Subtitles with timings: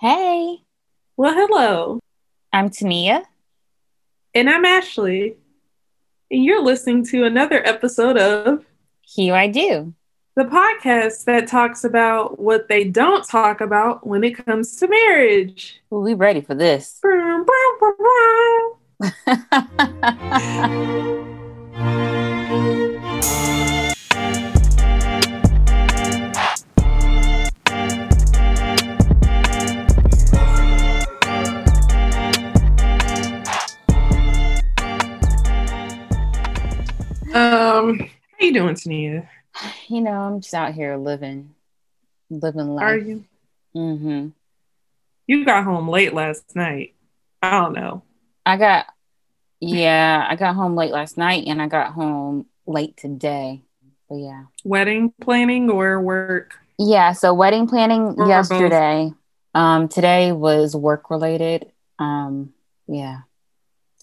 [0.00, 0.58] Hey,
[1.16, 1.98] Well, hello.
[2.52, 3.24] I'm Tania.
[4.34, 5.36] And I'm Ashley.
[6.30, 8.64] And you're listening to another episode of
[9.00, 9.94] Here I do.
[10.36, 15.80] the podcast that talks about what they don't talk about when it comes to marriage.
[15.92, 17.00] Ooh, we ready for this.
[38.38, 39.28] how you doing, Tania?
[39.88, 41.54] you know, I'm just out here living,
[42.30, 42.84] living life.
[42.84, 43.24] Are you?
[43.74, 44.28] Mm-hmm.
[45.26, 46.94] You got home late last night.
[47.42, 48.02] I don't know.
[48.46, 48.86] I got,
[49.60, 53.62] yeah, I got home late last night and I got home late today.
[54.08, 54.44] But yeah.
[54.64, 56.54] Wedding planning or work?
[56.78, 57.12] Yeah.
[57.12, 59.12] So wedding planning Or yesterday.
[59.54, 61.70] Um, today was work related.
[61.98, 62.54] Um,
[62.86, 63.20] yeah.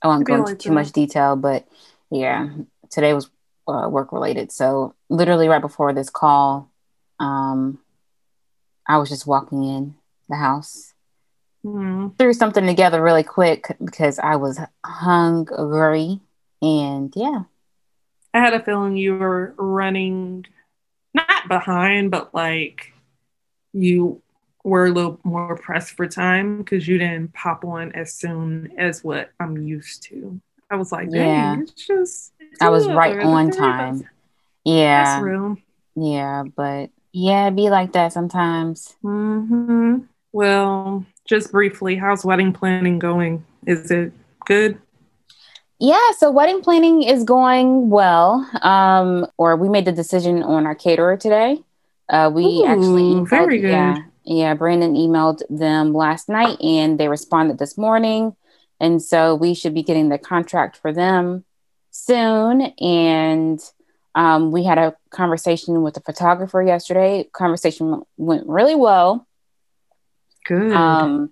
[0.04, 1.66] I won't go into too much detail, but
[2.12, 2.50] yeah,
[2.92, 3.30] today was
[3.68, 4.52] uh, work related.
[4.52, 6.70] So literally right before this call,
[7.20, 7.80] um,
[8.88, 9.96] I was just walking in
[10.30, 10.94] the house,
[11.64, 12.10] Hmm.
[12.20, 16.20] threw something together really quick because I was hungry,
[16.62, 17.44] and yeah,
[18.34, 20.46] I had a feeling you were running
[21.16, 22.94] not behind, but like
[23.74, 24.22] you
[24.64, 29.04] were a little more pressed for time because you didn't pop on as soon as
[29.04, 30.40] what I'm used to.
[30.70, 31.60] I was like, Yeah.
[31.62, 32.34] it's just.
[32.61, 34.08] I was right on time.
[34.64, 35.59] Yeah, That's
[35.95, 38.95] yeah, but yeah, be like that sometimes.
[39.02, 40.00] hmm
[40.31, 43.45] Well, just briefly, how's wedding planning going?
[43.66, 44.12] Is it
[44.45, 44.78] good?
[45.80, 48.50] Yeah, so wedding planning is going well.
[48.62, 51.59] Um, or we made the decision on our caterer today.
[52.09, 53.72] Uh, we actually emailed, very good.
[53.72, 54.53] yeah, yeah.
[54.53, 58.36] Brandon emailed them last night, and they responded this morning,
[58.80, 61.44] and so we should be getting the contract for them
[61.96, 62.62] soon.
[62.80, 63.59] And
[64.16, 67.28] um, we had a conversation with the photographer yesterday.
[67.34, 69.28] Conversation went really well
[70.46, 70.72] Good.
[70.72, 71.31] um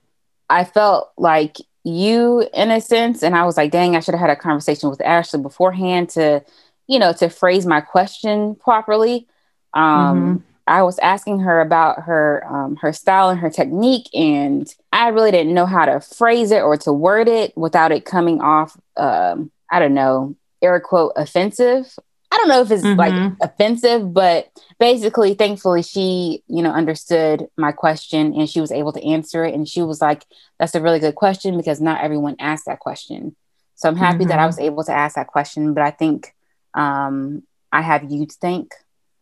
[0.50, 4.22] i felt like you in a sense and i was like dang i should have
[4.22, 6.44] had a conversation with ashley beforehand to
[6.88, 9.28] you know to phrase my question properly
[9.76, 15.10] um i was asking her about her um her style and her technique and i
[15.10, 18.80] really didn't know how to phrase it or to word it without it coming off
[18.98, 21.94] um i don't know air quote offensive
[22.32, 23.38] i don't know if it's like Mhm.
[23.42, 29.04] offensive but basically thankfully she you know understood my question and she was able to
[29.06, 30.26] answer it and she was like
[30.60, 33.36] that's a really good question because not everyone asked that question
[33.76, 34.48] so i'm happy that i Mhm.
[34.48, 36.34] was able to ask that question but i think
[36.76, 38.74] um i have you to thank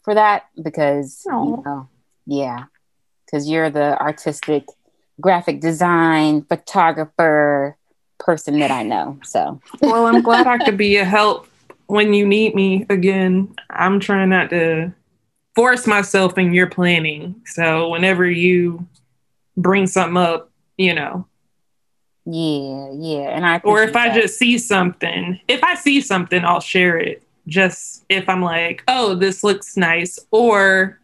[0.04, 1.46] for that because Aw.
[1.46, 1.88] you know
[2.26, 2.66] yeah
[3.26, 4.66] because you're the artistic
[5.20, 7.78] graphic design photographer
[8.22, 11.48] person that i know so well, I'm glad I could be a help
[11.88, 13.54] when you need me again.
[13.70, 14.94] I'm trying not to
[15.56, 17.42] force myself in your planning.
[17.46, 18.88] So whenever you
[19.58, 21.28] bring something up, you know,
[22.26, 24.22] yeah yeah and i or if I that.
[24.22, 27.24] just see something, if I see something, I'll share it.
[27.48, 31.00] Just if I'm like, oh, this looks nice, or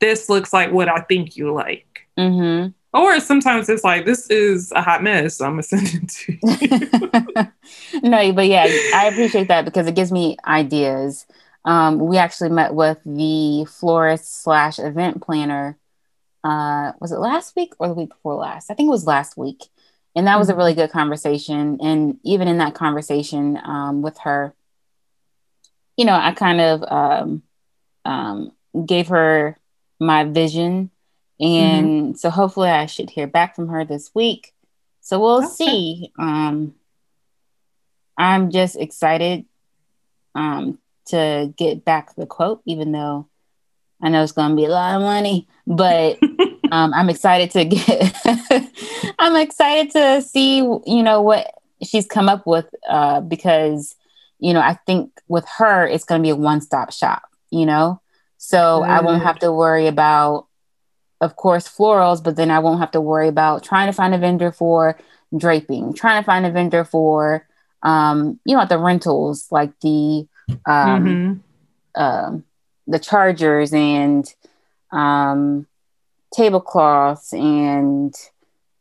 [0.00, 2.08] this looks like what I think you like.
[2.18, 5.36] mm-hmm Or sometimes it's like, this is a hot mess.
[5.36, 7.50] So I'm going to send it to
[7.92, 8.00] you.
[8.02, 11.26] no, but yeah, I appreciate that because it gives me ideas.
[11.64, 15.78] Um, we actually met with the florist slash event planner.
[16.44, 18.70] Uh, was it last week or the week before last?
[18.70, 19.64] I think it was last week,
[20.16, 21.78] and that was a really good conversation.
[21.80, 24.52] And even in that conversation um, with her,
[25.96, 27.42] you know, I kind of um,
[28.04, 28.52] um,
[28.84, 29.56] gave her
[30.00, 30.90] my vision,
[31.42, 34.54] and so hopefully I should hear back from her this week.
[35.00, 35.46] So we'll Okay.
[35.48, 36.12] see.
[36.18, 36.74] Um,
[38.16, 39.44] I'm just excited
[40.34, 43.28] um, to get back the quote, even though
[44.02, 46.18] I know it's going to be a lot of money, but
[46.70, 48.16] um, I'm excited to get.
[49.18, 51.52] I'm excited to see, you know, what
[51.82, 53.96] she's come up with uh, because,
[54.38, 57.22] you know, I think with her it's going to be a one-stop shop.
[57.50, 58.00] You know,
[58.38, 60.46] so I won't have to worry about,
[61.22, 64.18] of course, florals, but then I won't have to worry about trying to find a
[64.18, 64.98] vendor for
[65.36, 67.46] draping, trying to find a vendor for,
[67.82, 70.26] um, you know, the rentals like the
[70.66, 71.40] um, Mhm.
[71.94, 72.44] um,
[72.86, 74.24] the chargers and
[74.92, 75.66] um,
[76.34, 78.14] tablecloths and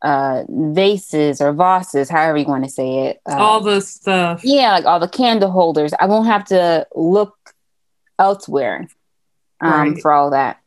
[0.01, 3.21] uh, vases or vases, however you want to say it.
[3.29, 4.41] Uh, all the stuff.
[4.43, 5.93] yeah, like all the candle holders.
[5.99, 7.35] I won't have to look
[8.17, 8.87] elsewhere
[9.61, 10.01] um, Right.
[10.01, 10.60] for all that.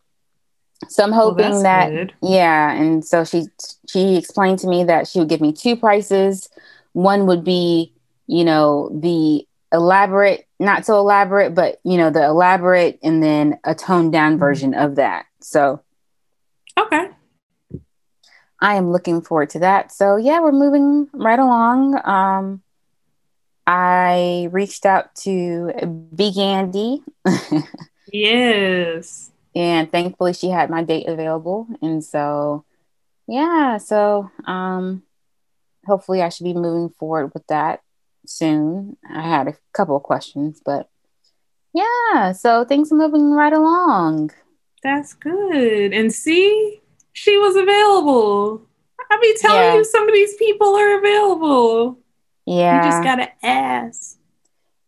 [0.89, 2.15] So I'm hoping well, that good.
[2.23, 3.47] yeah, and so she
[3.89, 6.49] she explained to me that she would give me two prices.
[6.93, 7.93] One would be,
[8.27, 13.75] you know, the elaborate, not so elaborate, but you know, the elaborate and then a
[13.75, 14.41] toned down mm-hmm.
[14.41, 15.27] version of that.
[15.41, 15.81] So
[16.79, 17.09] Okay.
[18.61, 19.93] I am looking forward to that.
[19.93, 22.01] So yeah, we're moving right along.
[22.05, 22.63] Um
[23.67, 25.73] I reached out to
[26.15, 27.03] B Gandy.
[28.13, 31.67] yes and thankfully she had my date available.
[31.83, 32.65] And so
[33.27, 35.03] yeah so um
[35.87, 37.81] hopefully i should be moving forward with that
[38.27, 38.97] soon.
[39.09, 40.89] I had a couple of questions but
[41.73, 44.31] yeah so things are moving right along.
[44.83, 45.95] That's good.
[45.95, 46.81] And see
[47.13, 48.67] she was available.
[49.11, 49.75] I'll be telling yeah.
[49.77, 51.99] you some of these people are available.
[52.47, 54.19] Yeah you just gotta ask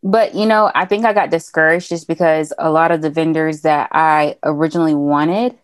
[0.06, 3.62] but you know, I think I got discouraged just because a lot of the vendors
[3.62, 5.58] that I originally wanted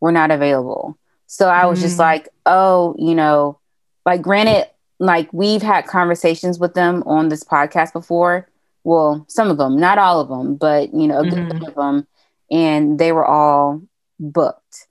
[0.00, 0.98] were not available.
[1.26, 1.82] So I was mm.
[1.82, 3.58] just like, oh, you know,
[4.04, 8.46] like granted, like we've had conversations with them on this podcast before.
[8.84, 11.48] Well, some of them, not all of them, but you know, a mm-hmm.
[11.48, 12.06] good of them,
[12.50, 13.80] and they were all
[14.20, 14.88] booked.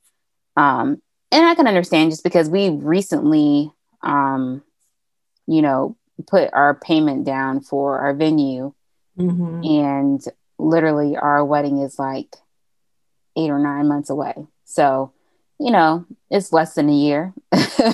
[0.58, 1.00] Um,
[1.32, 3.72] and I can understand just because we recently,
[4.02, 4.64] um,
[5.46, 8.74] you know, put our payment down for our venue
[9.18, 9.64] Mm-hmm.
[9.64, 10.24] And
[10.58, 12.36] literally, our wedding is like
[13.36, 14.34] eight or nine months away.
[14.66, 15.14] So,
[15.60, 17.34] you know, it's less than a year.
[17.54, 17.94] so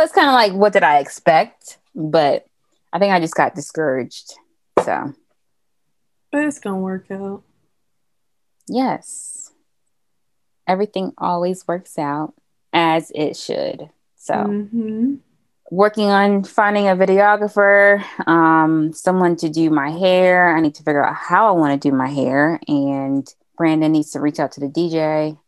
[0.00, 1.78] it's kind of like, what did I expect?
[1.94, 2.46] But
[2.92, 4.34] I think I just got discouraged.
[4.82, 5.14] So,
[6.30, 7.42] but it's going to work out.
[8.68, 9.50] Yes.
[10.66, 12.34] Everything always works out
[12.72, 13.90] as it should.
[14.16, 15.16] So, mm-hmm
[15.70, 20.56] working on finding a videographer, um, someone to do my hair.
[20.56, 22.60] I need to figure out how I want to do my hair.
[22.68, 23.26] And
[23.56, 25.38] Brandon needs to reach out to the DJ.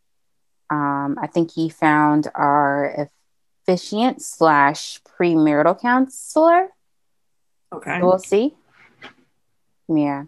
[0.70, 3.09] Um, I think he found our
[3.67, 6.69] officiant slash premarital counselor.
[7.73, 8.00] Okay.
[8.00, 8.55] we'll see.
[9.88, 10.25] Yeah.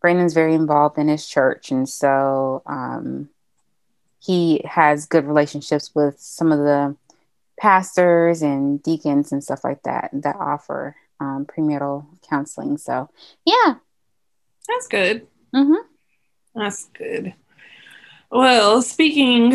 [0.00, 1.70] Brandon's very involved in his church.
[1.70, 3.28] And so um,
[4.20, 6.96] he has good relationships with some of the
[7.58, 12.76] pastors and deacons and stuff like that that offer um, premarital counseling.
[12.78, 13.08] So,
[13.44, 13.76] yeah,
[14.68, 15.26] that's good.
[15.54, 15.74] Mm-hmm.
[16.54, 17.34] That's good.
[18.30, 19.54] Well, speaking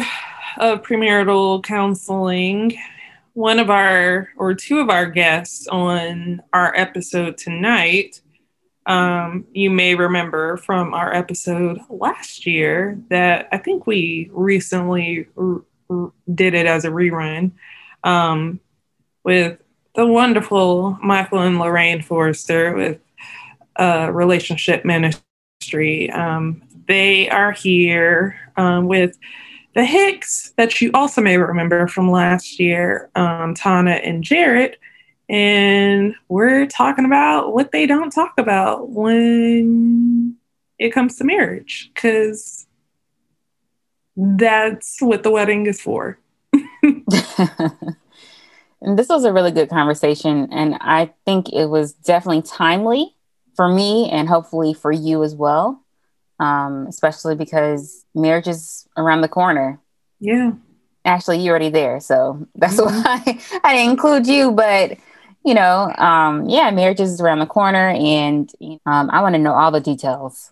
[0.57, 2.77] of premarital counseling,
[3.33, 8.21] one of our or two of our guests on our episode tonight,
[8.85, 15.61] um, you may remember from our episode last year that I think we recently r-
[15.89, 17.51] r- did it as a rerun
[18.03, 18.59] um,
[19.23, 19.59] with
[19.95, 22.99] the wonderful Michael and Lorraine Forrester with
[23.77, 26.09] uh, Relationship Ministry.
[26.11, 29.17] Um, they are here um, with
[29.75, 34.77] the Hicks that you also may remember from last year, um, Tana and Jarrett.
[35.29, 40.35] And we're talking about what they don't talk about when
[40.77, 42.67] it comes to marriage, because
[44.17, 46.17] that's what the wedding is for.
[48.81, 50.49] and this was a really good conversation.
[50.51, 53.15] And I think it was definitely timely
[53.55, 55.83] for me and hopefully for you as well,
[56.39, 59.79] um, especially because marriage is around the corner.
[60.19, 60.53] Yeah.
[61.03, 61.99] Actually, you're already there.
[61.99, 63.01] So that's mm-hmm.
[63.01, 64.51] why I didn't include you.
[64.51, 64.97] But,
[65.43, 67.89] you know, um, yeah, marriage is around the corner.
[67.89, 68.51] And
[68.85, 70.51] um, I want to know all the details.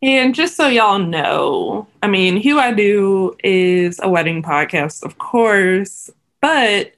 [0.00, 5.18] And just so y'all know, I mean, Hue I Do is a wedding podcast, of
[5.18, 6.08] course,
[6.40, 6.92] but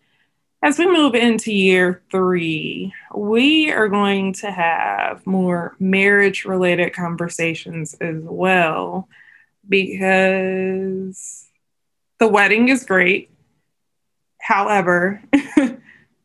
[0.63, 7.95] as we move into year three, we are going to have more marriage related conversations
[7.95, 9.09] as well
[9.67, 11.47] because
[12.19, 13.31] the wedding is great.
[14.39, 15.23] However,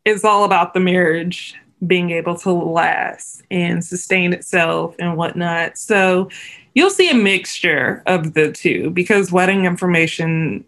[0.05, 1.55] it's all about the marriage
[1.87, 5.77] being able to last and sustain itself and whatnot.
[5.77, 6.29] So
[6.75, 10.63] you'll see a mixture of the two because wedding information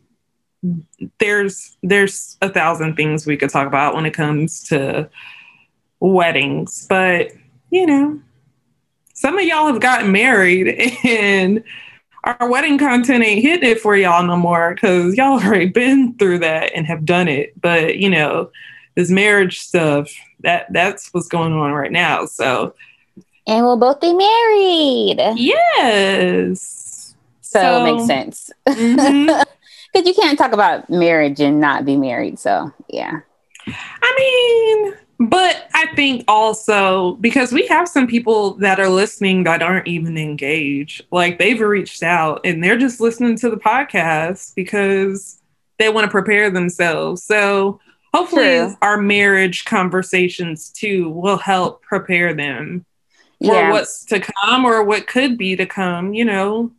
[1.19, 5.07] there's there's a thousand things we could talk about when it comes to
[5.99, 7.31] weddings but
[7.69, 8.19] you know
[9.13, 10.67] some of y'all have gotten married
[11.03, 11.63] and
[12.23, 16.39] our wedding content ain't hitting it for y'all no more because y'all already been through
[16.39, 18.49] that and have done it but you know
[18.97, 22.25] this marriage stuff that that's what's going on right now.
[22.25, 22.73] So
[23.47, 25.17] and we'll both be married.
[25.37, 27.15] Yes.
[27.41, 28.51] So, so it makes sense.
[28.65, 30.05] Because mm-hmm.
[30.05, 32.37] you can't talk about marriage and not be married.
[32.37, 33.21] So, yeah.
[33.67, 39.63] I mean, But I think also because we have some people that are listening that
[39.63, 41.05] aren't even engaged.
[41.11, 45.41] Like they've reached out and they're just listening to the podcast because
[45.79, 47.23] they want to prepare themselves.
[47.23, 47.79] So
[48.13, 48.75] hopefully True.
[48.81, 52.85] our marriage conversations too will help prepare them
[53.39, 53.71] yeah.
[53.71, 56.71] what's to come or what could be to come, you know.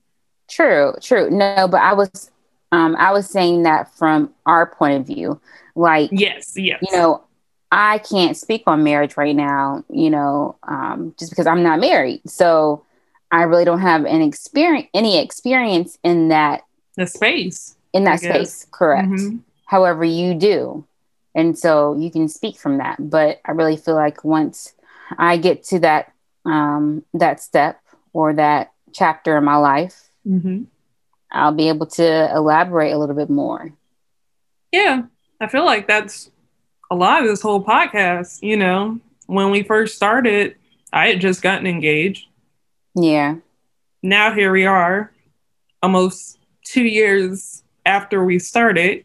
[0.48, 1.30] True, true.
[1.30, 2.30] No, but I was
[2.72, 5.40] um I was saying that from our point of view.
[5.74, 6.80] Like yes, yes.
[6.82, 7.22] You know,
[7.70, 12.22] I can't speak on marriage right now, you know, um, just because I'm not married.
[12.26, 12.84] So
[13.30, 16.62] I really don't have an experience, any experience in that
[16.96, 17.76] the space.
[17.92, 19.08] In that space, correct.
[19.08, 19.38] Mm-hmm.
[19.66, 20.84] However, you do,
[21.34, 22.96] and so you can speak from that.
[22.98, 24.72] But I really feel like once
[25.16, 26.12] I get to that
[26.45, 27.80] um, that step
[28.12, 30.64] or that chapter in my life, mm-hmm.
[31.30, 33.73] I'll be able to elaborate a little bit more.
[34.73, 35.02] Yeah,
[35.40, 36.30] I feel like that's
[36.90, 40.57] a lot of this whole podcast, you know, when we first started,
[40.92, 42.26] I had just gotten engaged.
[42.95, 43.37] Yeah.
[44.02, 45.12] Now here we are,
[45.83, 49.04] almost two years after we started.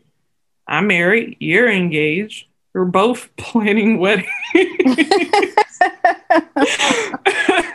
[0.67, 2.47] I'm married, you're engaged.
[2.73, 4.27] We're both planning weddings.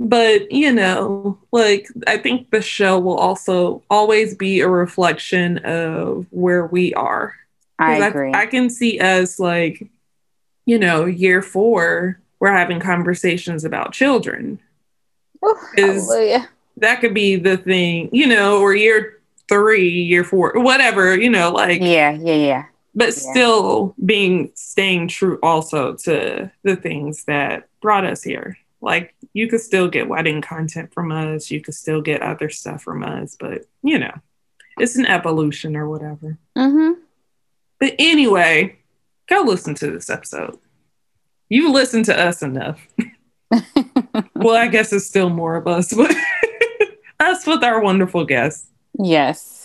[0.00, 6.26] but, you know, like I think the show will also always be a reflection of
[6.30, 7.34] where we are
[7.80, 8.32] I agree.
[8.32, 9.88] I, I can see us like,
[10.66, 14.60] you know, year four, we're having conversations about children.
[15.42, 15.58] Oh,
[16.76, 21.50] that could be the thing, you know, or year three, year four, whatever, you know,
[21.50, 22.64] like yeah, yeah, yeah.
[22.94, 23.30] But yeah.
[23.32, 28.58] still being staying true also to the things that brought us here.
[28.80, 32.82] Like you could still get wedding content from us, you could still get other stuff
[32.82, 34.14] from us, but you know,
[34.78, 36.38] it's an evolution or whatever.
[36.56, 37.00] Mm-hmm.
[37.78, 38.78] But anyway,
[39.28, 40.58] go listen to this episode.
[41.48, 42.86] You listen to us enough.
[44.34, 46.14] well, I guess it's still more of us, but
[47.20, 48.68] us with our wonderful guests.
[48.98, 49.59] Yes.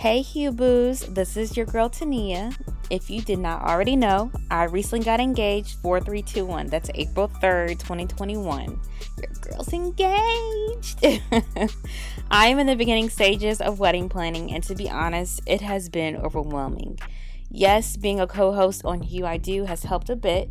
[0.00, 2.52] Hey Huboos, this is your girl Tania.
[2.88, 6.68] If you did not already know, I recently got engaged 4321.
[6.68, 8.80] That's April 3rd, 2021.
[9.18, 11.04] Your girl's engaged.
[12.30, 15.90] I am in the beginning stages of wedding planning, and to be honest, it has
[15.90, 16.98] been overwhelming.
[17.50, 20.48] Yes, being a co host on Hue I Do has helped a bit,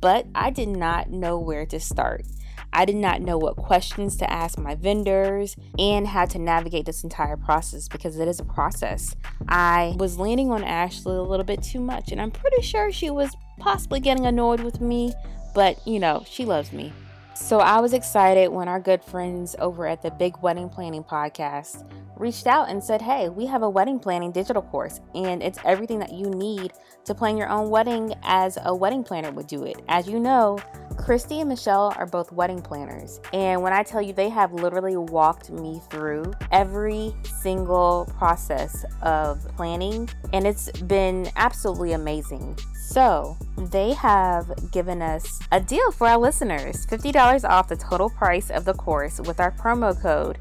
[0.00, 2.24] but I did not know where to start.
[2.72, 7.02] I did not know what questions to ask my vendors and how to navigate this
[7.02, 9.16] entire process because it is a process.
[9.48, 13.10] I was leaning on Ashley a little bit too much, and I'm pretty sure she
[13.10, 15.12] was possibly getting annoyed with me,
[15.54, 16.92] but you know, she loves me.
[17.34, 21.90] So I was excited when our good friends over at the Big Wedding Planning Podcast
[22.16, 25.98] reached out and said, Hey, we have a wedding planning digital course, and it's everything
[26.00, 26.72] that you need
[27.04, 29.82] to plan your own wedding as a wedding planner would do it.
[29.88, 30.58] As you know,
[30.96, 34.96] Christy and Michelle are both wedding planners, and when I tell you they have literally
[34.96, 42.58] walked me through every single process of planning, and it's been absolutely amazing.
[42.90, 48.50] So, they have given us a deal for our listeners $50 off the total price
[48.50, 50.38] of the course with our promo code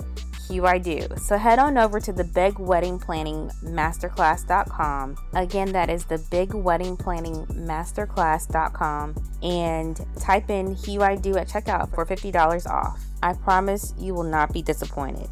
[0.50, 1.20] QIDO.
[1.20, 5.16] So head on over to the Big Wedding Planning Masterclass.com.
[5.34, 11.48] Again, that is the Big Wedding Planning Masterclass.com and type in Hue I Do at
[11.48, 13.00] checkout for $50 off.
[13.22, 15.32] I promise you will not be disappointed.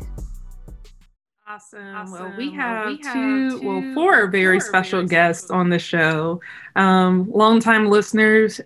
[1.49, 1.95] Awesome.
[1.95, 2.11] awesome.
[2.11, 5.45] Well, we have, well, we have two, two, well, four very four special very guests
[5.45, 5.61] special.
[5.61, 6.41] on the show.
[6.75, 8.59] Um, longtime listeners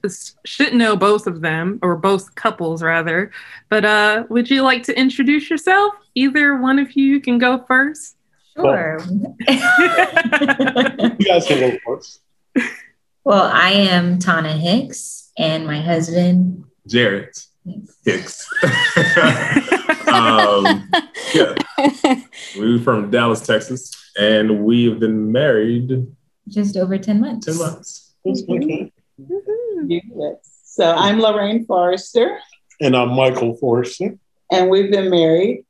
[0.46, 3.32] should know both of them, or both couples rather.
[3.70, 5.94] But uh, would you like to introduce yourself?
[6.16, 8.16] Either one of you can go first.
[8.56, 9.00] Sure.
[9.08, 9.58] you
[11.26, 12.20] guys can go first.
[13.24, 17.38] Well, I am Tana Hicks, and my husband Jared
[18.04, 18.48] Hicks.
[20.12, 20.90] um,
[21.32, 21.54] yeah,
[22.58, 26.08] we're from Dallas, Texas, and we've been married
[26.48, 27.46] just over ten months.
[27.46, 28.14] Ten months.
[28.26, 28.88] Mm-hmm.
[30.64, 32.40] So I'm Lorraine Forrester,
[32.80, 34.18] and I'm Michael Forrester,
[34.52, 35.64] and we've been married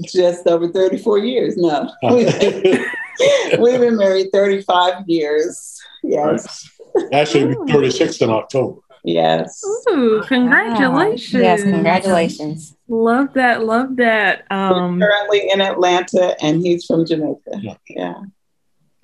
[0.00, 1.56] just over 34 years.
[1.56, 5.80] No, we've been married 35 years.
[6.02, 6.68] Yes.
[7.12, 8.80] Actually, 36 in October.
[9.04, 9.62] Yes.
[9.88, 11.34] Ooh, congratulations.
[11.34, 11.40] Wow.
[11.40, 12.76] Yes, congratulations.
[12.88, 13.64] Love that.
[13.64, 14.44] Love that.
[14.50, 17.58] Um, We're currently in Atlanta and he's from Jamaica.
[17.60, 17.74] Yeah.
[17.88, 18.14] yeah.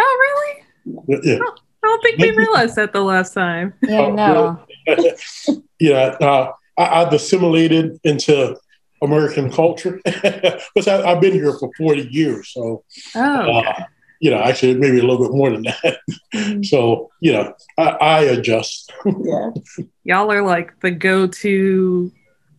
[0.01, 1.25] Oh, really?
[1.25, 1.39] Yeah.
[1.43, 3.75] Oh, I don't think we realized that the last time.
[3.83, 4.61] Yeah, no.
[5.81, 8.57] yeah, uh, I, have assimilated into
[9.03, 12.51] American culture because I've been here for 40 years.
[12.53, 13.69] So, oh, okay.
[13.69, 13.85] uh,
[14.21, 15.99] you know, actually maybe a little bit more than that.
[16.35, 16.63] Mm-hmm.
[16.65, 18.93] so, you know, I, I adjust.
[19.07, 19.51] Yeah.
[20.05, 22.11] Y'all are like the go-to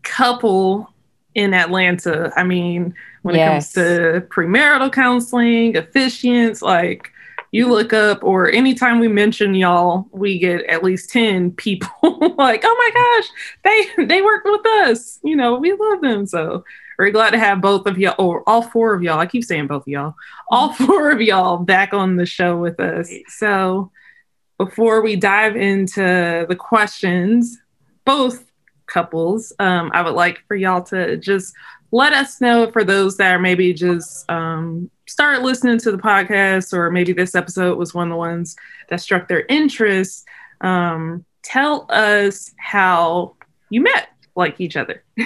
[0.04, 0.92] couple
[1.36, 2.32] in Atlanta.
[2.36, 2.94] I mean,
[3.24, 3.76] when Yes.
[3.76, 7.12] it comes to premarital counseling, officiants, like
[7.52, 11.90] you look up or anytime we mention y'all, we get at least 10 people
[12.38, 13.30] like, oh my gosh,
[13.98, 15.20] they they work with us.
[15.24, 16.26] You know, we love them.
[16.26, 16.64] So
[16.98, 19.20] we're glad to have both of y'all or all four of y'all.
[19.20, 20.16] I keep saying both of y'all,
[20.50, 23.12] all four of y'all back on the show with us.
[23.30, 23.92] So
[24.58, 27.58] before we dive into the questions,
[28.06, 28.46] both
[28.86, 31.56] couples, um, I would like for y'all to just
[31.92, 36.74] let us know for those that are maybe just um, start listening to the podcast,
[36.74, 38.56] or maybe this episode was one of the ones
[38.90, 40.26] that struck their interest.
[40.62, 43.36] Um, tell us how
[43.70, 45.04] you met like each other.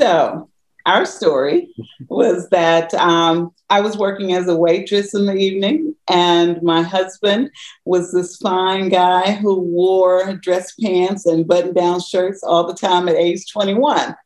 [0.00, 0.48] So,
[0.86, 1.74] our story
[2.08, 7.50] was that um, I was working as a waitress in the evening, and my husband
[7.84, 13.10] was this fine guy who wore dress pants and button down shirts all the time
[13.10, 14.16] at age 21.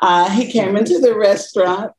[0.00, 1.92] Uh, he came into the restaurant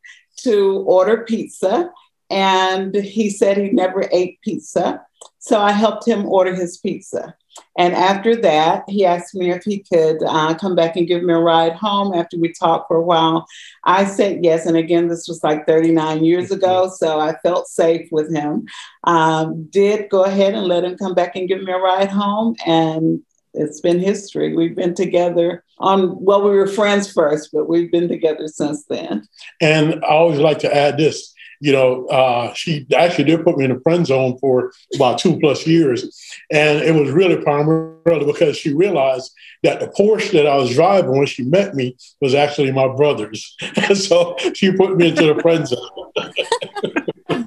[0.45, 1.91] to order pizza,
[2.29, 5.01] and he said he never ate pizza.
[5.39, 7.35] So I helped him order his pizza.
[7.77, 11.33] And after that, he asked me if he could uh, come back and give me
[11.33, 13.45] a ride home after we talked for a while.
[13.83, 14.65] I said yes.
[14.65, 16.89] And again, this was like 39 years ago.
[16.93, 18.67] So I felt safe with him.
[19.03, 22.55] Um, did go ahead and let him come back and give me a ride home.
[22.65, 23.21] And
[23.55, 24.55] it's been history.
[24.55, 29.27] We've been together on, well, we were friends first, but we've been together since then.
[29.61, 31.33] And I always like to add this.
[31.61, 35.39] You know, uh, she actually did put me in the friend zone for about two
[35.39, 36.03] plus years.
[36.51, 39.31] And it was really primarily because she realized
[39.63, 43.55] that the Porsche that I was driving when she met me was actually my brother's.
[43.87, 45.89] And so she put me into the friend zone.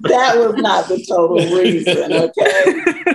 [0.08, 3.04] That was not the total reason, okay?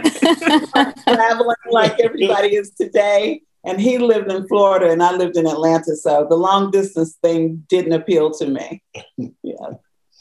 [1.08, 3.42] Traveling like everybody is today.
[3.66, 5.96] And he lived in Florida and I lived in Atlanta.
[5.96, 8.84] So the long distance thing didn't appeal to me.
[9.44, 9.78] Yeah.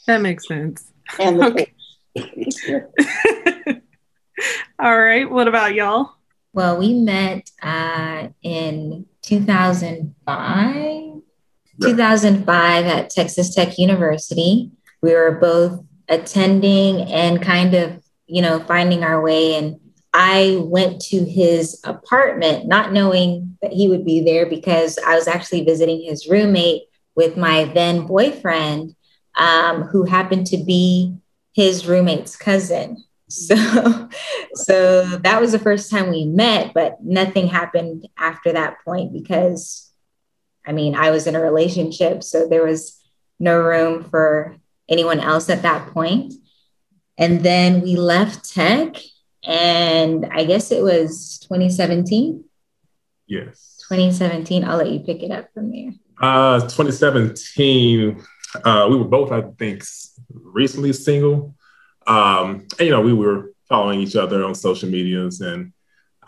[0.07, 0.91] That makes sense.
[1.19, 1.73] And the Okay.
[4.79, 5.29] All right.
[5.29, 6.11] What about y'all?
[6.53, 11.13] Well, we met uh, in 2005.
[11.81, 14.71] 2005 at Texas Tech University.
[15.01, 19.55] We were both attending and kind of, you know, finding our way.
[19.55, 19.79] And
[20.13, 25.27] I went to his apartment not knowing that he would be there because I was
[25.27, 26.83] actually visiting his roommate
[27.15, 28.95] with my then boyfriend,
[29.35, 31.15] um, who happened to be
[31.53, 33.03] his roommate's cousin.
[33.29, 34.09] So,
[34.53, 39.91] so that was the first time we met, but nothing happened after that point because,
[40.67, 43.01] I mean, I was in a relationship, so there was
[43.39, 46.35] no room for anyone else at that point.
[47.17, 48.97] And then we left tech,
[49.43, 52.43] and I guess it was 2017.
[53.27, 53.77] Yes.
[53.89, 54.63] 2017.
[54.63, 55.91] I'll let you pick it up from there.
[56.21, 58.23] Uh, 2017,
[58.63, 59.83] uh, we were both, I think,
[60.31, 61.55] recently single.
[62.07, 65.73] Um, and, you know, we were following each other on social medias, and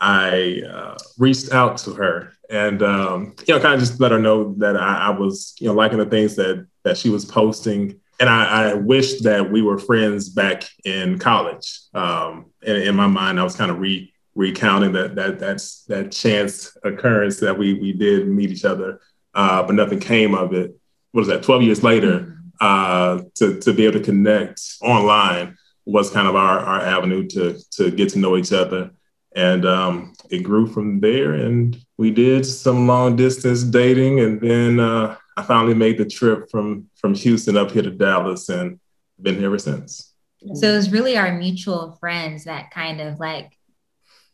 [0.00, 4.18] I uh, reached out to her and, um, you know, kind of just let her
[4.18, 8.00] know that I, I was, you know, liking the things that that she was posting.
[8.18, 11.80] And I, I wished that we were friends back in college.
[11.94, 16.12] Um, and in my mind, I was kind of re recounting that that that's that
[16.12, 19.00] chance occurrence that we we did meet each other
[19.36, 20.74] uh, but nothing came of it.
[21.12, 21.42] What was that?
[21.42, 26.58] Twelve years later, uh, to to be able to connect online was kind of our
[26.58, 28.90] our avenue to to get to know each other,
[29.36, 31.34] and um, it grew from there.
[31.34, 36.50] And we did some long distance dating, and then uh, I finally made the trip
[36.50, 38.80] from from Houston up here to Dallas, and
[39.20, 40.12] been here ever since.
[40.54, 43.52] So it was really our mutual friends that kind of like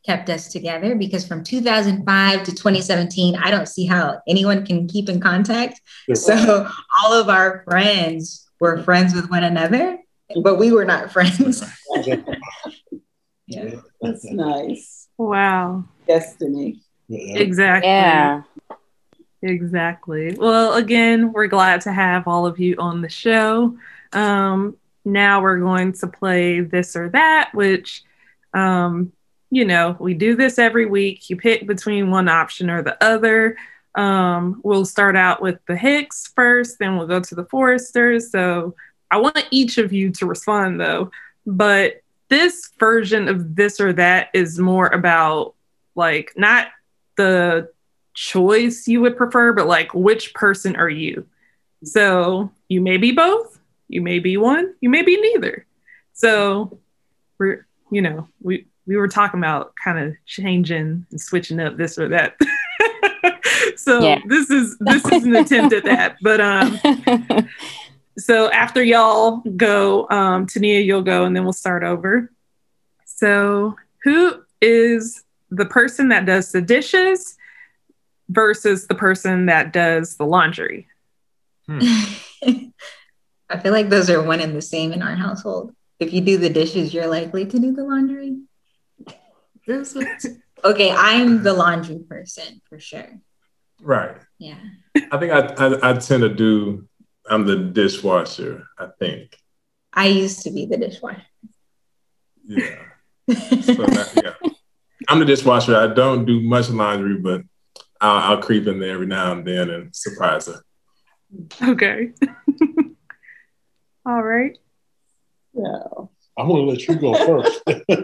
[0.04, 5.08] kept us together because from 2005 to 2017, I don't see how anyone can keep
[5.08, 5.80] in contact.
[6.14, 6.68] So
[7.02, 9.98] all of our friends were friends with one another,
[10.42, 11.62] but we were not friends.
[13.46, 13.74] Yeah.
[14.00, 15.08] That's nice.
[15.18, 15.84] Wow.
[16.06, 16.80] Destiny.
[17.08, 17.38] Yeah.
[17.38, 17.90] Exactly.
[17.90, 18.42] Yeah.
[19.42, 20.36] Exactly.
[20.38, 23.76] Well, again, we're glad to have all of you on the show.
[24.12, 28.04] Um, now we're going to play this or that, which,
[28.54, 29.12] um,
[29.50, 31.28] you know, we do this every week.
[31.28, 33.56] You pick between one option or the other.
[33.96, 38.30] Um, we'll start out with the Hicks first, then we'll go to the Forresters.
[38.30, 38.76] So
[39.10, 41.10] I want each of you to respond though.
[41.44, 45.54] But this version of this or that is more about
[45.94, 46.68] like not
[47.16, 47.68] the
[48.14, 51.26] choice you would prefer, but like which person are you?
[51.84, 55.66] So you may be both, you may be one, you may be neither.
[56.12, 56.78] so
[57.38, 61.98] we're you know we we were talking about kind of changing and switching up this
[61.98, 62.36] or that.
[63.76, 64.20] so yeah.
[64.26, 66.16] this is this is an attempt at that.
[66.22, 66.78] But um
[68.18, 72.30] so after y'all go, um Tania, you'll go and then we'll start over.
[73.04, 77.36] So who is the person that does the dishes
[78.28, 80.88] versus the person that does the laundry?
[81.66, 81.80] Hmm.
[83.48, 85.74] I feel like those are one and the same in our household.
[86.00, 88.38] If you do the dishes, you're likely to do the laundry.
[90.64, 93.20] okay, I'm the laundry person for sure.
[93.80, 94.16] Right.
[94.38, 94.58] Yeah.
[95.10, 96.88] I think I, I, I tend to do.
[97.28, 98.64] I'm the dishwasher.
[98.78, 99.36] I think.
[99.92, 101.22] I used to be the dishwasher.
[102.44, 102.76] Yeah.
[103.28, 104.50] so that, yeah.
[105.08, 105.76] I'm the dishwasher.
[105.76, 107.42] I don't do much laundry, but
[108.02, 110.60] I'll, I'll creep in there every now and then and surprise her.
[111.62, 112.10] Okay.
[114.06, 114.58] All right.
[115.54, 117.62] So I'm going to let you go first.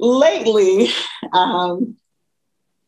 [0.00, 0.88] Lately,
[1.34, 1.96] um,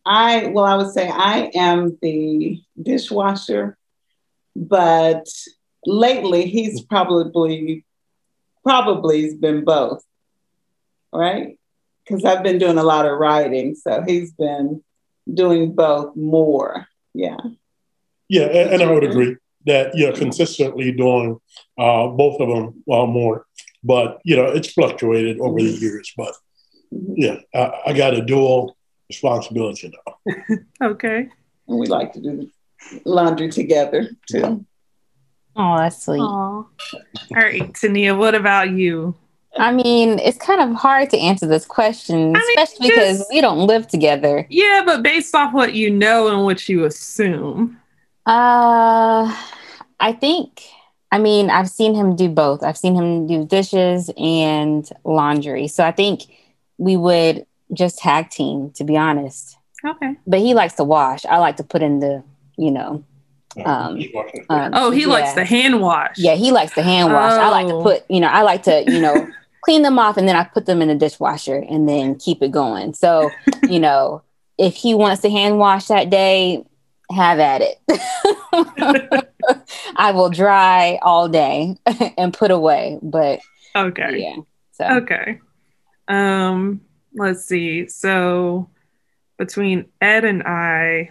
[0.06, 3.76] I well, I would say I am the dishwasher,
[4.56, 5.26] but
[5.84, 7.84] lately he's probably
[8.64, 10.02] probably he's been both,
[11.12, 11.58] right?
[12.06, 14.82] Because I've been doing a lot of writing, so he's been
[15.32, 16.86] doing both more.
[17.14, 17.36] Yeah.
[18.28, 21.38] Yeah, and, and I would agree that you're consistently doing
[21.78, 23.46] uh, both of them uh, more,
[23.84, 26.12] but you know it's fluctuated over the years.
[26.16, 26.34] But
[26.90, 28.76] yeah, I, I got a dual
[29.08, 30.56] responsibility now.
[30.82, 31.28] okay.
[31.68, 32.50] And we like to do
[33.04, 34.64] laundry together too.
[35.54, 36.20] Oh, that's sweet.
[36.20, 36.24] Aww.
[36.24, 36.68] All
[37.30, 39.14] right, Tania, what about you?
[39.58, 43.26] I mean, it's kind of hard to answer this question, I mean, especially just, because
[43.30, 44.46] we don't live together.
[44.48, 47.78] Yeah, but based off what you know and what you assume.
[48.26, 49.34] Uh,
[50.00, 50.62] I think.
[51.10, 52.62] I mean, I've seen him do both.
[52.62, 55.68] I've seen him do dishes and laundry.
[55.68, 56.22] So I think
[56.78, 59.58] we would just tag team, to be honest.
[59.84, 60.16] Okay.
[60.26, 61.26] But he likes to wash.
[61.26, 62.22] I like to put in the,
[62.56, 63.04] you know.
[63.66, 64.00] Um,
[64.48, 65.06] um, oh, he yeah.
[65.08, 66.16] likes the hand wash.
[66.16, 67.32] Yeah, he likes the hand wash.
[67.32, 67.40] Oh.
[67.40, 67.82] I like to oh.
[67.82, 69.28] put, you know, I like to, you know,
[69.62, 72.50] clean them off and then I put them in the dishwasher and then keep it
[72.50, 72.94] going.
[72.94, 73.30] So,
[73.68, 74.22] you know,
[74.58, 76.64] if he wants to hand wash that day,
[77.10, 79.28] have at it.
[79.96, 81.76] I will dry all day
[82.18, 82.98] and put away.
[83.02, 83.40] But
[83.74, 84.18] okay.
[84.18, 84.36] Yeah.
[84.72, 85.40] So okay.
[86.08, 86.80] Um,
[87.14, 87.88] let's see.
[87.88, 88.68] So
[89.38, 91.10] between Ed and I,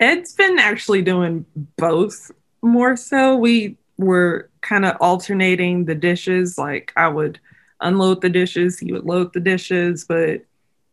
[0.00, 1.44] Ed's been actually doing
[1.76, 2.30] both
[2.62, 3.36] more so.
[3.36, 6.58] We were kind of alternating the dishes.
[6.58, 7.40] Like I would
[7.82, 10.04] unload the dishes, he would load the dishes.
[10.04, 10.42] But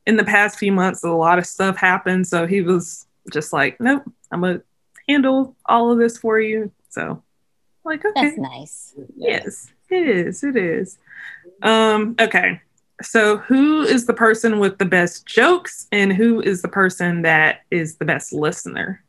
[0.05, 2.27] in the past few months, a lot of stuff happened.
[2.27, 4.61] So he was just like, nope, I'm gonna
[5.07, 6.71] handle all of this for you.
[6.89, 7.21] So,
[7.85, 8.95] like, okay, that's nice.
[9.15, 10.43] Yes, it is.
[10.43, 10.97] It is.
[11.61, 12.61] Um, okay.
[13.01, 17.61] So, who is the person with the best jokes, and who is the person that
[17.71, 19.03] is the best listener?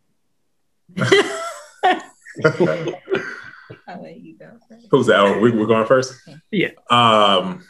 [3.88, 4.50] I'll let you go.
[4.68, 4.87] First.
[4.90, 5.20] Who's that?
[5.20, 6.14] Oh, we, are going first.
[6.50, 6.70] Yeah.
[6.90, 7.64] Um,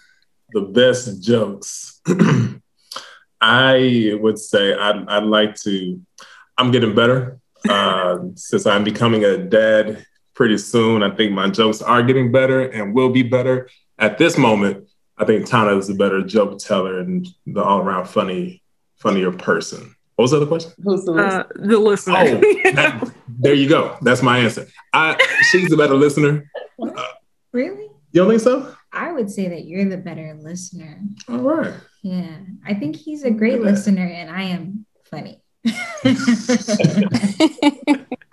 [0.53, 2.01] the best jokes.
[3.41, 6.01] I would say I'd, I'd like to
[6.59, 11.03] I'm getting better uh, since I'm becoming a dad pretty soon.
[11.03, 13.69] I think my jokes are getting better and will be better.
[13.99, 18.09] At this moment, I think Tana is a better joke teller and the all around
[18.09, 18.63] funny,
[18.97, 19.95] funnier person.
[20.21, 20.73] What was the other question?
[20.85, 21.41] Who's the listener?
[21.41, 22.15] Uh, the listener.
[22.19, 22.25] Oh,
[22.75, 23.97] that, there you go.
[24.03, 24.67] That's my answer.
[24.93, 25.17] I
[25.51, 26.51] she's the better listener.
[26.79, 27.07] Uh,
[27.53, 27.85] really?
[28.13, 28.75] You don't think so?
[28.93, 31.01] I would say that you're the better listener.
[31.27, 31.73] All right.
[32.03, 35.41] Yeah, I think he's a great listener, and I am funny.
[35.67, 35.71] I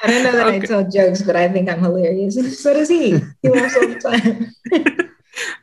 [0.01, 0.57] don't know that okay.
[0.57, 2.61] I tell jokes, but I think I'm hilarious.
[2.61, 3.17] So does he.
[3.41, 5.05] He laughs all the time.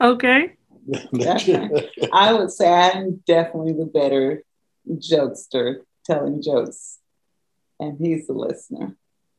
[0.01, 0.57] okay.
[2.15, 4.43] I would say I'm definitely the better
[4.89, 6.99] jokester telling jokes,
[7.81, 8.97] and he's the listener.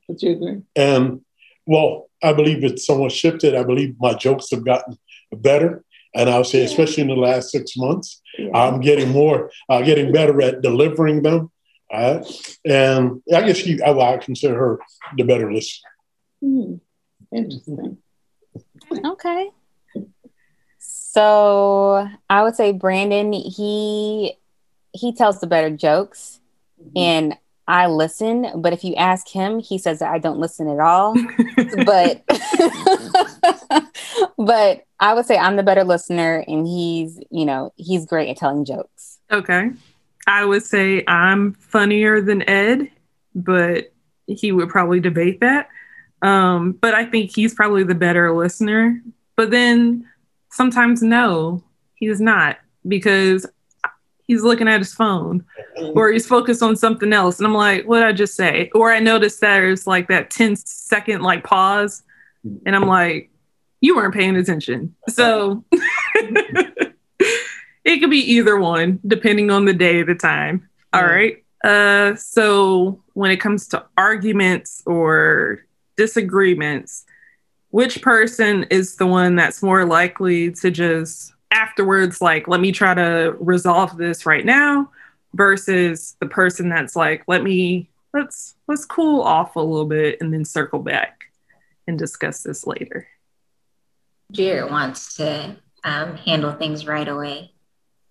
[0.08, 0.62] Would you agree?
[0.76, 1.22] And
[1.66, 3.56] well, I believe it's somewhat shifted.
[3.56, 4.98] I believe my jokes have gotten
[5.32, 5.84] better.
[6.14, 6.66] And I'll say, yeah.
[6.66, 8.50] especially in the last six months, yeah.
[8.54, 11.52] I'm getting more, uh, getting better at delivering them
[11.92, 12.58] Right?
[12.66, 14.80] And I guess she, I, I consider her
[15.18, 15.90] the better listener.
[16.42, 16.76] Hmm.
[17.32, 17.98] Interesting.
[18.92, 19.52] Okay.
[20.80, 24.36] So I would say Brandon, he
[24.94, 26.40] he tells the better jokes
[26.82, 26.92] mm-hmm.
[26.96, 30.80] and I listen, but if you ask him, he says that I don't listen at
[30.80, 31.14] all.
[31.86, 32.24] but
[34.38, 38.38] but I would say I'm the better listener and he's, you know, he's great at
[38.38, 39.20] telling jokes.
[39.32, 39.72] Okay.
[40.28, 42.90] I would say I'm funnier than Ed,
[43.34, 43.92] but
[44.28, 45.70] he would probably debate that.
[46.22, 49.02] Um, but I think he's probably the better listener.
[49.36, 50.08] But then
[50.52, 51.64] sometimes no,
[51.96, 52.58] he's not
[52.88, 53.46] because
[54.28, 55.46] he's looking at his phone
[55.94, 57.40] or he's focused on something else.
[57.40, 58.72] And I'm like, what did I just say?
[58.74, 62.04] Or I noticed there's like that 10 second like pause.
[62.66, 63.30] And I'm like,
[63.82, 64.96] you weren't paying attention.
[65.10, 65.64] So
[66.16, 70.70] it could be either one, depending on the day, the time.
[70.94, 71.44] All right.
[71.64, 75.66] Uh, so when it comes to arguments or
[75.98, 77.06] disagreements,
[77.70, 82.94] which person is the one that's more likely to just afterwards, like, let me try
[82.94, 84.92] to resolve this right now,
[85.34, 90.34] versus the person that's like, let me let's let's cool off a little bit and
[90.34, 91.26] then circle back
[91.88, 93.08] and discuss this later.
[94.32, 97.52] Jared wants to um, handle things right away.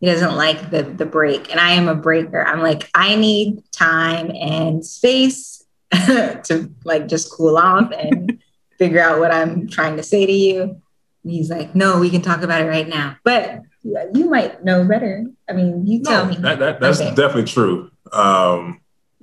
[0.01, 2.45] He doesn't like the the break, and I am a breaker.
[2.45, 8.43] I'm like, I need time and space to like just cool off and
[8.79, 10.83] figure out what I'm trying to say to you.
[11.25, 13.17] He's like, No, we can talk about it right now.
[13.25, 15.25] But you might know better.
[15.49, 16.37] I mean, you tell no, me.
[16.37, 17.11] That, that, that's Okay.
[17.15, 17.91] definitely true.
[18.13, 18.81] Um,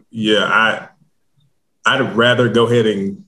[0.09, 0.89] yeah, I
[1.85, 3.25] I'd rather go ahead and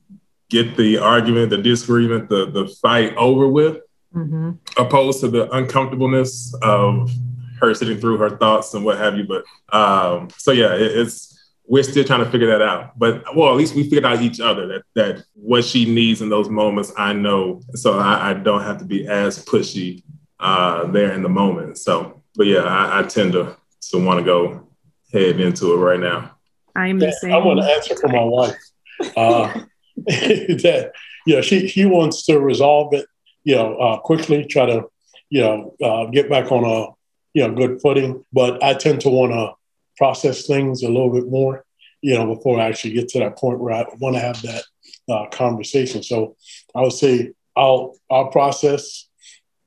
[0.50, 3.78] get the argument, the disagreement, the the fight over with,
[4.16, 4.52] Mm-hmm.
[4.78, 7.10] opposed to the uncomfortableness of
[7.60, 9.24] her sitting through her thoughts and what have you.
[9.26, 9.44] But
[9.76, 11.43] um, so yeah, it, it's
[11.74, 13.00] we're still trying to figure that out.
[13.00, 16.30] But well, at least we figured out each other that that what she needs in
[16.30, 20.04] those moments, I know, so I, I don't have to be as pushy
[20.40, 21.80] uh, there in the moment.
[21.80, 23.58] So, but yeah, I, I tend to
[23.90, 24.68] to want to go
[25.12, 26.36] head into it right now.
[26.76, 27.34] I'm the same.
[27.34, 28.56] I want to answer for my wife.
[29.18, 29.62] Uh,
[29.98, 30.92] that
[31.26, 33.08] you know, she she wants to resolve it,
[33.46, 34.46] you know, uh, quickly.
[34.46, 34.86] Try to,
[35.32, 36.94] you know, uh, get back on a
[37.34, 38.24] you know good footing.
[38.32, 39.54] But I tend to want to
[39.98, 41.66] process things a little bit more,
[42.02, 44.64] you know, before I actually get to that point where I want to have that
[45.10, 46.04] uh, conversation.
[46.04, 46.36] So
[46.76, 49.08] I would say I'll I'll process.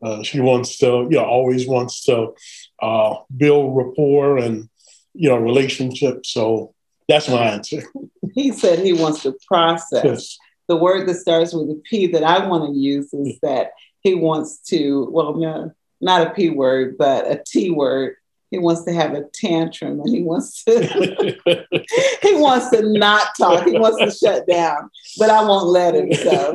[0.03, 2.35] Uh, she wants to, you know, always wants to
[2.83, 4.69] uh, build rapport and
[5.15, 6.31] you know relationships.
[6.31, 6.75] So
[7.09, 7.83] that's my answer.
[8.35, 10.05] He said he wants to process.
[10.05, 10.39] Yes.
[10.69, 14.15] The word that starts with a P that I want to use is that he
[14.15, 18.17] wants to, well, no, not a P word, but a T word.
[18.51, 20.81] He wants to have a tantrum and he wants to
[22.23, 23.67] he wants to not talk.
[23.67, 24.89] He wants to shut down.
[25.19, 26.13] But I won't let him.
[26.13, 26.55] So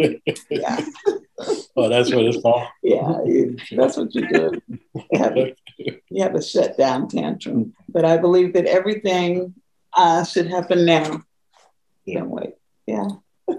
[0.49, 0.85] yeah.
[1.75, 2.67] oh, that's what it's called.
[2.81, 4.61] Yeah, you- that's what you do.
[4.93, 7.73] You have, a, you have a shutdown tantrum.
[7.89, 9.53] But I believe that everything
[9.93, 11.21] uh, should happen now.
[12.07, 12.53] Can't wait.
[12.87, 13.07] Yeah.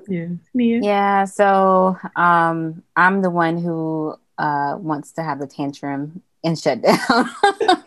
[0.09, 0.29] yeah.
[0.55, 0.81] Nia?
[0.83, 6.83] Yeah, so um, I'm the one who uh, wants to have the tantrum and shut
[6.83, 7.31] down.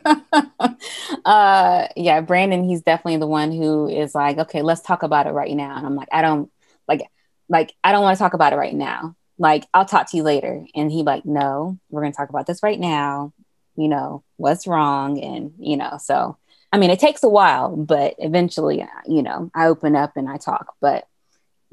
[1.25, 5.31] uh, yeah, Brandon, he's definitely the one who is like, okay, let's talk about it
[5.31, 5.75] right now.
[5.77, 6.51] And I'm like, I don't
[6.87, 7.01] like,
[7.49, 9.15] like, I don't want to talk about it right now.
[9.37, 10.65] Like, I'll talk to you later.
[10.73, 13.33] And he like, no, we're gonna talk about this right now.
[13.75, 16.37] You know what's wrong, and you know, so
[16.71, 20.37] I mean, it takes a while, but eventually, you know, I open up and I
[20.37, 20.75] talk.
[20.79, 21.05] But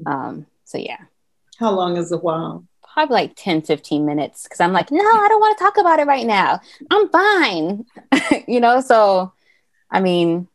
[0.05, 0.97] um, so yeah
[1.59, 2.65] How long is a while?
[2.93, 5.99] Probably like 10 15 minutes because i'm like no i don't want to talk about
[5.99, 6.59] it right now.
[6.89, 7.85] I'm fine.
[8.47, 9.33] You know so
[9.91, 10.47] i mean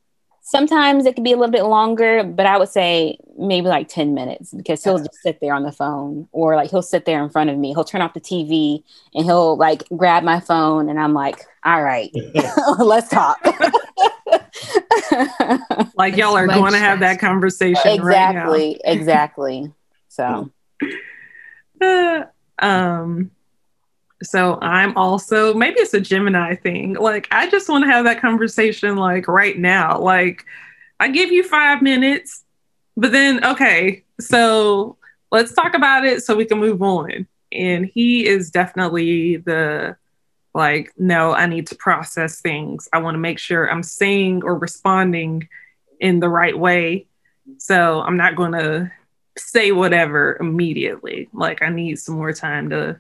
[0.43, 4.15] sometimes it could be a little bit longer but i would say maybe like 10
[4.15, 7.31] minutes because he'll just sit there on the phone or like he'll sit there in
[7.31, 7.73] front of me.
[7.73, 8.83] He'll turn off the tv
[9.15, 12.11] and he'll like grab my phone and i'm like all right
[12.79, 13.39] let's talk.
[15.97, 19.73] Like y'all are going to have that conversation exactly exactly.
[20.09, 20.89] So right now.
[22.59, 23.31] um,
[24.23, 26.95] so I'm also maybe it's a Gemini thing.
[26.95, 30.01] Like I just want to have that conversation like right now.
[30.01, 30.45] Like
[30.99, 32.45] I give you five minutes,
[32.97, 34.97] but then okay, so
[35.31, 37.27] let's talk about it so we can move on.
[37.53, 39.97] And he is definitely the
[40.55, 42.89] like, no, I need to process things.
[42.93, 45.49] I want to make sure I'm saying or responding
[46.01, 47.07] in the right way.
[47.59, 48.91] So I'm not going to
[49.39, 51.29] say whatever immediately.
[51.33, 52.99] Like I need some more time to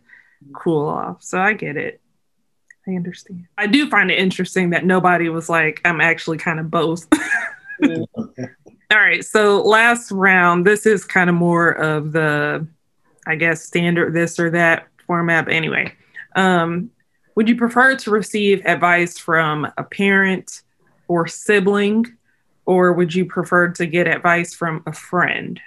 [0.53, 1.23] cool off.
[1.23, 2.01] So I get it.
[2.87, 3.47] I understand.
[3.59, 7.07] I do find it interesting that nobody was like, I'm actually kind of both.
[8.91, 9.23] All right.
[9.25, 12.67] So last round, this is kind of more of the,
[13.27, 15.45] I guess, standard this or that format.
[15.45, 15.93] But anyway,
[16.35, 16.91] um,
[17.35, 20.63] would you prefer to receive advice from a parent
[21.09, 22.07] or sibling,
[22.65, 25.61] or would you prefer to get advice from a friend?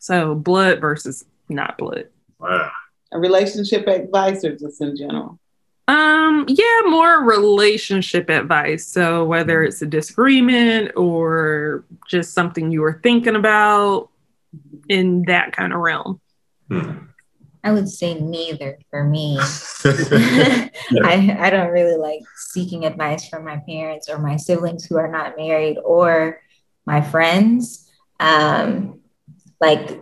[0.00, 2.08] So blood versus not blood.
[2.38, 2.70] Wow.
[3.12, 5.38] A relationship advice or just in general?
[5.88, 8.86] Um, yeah, more relationship advice.
[8.86, 14.08] So whether it's a disagreement or just something you were thinking about
[14.88, 16.20] in that kind of realm.
[16.68, 16.92] Hmm.
[17.62, 19.36] I would say neither for me.
[21.04, 25.10] I, I don't really like seeking advice from my parents or my siblings who are
[25.10, 26.40] not married or
[26.86, 27.90] my friends.
[28.18, 28.99] Um,
[29.60, 30.00] like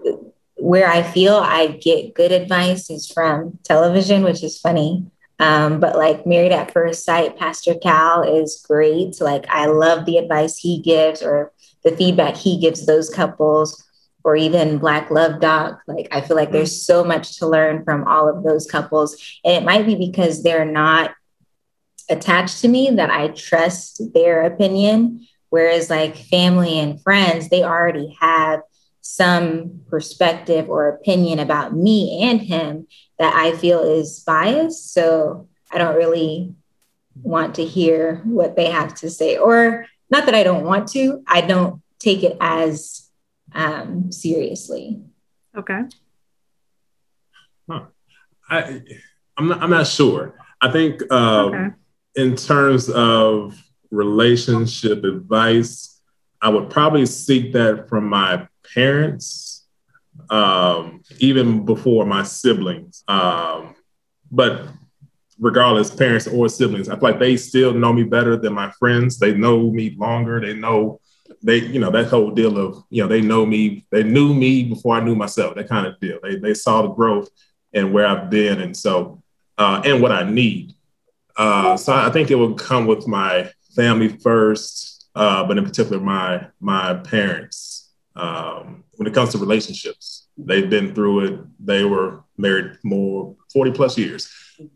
[0.56, 5.06] where I feel I get good advice is from television, which is funny.
[5.38, 9.20] Um, but like Married at First Sight, Pastor Cal is great.
[9.20, 11.52] Like I love the advice he gives or
[11.84, 13.84] the feedback he gives those couples
[14.24, 15.80] or even Black Love Doc.
[15.86, 19.16] Like, I feel like there's so much to learn from all of those couples.
[19.44, 21.14] And it might be because they're not
[22.10, 25.26] attached to me that I trust their opinion.
[25.50, 28.60] Whereas, like, family and friends, they already have
[29.08, 32.86] some perspective or opinion about me and him
[33.18, 34.92] that I feel is biased.
[34.92, 36.54] So I don't really
[37.22, 39.38] want to hear what they have to say.
[39.38, 43.08] Or not that I don't want to, I don't take it as
[43.54, 45.00] um, seriously.
[45.56, 45.80] Okay.
[47.68, 47.86] Huh.
[48.50, 48.82] I,
[49.38, 50.34] I'm not, I'm not sure.
[50.60, 51.68] I think um, okay.
[52.16, 53.58] in terms of
[53.90, 55.98] relationship advice,
[56.42, 59.66] I would probably seek that from my parents,
[60.31, 63.04] um, even before my siblings.
[63.09, 63.74] Um,
[64.31, 64.66] but
[65.38, 69.18] regardless, parents or siblings, I feel like they still know me better than my friends.
[69.18, 70.40] They know me longer.
[70.40, 71.00] They know
[71.42, 74.64] they, you know, that whole deal of, you know, they know me, they knew me
[74.64, 76.18] before I knew myself, that kind of deal.
[76.22, 77.28] They, they saw the growth
[77.72, 78.61] and where I've been.
[78.61, 79.22] And so,
[79.57, 80.74] uh, and what I need.
[81.37, 86.00] Uh, so I think it would come with my family first, uh, but in particular,
[86.00, 87.77] my, my parents.
[88.18, 91.40] Um, when it comes to relationships, they've been through it.
[91.61, 94.28] They were married more 40 plus years.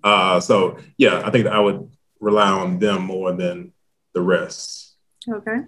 [0.05, 3.73] Uh, so yeah, I think I would rely on them more than
[4.15, 4.97] the rest.
[5.29, 5.59] Okay.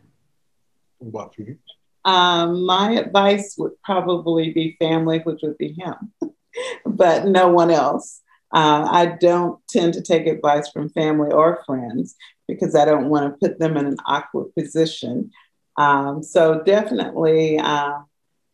[0.99, 1.59] What about for you?
[2.05, 6.13] Um, my advice would probably be family, which would be him,
[6.87, 8.21] but no one else.
[8.53, 12.15] Uh, I don't tend to take advice from family or friends
[12.47, 15.31] because I don't want to put them in an awkward position.
[15.77, 17.99] Um, so definitely, uh,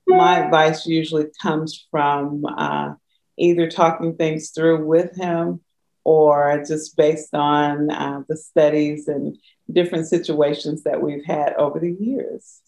[0.06, 2.94] my advice usually comes from uh,
[3.38, 5.60] either talking things through with him
[6.04, 9.36] or just based on uh, the studies and
[9.70, 12.60] different situations that we've had over the years.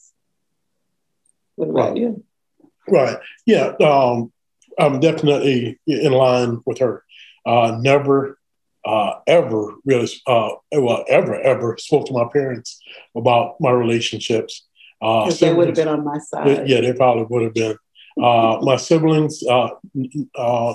[1.56, 1.96] What about right.
[1.96, 2.24] you?
[2.88, 3.16] Right.
[3.46, 3.72] Yeah.
[3.80, 4.32] Um,
[4.78, 7.04] I'm definitely in line with her.
[7.44, 8.38] Uh, never,
[8.84, 12.80] uh, ever really, uh, well, ever, ever spoke to my parents
[13.16, 14.66] about my relationships.
[15.00, 16.68] Uh, they would have been on my side.
[16.68, 17.76] Yeah, they probably would have been.
[18.20, 19.70] Uh, my siblings, uh,
[20.36, 20.74] uh,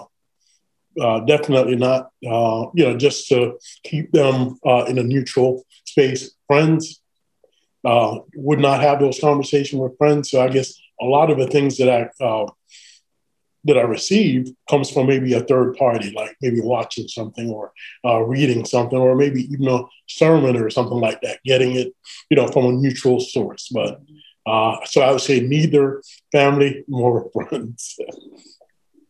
[1.00, 2.10] uh, definitely not.
[2.26, 6.32] Uh, you know, just to keep them uh, in a neutral space.
[6.48, 7.02] Friends
[7.86, 10.32] uh, would not have those conversations with friends.
[10.32, 12.48] So I guess a lot of the things that I uh,
[13.67, 17.71] that I receive comes from maybe a third party, like maybe watching something or
[18.06, 21.39] uh, reading something, or maybe even a sermon or something like that.
[21.45, 21.93] Getting it,
[22.30, 23.69] you know, from a neutral source.
[23.69, 24.01] But
[24.86, 26.01] so I would say neither
[26.32, 27.99] family nor friends.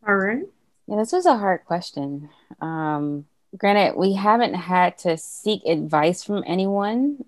[0.07, 0.43] All right.
[0.87, 2.29] Yeah, this was a hard question.
[2.61, 3.25] Um,
[3.57, 7.25] granted, we haven't had to seek advice from anyone,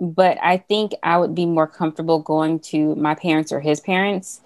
[0.00, 4.40] but I think I would be more comfortable going to my parents or his parents,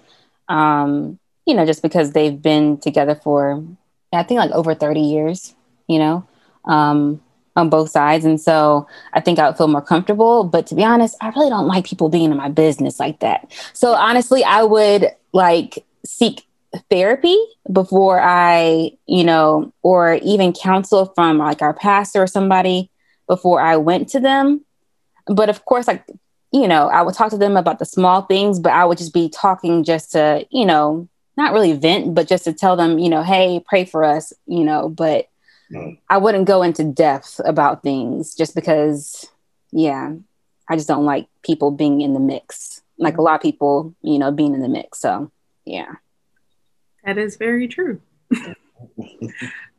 [0.48, 3.62] um, you know, just because they've been together for,
[4.12, 5.54] I think, like over 30 years,
[5.88, 6.26] you know,
[6.64, 7.20] um,
[7.56, 8.24] on both sides.
[8.24, 10.44] And so I think I would feel more comfortable.
[10.44, 13.52] But to be honest, I really don't like people being in my business like that.
[13.72, 16.46] So honestly, I would like seek
[16.88, 17.36] therapy
[17.70, 22.90] before I, you know, or even counsel from like our pastor or somebody
[23.26, 24.64] before I went to them.
[25.26, 26.04] But of course, like,
[26.52, 29.14] you know, I would talk to them about the small things, but I would just
[29.14, 31.08] be talking just to, you know,
[31.40, 34.62] not really vent, but just to tell them, you know, hey, pray for us, you
[34.62, 35.28] know, but
[35.70, 35.96] no.
[36.08, 39.26] I wouldn't go into depth about things just because,
[39.72, 40.12] yeah,
[40.68, 42.82] I just don't like people being in the mix.
[42.98, 45.00] Like a lot of people, you know, being in the mix.
[45.00, 45.30] So,
[45.64, 45.94] yeah.
[47.04, 48.00] That is very true.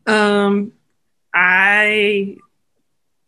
[0.07, 0.71] um,
[1.33, 2.37] I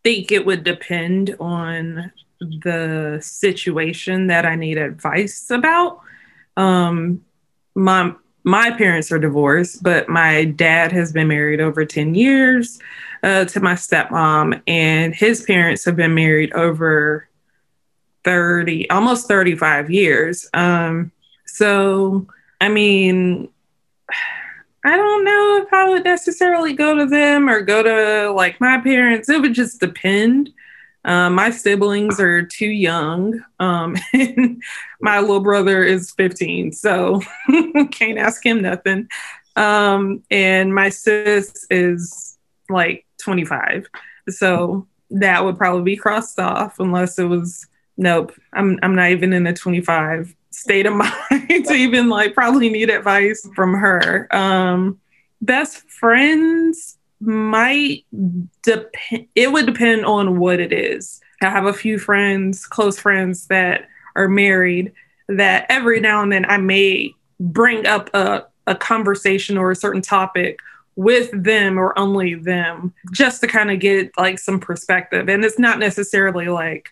[0.04, 6.00] think it would depend on the situation that I need advice about.
[6.58, 7.24] Um,
[7.76, 8.14] my
[8.44, 12.80] my parents are divorced, but my dad has been married over 10 years
[13.24, 17.30] uh, to my stepmom, and his parents have been married over
[18.24, 20.50] 30, almost 35 years.
[20.54, 21.12] Um,
[21.46, 22.28] so,
[22.60, 23.50] I mean,
[24.86, 28.80] I don't know if I would necessarily go to them or go to like my
[28.82, 29.30] parents.
[29.30, 30.50] It would just depend.
[31.06, 33.44] Um, my siblings are too young.
[33.60, 34.62] Um, and
[35.02, 37.22] my little brother is 15, so
[37.92, 39.10] can't ask him nothing.
[39.56, 42.38] Um, and my sis is
[42.70, 43.88] like 25.
[44.30, 48.34] So that would probably be crossed off unless it was nope.
[48.52, 52.90] I'm I'm not even in a 25 state of mind to even like probably need
[52.90, 54.28] advice from her.
[54.36, 55.00] Um
[55.42, 58.06] best friends might
[58.62, 61.22] depend it would depend on what it is.
[61.42, 64.94] I have a few friends, close friends that are married
[65.28, 70.02] that every now and then I may bring up a, a conversation or a certain
[70.02, 70.60] topic
[70.96, 75.28] with them or only them just to kind of get like some perspective.
[75.28, 76.90] And it's not necessarily like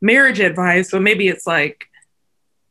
[0.00, 1.86] marriage advice, but maybe it's like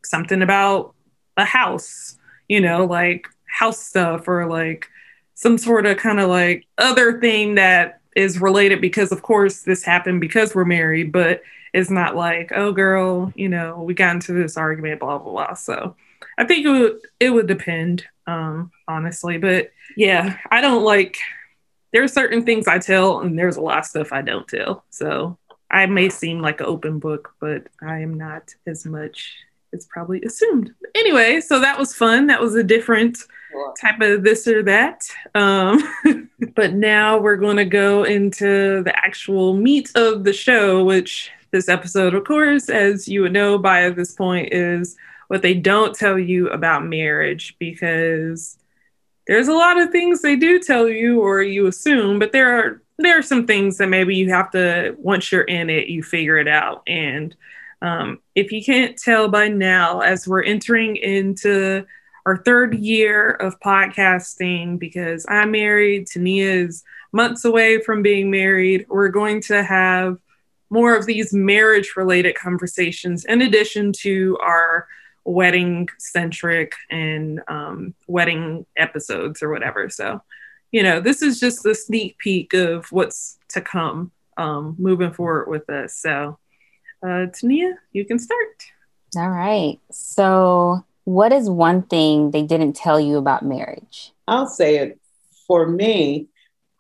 [0.03, 0.93] something about
[1.38, 4.88] a house, you know, like house stuff or like
[5.36, 9.84] some sort of kind of like other thing that is related because of course this
[9.84, 11.42] happened because we're married, but
[11.74, 15.54] it's not like, oh girl, you know, we got into this argument, blah blah blah.
[15.54, 15.96] So
[16.38, 19.38] I think it would it would depend, um, honestly.
[19.38, 21.18] But yeah, I don't like
[21.92, 24.86] there's certain things I tell and there's a lot of stuff I don't tell.
[24.90, 25.38] So
[25.70, 29.36] I may seem like an open book, but I am not as much
[29.74, 30.74] as probably assumed.
[30.95, 32.28] Anyway, so that was fun.
[32.28, 33.18] That was a different
[33.80, 35.03] type of this or that.
[35.34, 35.82] Um,
[36.55, 41.70] but now we're going to go into the actual meat of the show, which this
[41.70, 44.95] episode, of course, as you would know by this point, is
[45.28, 48.57] what they don't tell you about marriage because
[49.28, 52.82] there's a lot of things they do tell you or you assume, but there are
[52.97, 56.38] there are some things that maybe you have to once you're in it, you figure
[56.38, 56.84] it out.
[56.88, 57.36] And
[57.82, 61.86] um, if you can't tell by now, as we're entering into
[62.26, 68.86] our third year of podcasting, because I'm married, Tania is months away from being married,
[68.90, 70.18] we're going to have
[70.70, 74.88] more of these marriage related conversations in addition to our
[75.24, 79.90] wedding centric and um, wedding episodes or whatever.
[79.90, 80.22] So,
[80.72, 85.48] you know, this is just a sneak peek of what's to come um, moving forward
[85.48, 85.96] with this.
[85.96, 86.38] So,
[87.06, 88.66] uh, Tania, you can start.
[89.18, 89.80] All right.
[89.91, 94.12] So, what is one thing they didn't tell you about marriage?
[94.28, 94.99] I'll say it
[95.47, 96.28] for me.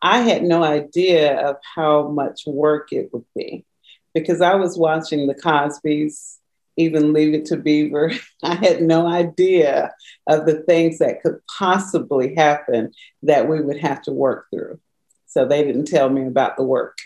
[0.01, 3.65] I had no idea of how much work it would be
[4.13, 6.39] because I was watching the Cosby's
[6.77, 8.11] even Leave It to Beaver.
[8.43, 9.93] I had no idea
[10.27, 12.91] of the things that could possibly happen
[13.23, 14.79] that we would have to work through.
[15.25, 16.97] So they didn't tell me about the work.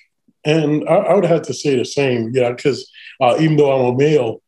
[0.45, 2.89] And I, I would have to say the same, yeah, because
[3.19, 4.41] uh, even though I'm a male,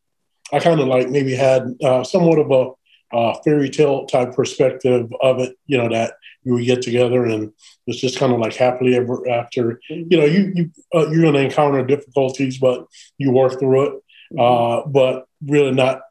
[0.52, 5.12] I kind of like maybe had uh, somewhat of a uh, fairy tale type perspective
[5.20, 6.14] of it, you know, that
[6.44, 7.52] you would get together and
[7.86, 9.80] it's just kind of like happily ever after.
[9.90, 10.10] Mm-hmm.
[10.10, 12.86] You know, you, you, uh, you're going to encounter difficulties, but
[13.18, 14.02] you work through it
[14.38, 16.02] uh, but really not.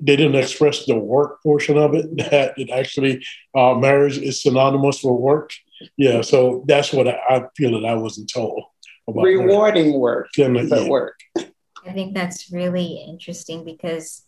[0.00, 2.06] They didn't express the work portion of it.
[2.30, 3.24] That it actually
[3.54, 5.52] uh, marriage is synonymous with work.
[5.96, 8.64] Yeah, so that's what I, I feel that I wasn't told.
[9.08, 10.88] About Rewarding work, than, but yeah.
[10.88, 11.18] work.
[11.86, 14.24] I think that's really interesting because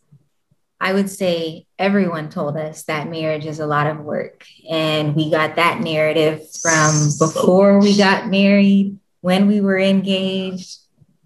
[0.80, 4.44] I would say everyone told us that marriage is a lot of work.
[4.68, 10.78] And we got that narrative from before we got married, when we were engaged,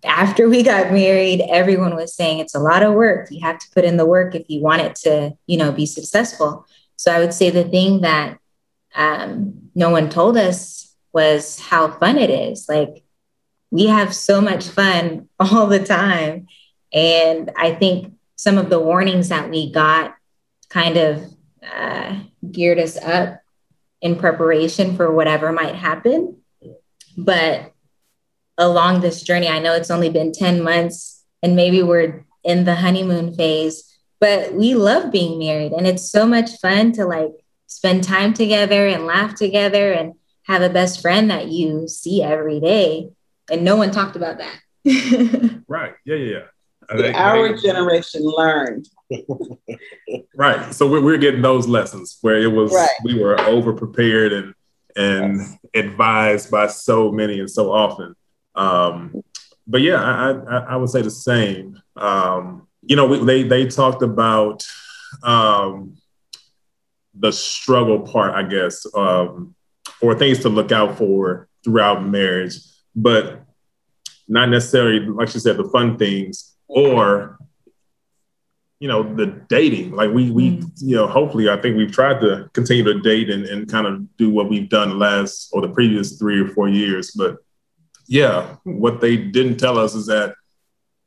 [0.04, 3.28] after we got married, everyone was saying it's a lot of work.
[3.30, 5.86] You have to put in the work if you want it to, you know, be
[5.86, 6.66] successful.
[6.96, 8.38] So I would say the thing that
[8.94, 12.68] um, no one told us was how fun it is.
[12.68, 13.02] Like
[13.70, 16.46] we have so much fun all the time.
[16.92, 20.14] And I think some of the warnings that we got
[20.68, 21.24] kind of
[21.70, 23.40] uh, geared us up
[24.00, 26.36] in preparation for whatever might happen.
[27.16, 27.72] But
[28.58, 29.48] along this journey.
[29.48, 33.84] I know it's only been 10 months and maybe we're in the honeymoon phase,
[34.20, 37.30] but we love being married and it's so much fun to like
[37.68, 42.58] spend time together and laugh together and have a best friend that you see every
[42.58, 43.10] day.
[43.50, 44.60] And no one talked about that.
[45.68, 45.94] right.
[46.04, 46.38] Yeah, yeah,
[46.96, 47.12] yeah.
[47.14, 48.88] Our generation learned.
[50.34, 50.72] right.
[50.74, 52.88] So we're, we're getting those lessons where it was right.
[53.04, 54.54] we were over prepared and
[54.96, 55.58] and yes.
[55.74, 58.16] advised by so many and so often.
[58.54, 59.22] Um,
[59.66, 61.80] but yeah, I, I, I, would say the same.
[61.94, 64.66] Um, you know, we, they they talked about
[65.22, 65.96] um,
[67.14, 69.54] the struggle part, I guess, um,
[70.00, 72.56] or things to look out for throughout marriage,
[73.02, 73.42] but
[74.28, 77.38] not necessarily, like she said, the fun things or
[78.80, 80.70] you know the dating like we we mm.
[80.76, 84.16] you know hopefully i think we've tried to continue to date and, and kind of
[84.16, 87.38] do what we've done the last or the previous three or four years but
[88.08, 90.34] yeah, what they didn't tell us is that,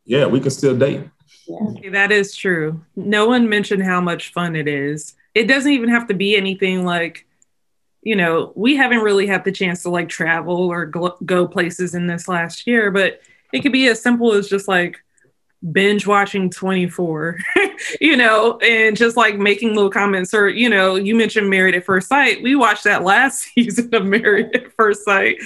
[0.05, 1.03] yeah, we can still date.
[1.47, 1.89] Yeah.
[1.89, 2.81] That is true.
[2.95, 5.15] No one mentioned how much fun it is.
[5.33, 7.25] It doesn't even have to be anything like
[8.02, 12.08] you know, we haven't really had the chance to like travel or go, places in
[12.08, 13.22] this last year, but
[13.54, 14.97] it could be as simple as just like
[15.72, 17.38] binge watching 24
[18.02, 20.34] you know and just like making little comments.
[20.34, 22.41] Or you know you mentioned married at first sight.
[22.41, 25.38] We watched that last season of married at first sight.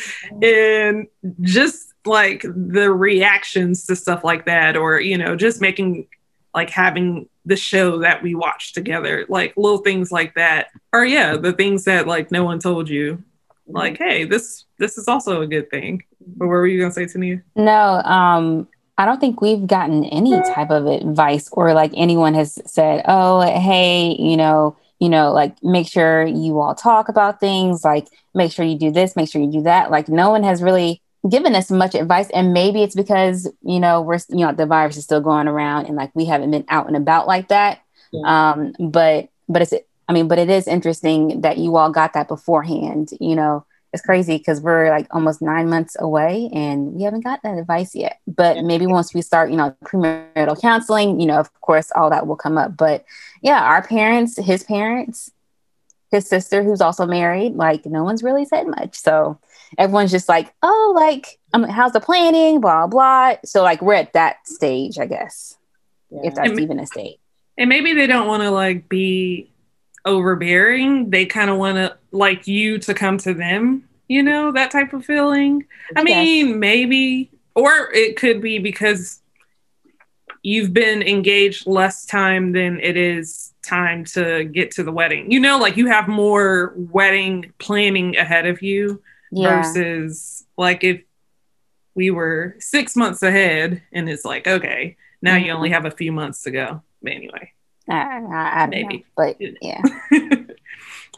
[0.41, 1.08] And
[1.41, 6.08] just like the reactions to stuff like that or you know just making
[6.53, 10.67] like having the show that we watched together like little things like that.
[10.93, 13.23] Or yeah the things that like no one told you.
[13.67, 16.03] Like hey this this is also a good thing.
[16.19, 18.67] But what were you gonna say to me no um
[18.97, 23.41] I don't think we've gotten any type of advice or like anyone has said, "Oh,
[23.41, 28.53] hey, you know, you know, like make sure you all talk about things, like make
[28.53, 31.55] sure you do this, make sure you do that." Like no one has really given
[31.55, 35.03] us much advice and maybe it's because, you know, we're you know, the virus is
[35.03, 37.82] still going around and like we haven't been out and about like that.
[38.11, 38.51] Yeah.
[38.51, 39.73] Um but but it's
[40.07, 43.65] I mean, but it is interesting that you all got that beforehand, you know
[43.95, 47.95] it's crazy because we're like almost nine months away and we haven't got that advice
[47.95, 48.19] yet.
[48.28, 52.28] But maybe once we start, you know, premarital counseling, you know, of course, all that
[52.28, 52.76] will come up.
[52.76, 53.05] But
[53.41, 55.32] yeah, our parents, his parents,
[56.11, 58.95] his sister, who's also married, like no one's really said much.
[58.95, 59.39] So
[59.78, 62.61] everyone's just like, oh, like, um, how's the planning?
[62.61, 63.36] Blah, blah.
[63.45, 65.57] So like we're at that stage, I guess,
[66.09, 66.22] yeah.
[66.24, 67.18] if that's and, even a stage.
[67.57, 69.49] And maybe they don't want to like be
[70.05, 71.09] overbearing.
[71.09, 74.93] They kind of want to like you to come to them, you know, that type
[74.93, 75.66] of feeling.
[75.95, 79.22] I mean, maybe, or it could be because
[80.43, 85.32] you've been engaged less time than it is time to get to the wedding.
[85.32, 89.01] You know, like you have more wedding planning ahead of you
[89.36, 89.61] yeah.
[89.61, 91.01] versus like if
[91.93, 95.45] we were six months ahead and it's like, okay, now mm-hmm.
[95.45, 96.81] you only have a few months to go.
[97.01, 97.51] But anyway.
[97.88, 98.21] I,
[98.63, 99.81] I maybe, know, but yeah.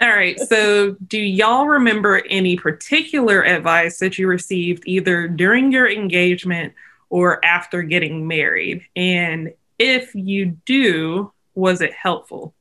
[0.01, 0.37] All right.
[0.39, 6.73] So, do y'all remember any particular advice that you received either during your engagement
[7.09, 8.85] or after getting married?
[8.95, 12.53] And if you do, was it helpful?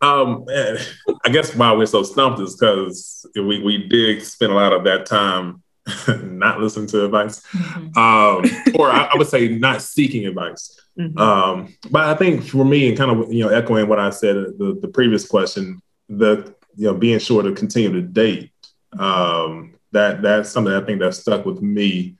[0.00, 0.46] Um,
[1.24, 4.84] I guess why we're so stumped is because we, we did spend a lot of
[4.84, 5.62] that time
[6.22, 7.98] not listening to advice, mm-hmm.
[7.98, 10.78] um, or I, I, would say not seeking advice.
[10.98, 11.18] Mm-hmm.
[11.18, 14.36] Um, but I think for me, and kind of you know echoing what I said
[14.58, 18.52] the, the previous question, the you know being sure to continue to date.
[18.98, 22.16] Um, that that's something I think that stuck with me.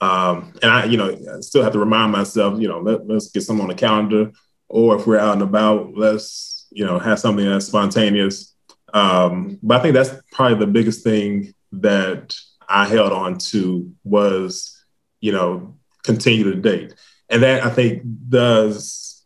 [0.00, 3.30] Um, and I, you know, I still have to remind myself, you know, let, let's
[3.30, 4.32] get some on the calendar,
[4.68, 8.54] or if we're out and about, let's, you know, have something that's spontaneous.
[8.92, 12.34] Um, but I think that's probably the biggest thing that
[12.68, 14.82] I held on to was,
[15.20, 16.94] you know, continue to date.
[17.28, 19.24] And that I think does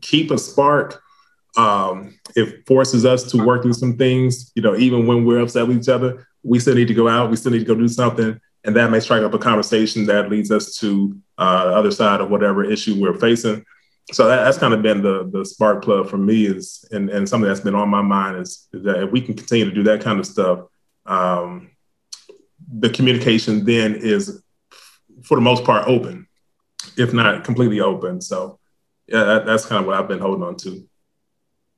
[0.00, 1.02] keep a spark.
[1.56, 5.66] Um, it forces us to work through some things, you know, even when we're upset
[5.66, 7.88] with each other, we still need to go out, we still need to go do
[7.88, 8.38] something.
[8.64, 12.20] And that may strike up a conversation that leads us to uh, the other side
[12.20, 13.64] of whatever issue we're facing.
[14.10, 17.28] So that, that's kind of been the the spark plug for me is and, and
[17.28, 19.82] something that's been on my mind is, is that if we can continue to do
[19.84, 20.60] that kind of stuff,
[21.06, 21.70] um,
[22.70, 24.42] the communication then is
[25.22, 26.26] for the most part open,
[26.96, 28.20] if not completely open.
[28.20, 28.58] So
[29.06, 30.86] yeah, that, that's kind of what I've been holding on to.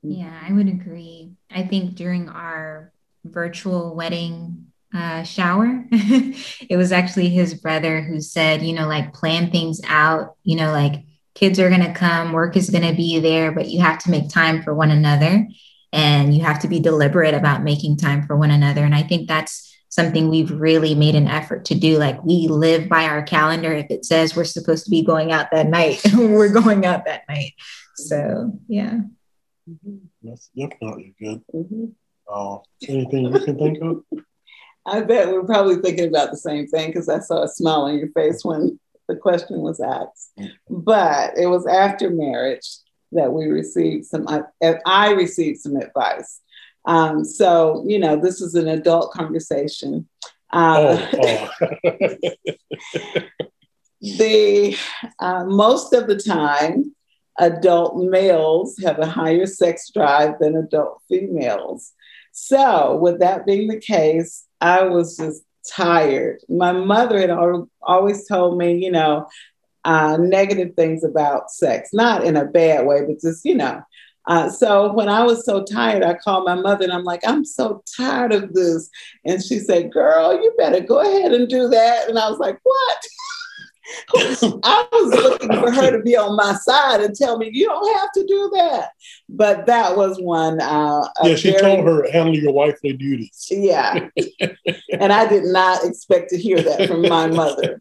[0.03, 1.33] Yeah, I would agree.
[1.49, 2.91] I think during our
[3.23, 9.51] virtual wedding uh, shower, it was actually his brother who said, you know, like plan
[9.51, 13.19] things out, you know, like kids are going to come, work is going to be
[13.19, 15.47] there, but you have to make time for one another
[15.93, 18.83] and you have to be deliberate about making time for one another.
[18.83, 21.97] And I think that's something we've really made an effort to do.
[21.97, 23.73] Like we live by our calendar.
[23.73, 27.23] If it says we're supposed to be going out that night, we're going out that
[27.27, 27.53] night.
[27.95, 29.01] So yeah.
[29.69, 29.97] Mm-hmm.
[30.23, 31.41] That's definitely good.
[31.53, 31.85] Mm-hmm.
[32.27, 34.03] Uh, anything you can think of?
[34.85, 37.97] I bet we're probably thinking about the same thing because I saw a smile on
[37.97, 38.79] your face when
[39.11, 40.31] the question was asked.
[40.69, 42.67] But it was after marriage
[43.11, 44.43] that we received some, I,
[44.85, 46.39] I received some advice.
[46.85, 50.07] Um, so, you know, this is an adult conversation.
[50.51, 51.89] Uh, oh, oh.
[54.01, 54.77] the
[55.19, 56.95] uh, most of the time,
[57.37, 61.93] adult males have a higher sex drive than adult females.
[62.31, 66.39] So, with that being the case, I was just tired.
[66.49, 67.31] My mother had
[67.81, 69.27] always told me, you know,
[69.83, 73.81] uh, negative things about sex, not in a bad way, but just, you know,
[74.27, 77.43] uh, so when I was so tired, I called my mother and I'm like, I'm
[77.43, 78.89] so tired of this.
[79.25, 82.07] And she said, Girl, you better go ahead and do that.
[82.07, 83.05] And I was like, What?
[84.15, 87.97] I was looking for her to be on my side and tell me you don't
[87.97, 88.91] have to do that.
[89.29, 90.61] But that was one.
[90.61, 93.47] Uh, yeah, she very, told her handle your wifely duties.
[93.49, 94.09] Yeah,
[94.99, 97.79] and I did not expect to hear that from my mother,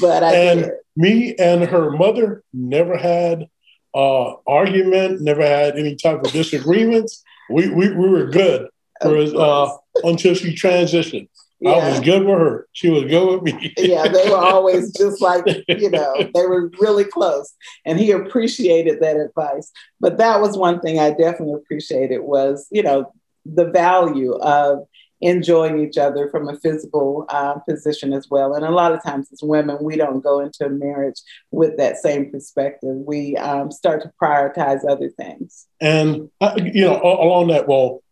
[0.00, 0.70] but I and did.
[0.96, 3.48] Me and her mother never had
[3.94, 7.22] uh, argument, never had any type of disagreements.
[7.50, 8.68] We we, we were good.
[9.04, 11.28] Whereas, uh, until she transitioned.
[11.62, 11.70] Yeah.
[11.70, 12.68] I was good with her.
[12.72, 13.72] She was good with me.
[13.78, 17.54] yeah, they were always just like, you know, they were really close.
[17.86, 19.70] And he appreciated that advice.
[20.00, 23.12] But that was one thing I definitely appreciated was, you know,
[23.46, 24.86] the value of
[25.20, 28.54] enjoying each other from a physical uh, position as well.
[28.54, 31.20] And a lot of times as women, we don't go into marriage
[31.52, 32.96] with that same perspective.
[33.06, 35.68] We um, start to prioritize other things.
[35.80, 38.02] And, uh, you know, along that, well,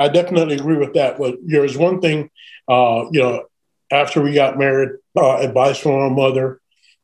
[0.00, 1.18] I definitely agree with that.
[1.18, 2.30] But there's one thing,
[2.66, 3.44] uh, you know,
[3.92, 6.60] after we got married, uh, advice from our mother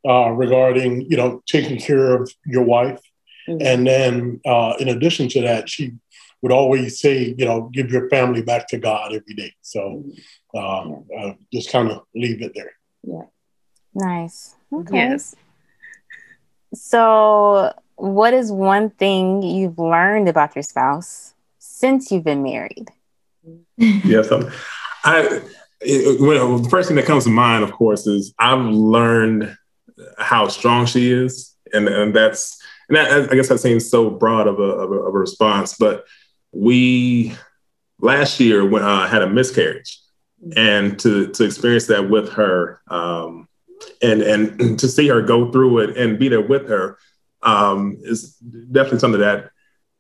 [0.09, 3.01] uh, regarding, you know, taking care of your wife.
[3.47, 3.67] Mm-hmm.
[3.67, 5.93] And then uh, in addition to that, she
[6.41, 9.53] would always say, you know, give your family back to God every day.
[9.61, 10.59] So mm-hmm.
[10.59, 11.35] uh, yeah.
[11.53, 12.73] Just kind of leave it there.
[13.03, 13.27] Yeah.
[13.95, 14.55] Nice.
[14.73, 14.97] Okay.
[14.97, 15.35] Yes.
[16.75, 21.35] So, what is one thing you've learned about your spouse
[21.77, 22.89] since you've been married?
[23.77, 24.51] yes, I'm,
[25.05, 25.43] I.
[25.83, 29.57] It, well, the first thing that comes to mind, of course, is I've learned
[30.19, 32.59] how strong she is, and and that's
[32.89, 35.77] and that, I guess that seems so broad of a, of a, of a response,
[35.79, 36.05] but
[36.53, 37.37] we
[38.01, 40.01] last year when uh, had a miscarriage,
[40.57, 43.49] and to to experience that with her, um,
[44.03, 46.99] and and to see her go through it and be there with her
[47.43, 48.35] um, is
[48.73, 49.51] definitely something that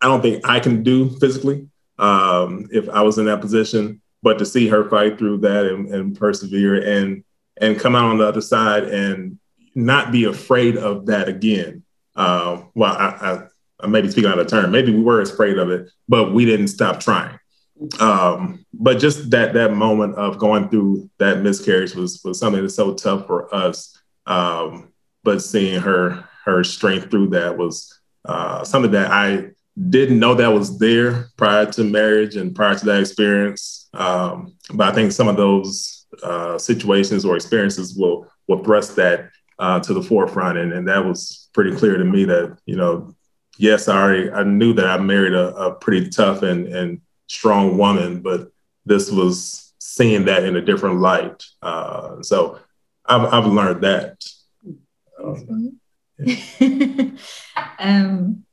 [0.00, 1.68] I don't think I can do physically
[1.98, 4.00] um, if I was in that position.
[4.22, 7.22] But to see her fight through that and, and persevere and
[7.60, 9.38] and come out on the other side and
[9.74, 11.84] not be afraid of that again.
[12.14, 13.46] Uh, well, I, I,
[13.80, 14.70] I may be speaking out of turn.
[14.70, 17.38] Maybe we were afraid of it, but we didn't stop trying.
[18.00, 22.74] Um, but just that that moment of going through that miscarriage was was something that's
[22.74, 23.98] so tough for us.
[24.24, 24.92] Um,
[25.22, 29.50] but seeing her her strength through that was uh, something that I
[29.90, 33.88] didn't know that was there prior to marriage and prior to that experience.
[33.92, 39.30] Um, but I think some of those uh, situations or experiences will will thrust that
[39.58, 43.14] uh, to the forefront, and, and that was pretty clear to me that you know,
[43.58, 47.76] yes, I already I knew that I married a, a pretty tough and and strong
[47.76, 48.50] woman, but
[48.86, 51.44] this was seeing that in a different light.
[51.60, 52.60] Uh, so
[53.04, 54.24] I've I've learned that.
[55.18, 55.80] Um,
[56.18, 57.10] yeah.
[57.78, 58.45] um,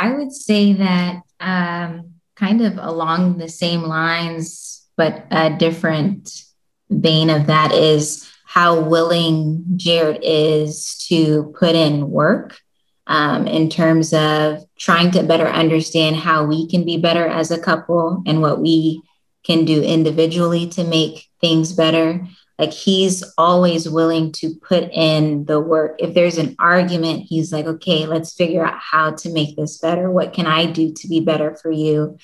[0.00, 6.42] I would say that um, kind of along the same lines, but a different
[6.88, 12.58] vein of that is how willing Jared is to put in work
[13.06, 17.60] um, in terms of trying to better understand how we can be better as a
[17.60, 19.02] couple and what we
[19.44, 22.26] can do individually to make things better
[22.60, 25.96] like he's always willing to put in the work.
[25.98, 30.10] If there's an argument he's like okay let's figure out how to make this better.
[30.10, 32.18] What can i do to be better for you?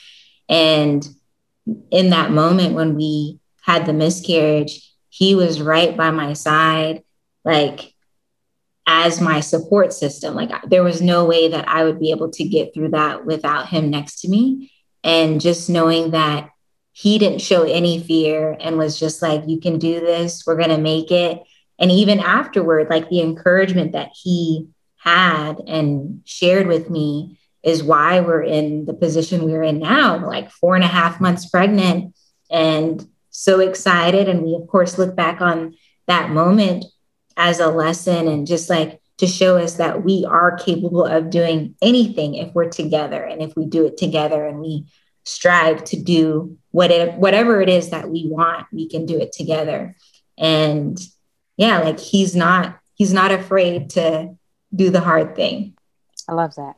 [0.48, 1.06] And
[1.90, 7.02] in that moment when we had the miscarriage he was right by my side
[7.44, 7.94] like
[8.86, 10.34] as my support system.
[10.34, 13.68] Like there was no way that i would be able to get through that without
[13.68, 14.70] him next to me.
[15.02, 16.50] And just knowing that
[16.98, 20.70] he didn't show any fear and was just like, you can do this, we're going
[20.70, 21.42] to make it.
[21.78, 28.20] And even afterward, like the encouragement that he had and shared with me is why
[28.20, 32.16] we're in the position we're in now, like four and a half months pregnant
[32.50, 34.26] and so excited.
[34.26, 35.76] And we, of course, look back on
[36.06, 36.86] that moment
[37.36, 41.74] as a lesson and just like to show us that we are capable of doing
[41.82, 44.86] anything if we're together and if we do it together and we
[45.26, 49.32] strive to do what it, whatever it is that we want, we can do it
[49.32, 49.96] together.
[50.36, 51.00] And
[51.56, 54.36] yeah, like he's not he's not afraid to
[54.74, 55.74] do the hard thing.
[56.28, 56.74] I love that.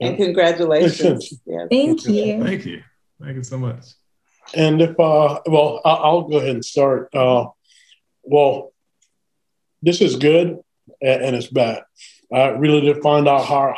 [0.00, 1.34] And congratulations.
[1.44, 1.66] Yeah.
[1.70, 2.42] Thank you.
[2.42, 2.82] Thank you.
[3.22, 3.84] Thank you so much.
[4.54, 7.14] And if uh well, I'll go ahead and start.
[7.14, 7.48] Uh
[8.22, 8.72] well,
[9.82, 10.60] this is good
[11.02, 11.82] and it's bad.
[12.32, 13.74] I really did find out how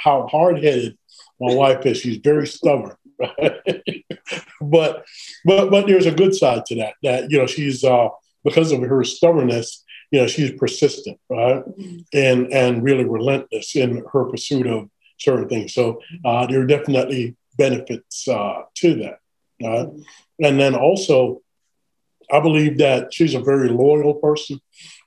[0.00, 0.98] how hard headed
[1.40, 1.98] my wife is.
[1.98, 2.96] She's very stubborn.
[4.60, 5.04] but
[5.44, 6.94] but but there's a good side to that.
[7.02, 8.08] That you know she's uh,
[8.44, 11.62] because of her stubbornness, you know she's persistent, right,
[12.12, 14.88] and and really relentless in her pursuit of
[15.18, 15.74] certain things.
[15.74, 19.18] So uh, there are definitely benefits uh, to that,
[19.66, 19.86] uh,
[20.40, 21.42] and then also
[22.30, 24.60] I believe that she's a very loyal person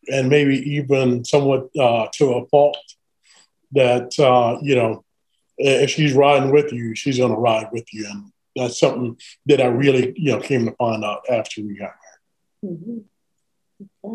[0.07, 2.77] and maybe even somewhat uh, to a fault
[3.73, 5.03] that, uh, you know,
[5.57, 8.07] if she's riding with you, she's going to ride with you.
[8.09, 11.91] And that's something that I really, you know, came to find out after we got
[12.63, 12.77] married.
[12.83, 12.97] Mm-hmm.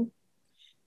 [0.00, 0.10] Okay.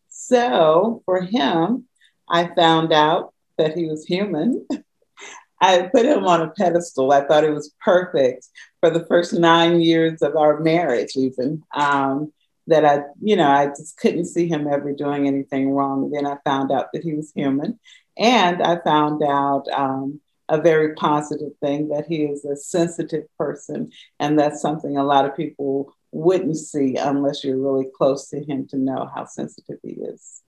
[0.10, 1.86] So for him,
[2.30, 4.68] I found out that he was human.
[5.62, 7.12] I put him on a pedestal.
[7.12, 8.48] I thought it was perfect
[8.80, 11.64] for the first nine years of our marriage, even.
[11.76, 12.32] Um,
[12.68, 16.12] that I, you know, I just couldn't see him ever doing anything wrong.
[16.12, 17.80] Then I found out that he was human.
[18.18, 23.92] And I found out um, a very positive thing that he is a sensitive person.
[24.20, 28.68] And that's something a lot of people wouldn't see unless you're really close to him
[28.68, 30.42] to know how sensitive he is.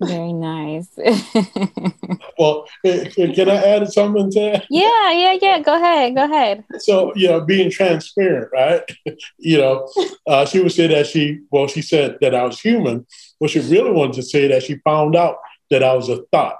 [0.00, 0.88] Very nice.
[2.38, 4.66] well, can I add something to that?
[4.70, 5.60] Yeah, yeah, yeah.
[5.60, 6.14] Go ahead.
[6.14, 6.64] Go ahead.
[6.78, 8.82] So, you know, being transparent, right?
[9.38, 9.88] you know,
[10.26, 13.06] uh, she would say that she, well, she said that I was human.
[13.38, 15.38] What she really wanted to say that she found out
[15.70, 16.56] that I was a thought.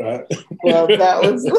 [0.00, 0.24] Right?
[0.64, 1.44] Well, that was.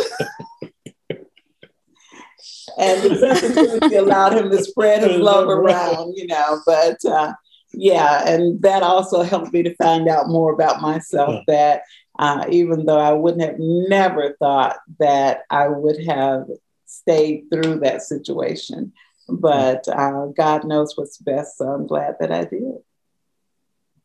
[2.78, 7.04] and the allowed him to spread his love around, you know, but.
[7.06, 7.34] Uh,
[7.76, 11.44] yeah, and that also helped me to find out more about myself.
[11.48, 11.54] Yeah.
[11.56, 11.82] That
[12.20, 16.46] uh, even though I wouldn't have never thought that I would have
[16.86, 18.94] stayed through that situation,
[19.28, 21.58] but uh, God knows what's best.
[21.58, 22.78] So I'm glad that I did.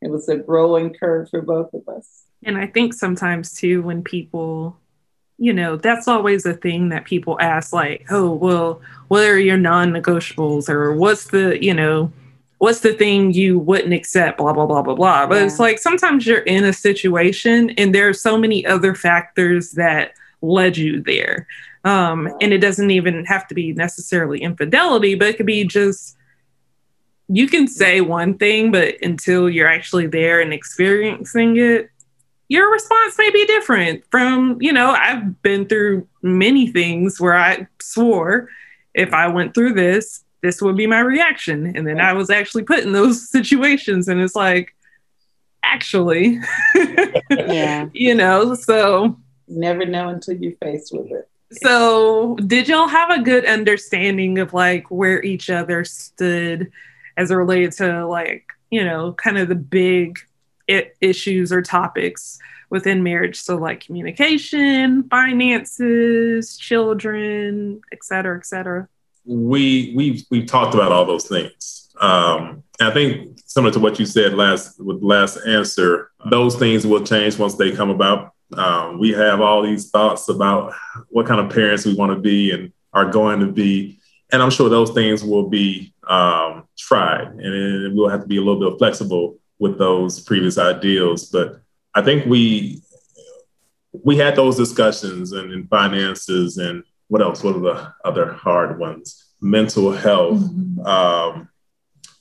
[0.01, 2.23] It was a growing curve for both of us.
[2.43, 4.77] And I think sometimes too, when people,
[5.37, 9.57] you know, that's always a thing that people ask, like, oh, well, what are your
[9.57, 10.69] non negotiables?
[10.69, 12.11] Or what's the, you know,
[12.59, 15.45] what's the thing you wouldn't accept blah blah blah blah blah but yeah.
[15.45, 20.13] it's like sometimes you're in a situation and there are so many other factors that
[20.41, 21.47] led you there
[21.85, 26.17] um, and it doesn't even have to be necessarily infidelity but it could be just
[27.29, 31.89] you can say one thing but until you're actually there and experiencing it
[32.49, 37.65] your response may be different from you know i've been through many things where i
[37.79, 38.49] swore
[38.93, 41.75] if i went through this this would be my reaction.
[41.75, 44.75] And then I was actually put in those situations, and it's like,
[45.63, 46.39] actually,
[47.29, 51.27] yeah, you know, so never know until you're faced with it.
[51.51, 56.71] So, did y'all have a good understanding of like where each other stood
[57.17, 60.19] as it related to like, you know, kind of the big
[61.01, 62.39] issues or topics
[62.69, 63.39] within marriage?
[63.39, 68.87] So, like communication, finances, children, et cetera, et cetera
[69.29, 71.89] we we've we've talked about all those things.
[72.01, 77.03] Um, I think similar to what you said last with last answer, those things will
[77.03, 78.33] change once they come about.
[78.53, 80.73] Um, we have all these thoughts about
[81.09, 83.99] what kind of parents we want to be and are going to be,
[84.31, 88.41] and I'm sure those things will be um, tried, and we'll have to be a
[88.41, 91.29] little bit flexible with those previous ideals.
[91.29, 91.61] But
[91.93, 92.81] I think we
[93.91, 97.43] we had those discussions and in finances and what else?
[97.43, 99.25] What are the other hard ones?
[99.41, 100.39] Mental health.
[100.39, 100.85] Mm-hmm.
[100.85, 101.49] Um,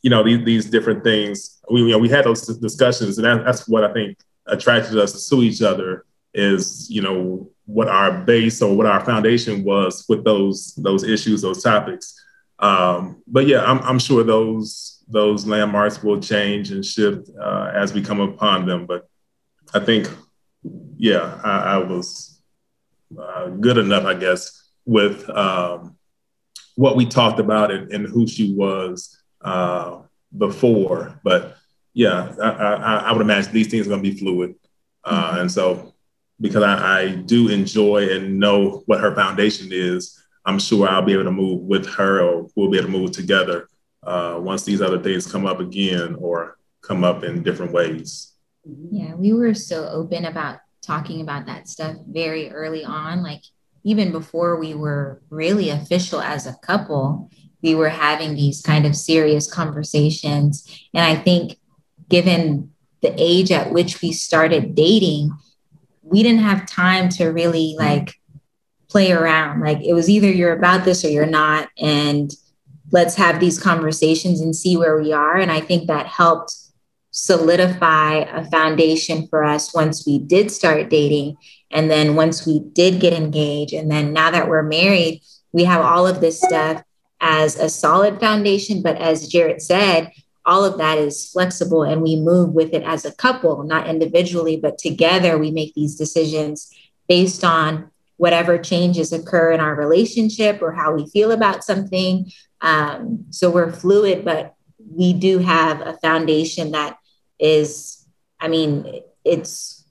[0.02, 1.60] you know, these, these different things.
[1.70, 5.28] We, you know, we had those discussions, and that, that's what I think attracted us
[5.28, 10.24] to each other is, you know, what our base or what our foundation was with
[10.24, 12.24] those those issues, those topics.
[12.58, 17.92] Um, but yeah, I'm, I'm sure those those landmarks will change and shift uh, as
[17.92, 18.86] we come upon them.
[18.86, 19.08] But
[19.74, 20.08] I think,
[20.96, 22.40] yeah, I, I was
[23.18, 25.96] uh, good enough, I guess, with um,
[26.76, 30.00] what we talked about and, and who she was uh,
[30.36, 31.18] before.
[31.24, 31.56] But
[31.94, 34.54] yeah, I, I, I, would imagine these things are going to be fluid.
[35.04, 35.40] Uh, mm-hmm.
[35.40, 35.94] And so,
[36.40, 41.14] because I, I, do enjoy and know what her foundation is, I'm sure I'll be
[41.14, 43.68] able to move with her or we'll be able to move together
[44.02, 48.32] uh, once these other things come up again or come up in different ways.
[48.90, 53.22] Yeah, we were so open about talking about that stuff very early on.
[53.22, 53.42] Like
[53.84, 57.30] even before we were really official as a couple,
[57.62, 60.66] we were having these kind of serious conversations.
[60.94, 61.58] And I think,
[62.08, 62.72] given
[63.02, 65.30] the age at which we started dating,
[66.02, 68.14] we didn't have time to really like
[68.88, 69.60] play around.
[69.60, 71.68] Like it was either you're about this or you're not.
[71.78, 72.32] And
[72.90, 75.36] let's have these conversations and see where we are.
[75.36, 76.54] And I think that helped
[77.10, 81.36] solidify a foundation for us once we did start dating
[81.70, 85.22] and then once we did get engaged, and then now that we're married,
[85.52, 86.82] we have all of this stuff
[87.20, 88.82] as a solid foundation.
[88.82, 90.12] But as Jarrett said,
[90.46, 94.56] all of that is flexible and we move with it as a couple, not individually,
[94.56, 96.72] but together we make these decisions
[97.06, 102.30] based on whatever changes occur in our relationship or how we feel about something.
[102.60, 106.98] Um, so we're fluid, but we do have a foundation that
[107.38, 108.06] is,
[108.40, 109.84] I mean, it's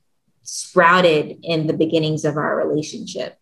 [0.43, 3.37] sprouted in the beginnings of our relationship.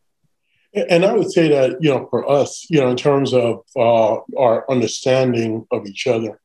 [0.73, 4.17] And I would say that, you know, for us, you know, in terms of uh,
[4.37, 6.39] our understanding of each other,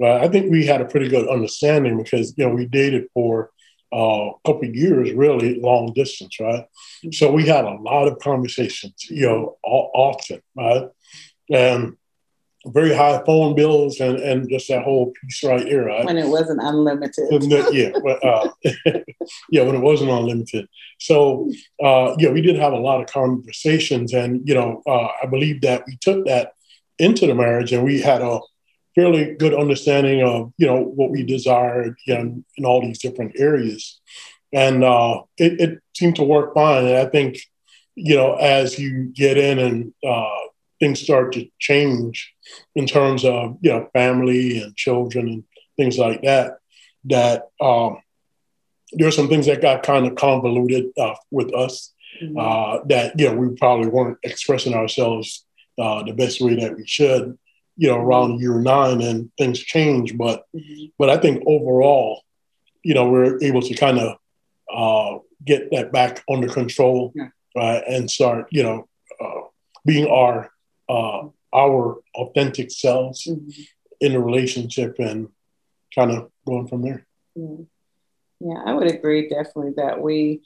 [0.00, 3.50] uh, I think we had a pretty good understanding because, you know, we dated for
[3.92, 6.64] uh, a couple years, really long distance, right?
[7.12, 10.88] So we had a lot of conversations, you know, often, right?
[11.50, 11.96] And
[12.66, 15.86] very high phone bills and, and just that whole piece right here.
[15.86, 16.04] Right?
[16.04, 17.72] When it wasn't unlimited.
[17.72, 17.90] yeah,
[18.22, 18.48] uh,
[19.50, 20.68] yeah, when it wasn't unlimited.
[20.98, 21.50] So,
[21.82, 25.62] uh, yeah, we did have a lot of conversations, and you know, uh, I believe
[25.62, 26.52] that we took that
[26.98, 28.40] into the marriage, and we had a
[28.94, 33.32] fairly good understanding of you know what we desired you know, in all these different
[33.36, 34.00] areas,
[34.52, 36.86] and uh, it, it seemed to work fine.
[36.86, 37.38] And I think
[37.96, 40.38] you know as you get in and uh,
[40.82, 42.34] things start to change
[42.74, 45.44] in terms of you know family and children and
[45.76, 46.58] things like that.
[47.04, 47.98] That um,
[48.92, 51.92] there are some things that got kind of convoluted uh, with us.
[52.22, 52.38] Mm-hmm.
[52.38, 55.46] Uh, that you know we probably weren't expressing ourselves
[55.78, 57.38] uh, the best way that we should.
[57.76, 60.16] You know, around year nine, and things change.
[60.16, 60.86] But mm-hmm.
[60.98, 62.22] but I think overall,
[62.82, 64.18] you know, we're able to kind of
[64.72, 67.28] uh, get that back under control, yeah.
[67.56, 68.88] right, and start you know
[69.20, 69.48] uh,
[69.86, 70.50] being our
[70.88, 73.50] uh, our authentic selves mm-hmm.
[74.00, 75.28] in a relationship and
[75.94, 77.06] kind of going from there.
[77.34, 77.64] Yeah.
[78.40, 80.42] yeah, I would agree definitely that we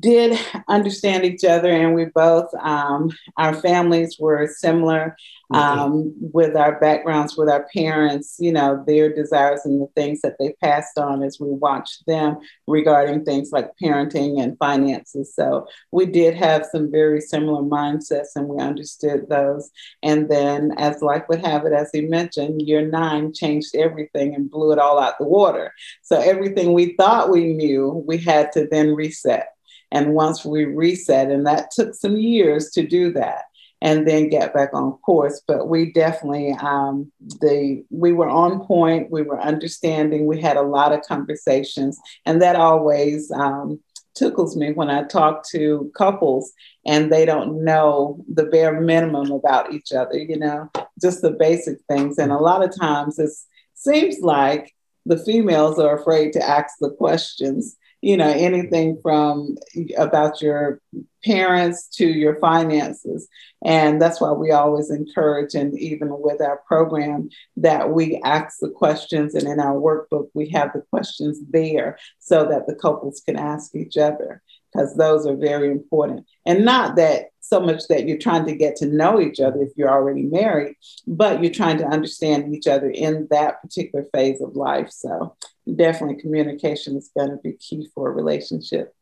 [0.00, 0.38] did
[0.68, 5.16] understand each other and we both um, our families were similar
[5.52, 10.36] um, with our backgrounds with our parents you know their desires and the things that
[10.38, 15.34] they passed on as we watched them regarding things like parenting and finances.
[15.34, 19.70] So we did have some very similar mindsets and we understood those.
[20.02, 24.50] And then as life would have it as he mentioned year nine changed everything and
[24.50, 25.72] blew it all out the water.
[26.02, 29.48] So everything we thought we knew we had to then reset
[29.94, 33.44] and once we reset, and that took some years to do that
[33.80, 35.40] and then get back on course.
[35.46, 39.12] But we definitely, um, the we were on point.
[39.12, 40.26] We were understanding.
[40.26, 43.80] We had a lot of conversations, and that always um,
[44.16, 46.52] tickles me when I talk to couples
[46.86, 50.18] and they don't know the bare minimum about each other.
[50.18, 50.70] You know,
[51.00, 52.18] just the basic things.
[52.18, 53.30] And a lot of times, it
[53.74, 54.74] seems like
[55.06, 59.56] the females are afraid to ask the questions you know anything from
[59.96, 60.78] about your
[61.24, 63.26] parents to your finances
[63.64, 68.68] and that's why we always encourage and even with our program that we ask the
[68.68, 73.36] questions and in our workbook we have the questions there so that the couples can
[73.36, 78.18] ask each other because those are very important and not that so much that you're
[78.18, 80.76] trying to get to know each other if you're already married,
[81.06, 84.90] but you're trying to understand each other in that particular phase of life.
[84.90, 85.36] So
[85.72, 88.94] definitely communication is going to be key for a relationship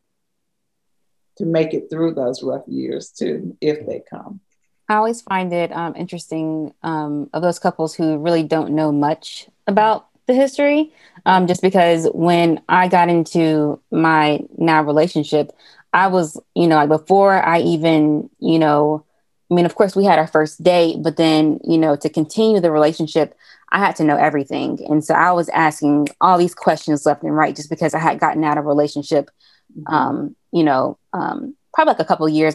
[1.38, 4.40] to make it through those rough years too, if they come.
[4.88, 9.48] I always find it um, interesting um, of those couples who really don't know much
[9.66, 10.92] about the history,
[11.26, 15.52] um, just because when I got into my now relationship,
[15.92, 19.04] I was, you know, like before I even, you know,
[19.50, 22.60] I mean, of course, we had our first date, but then, you know, to continue
[22.60, 23.36] the relationship,
[23.72, 24.78] I had to know everything.
[24.88, 28.20] And so I was asking all these questions left and right just because I had
[28.20, 29.30] gotten out of relationship,
[29.76, 29.92] mm-hmm.
[29.92, 32.54] um, you know, um, probably like a couple years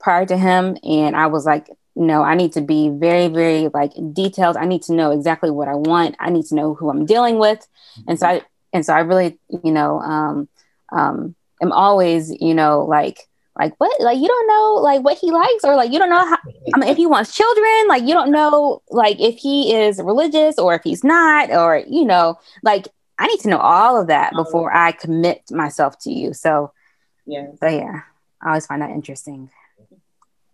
[0.00, 0.76] prior to him.
[0.84, 4.56] And I was like, no, I need to be very, very like detailed.
[4.56, 6.14] I need to know exactly what I want.
[6.20, 7.58] I need to know who I'm dealing with.
[7.58, 8.10] Mm-hmm.
[8.10, 8.42] And so I,
[8.72, 10.48] and so I really, you know, um,
[10.92, 13.28] um, am always, you know, like,
[13.62, 16.26] like what, like you don't know, like what he likes, or like you don't know
[16.26, 16.38] how.
[16.74, 20.58] I mean, if he wants children, like you don't know, like if he is religious
[20.58, 22.88] or if he's not, or you know, like
[23.18, 26.34] I need to know all of that before I commit myself to you.
[26.34, 26.72] So,
[27.24, 28.00] yeah, but yeah,
[28.42, 29.50] I always find that interesting.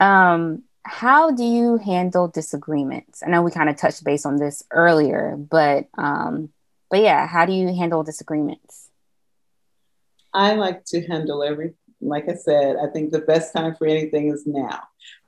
[0.00, 3.22] Um, how do you handle disagreements?
[3.26, 6.50] I know we kind of touched base on this earlier, but um,
[6.90, 8.90] but yeah, how do you handle disagreements?
[10.34, 14.30] I like to handle every, like I said, I think the best time for anything
[14.30, 14.80] is now.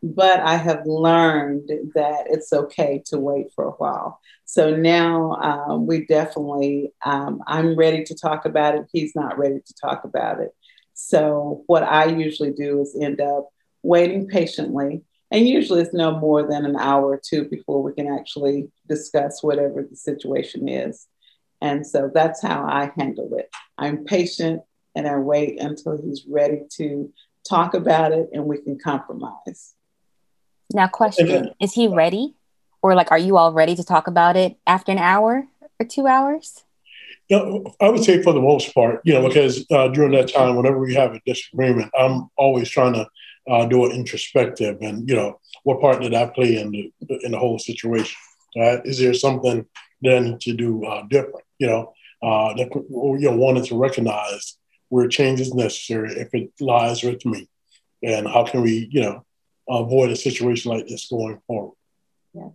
[0.02, 4.20] But I have learned that it's okay to wait for a while.
[4.44, 8.86] So now um, we definitely, um, I'm ready to talk about it.
[8.92, 10.54] He's not ready to talk about it.
[10.94, 13.48] So what I usually do is end up
[13.82, 15.02] waiting patiently.
[15.30, 19.42] And usually it's no more than an hour or two before we can actually discuss
[19.42, 21.06] whatever the situation is.
[21.62, 23.48] And so that's how I handle it.
[23.78, 24.62] I'm patient
[24.95, 27.12] and I wait until he's ready to
[27.49, 29.74] talk about it and we can compromise.
[30.72, 32.34] Now, question Is he ready?
[32.82, 35.47] Or like, are you all ready to talk about it after an hour
[35.78, 36.64] or two hours?
[37.28, 40.32] You know, I would say for the most part, you know, because uh, during that
[40.32, 43.07] time, whenever we have a disagreement, I'm always trying to
[43.49, 47.32] uh, do an introspective and, you know, what part did I play in the, in
[47.32, 48.16] the whole situation?
[48.57, 48.80] Right?
[48.84, 49.66] Is there something
[50.03, 51.45] that I need to do uh, different?
[51.59, 54.57] You know, uh, that, you know, wanted to recognize
[54.91, 57.49] where change is necessary if it lies with me,
[58.03, 59.24] and how can we, you know,
[59.68, 61.76] avoid a situation like this going forward.
[62.34, 62.49] Yeah.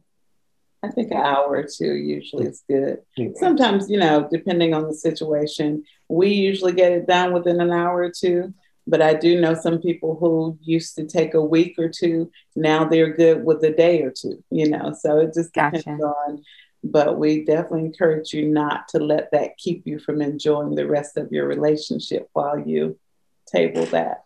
[0.83, 3.01] I think an hour or two usually is good.
[3.37, 8.01] Sometimes, you know, depending on the situation, we usually get it done within an hour
[8.03, 8.53] or two.
[8.87, 12.29] But I do know some people who used to take a week or two.
[12.55, 14.93] Now they're good with a day or two, you know.
[14.99, 16.03] So it just depends gotcha.
[16.03, 16.43] on.
[16.85, 21.17] But we definitely encourage you not to let that keep you from enjoying the rest
[21.17, 22.99] of your relationship while you
[23.47, 24.25] table that.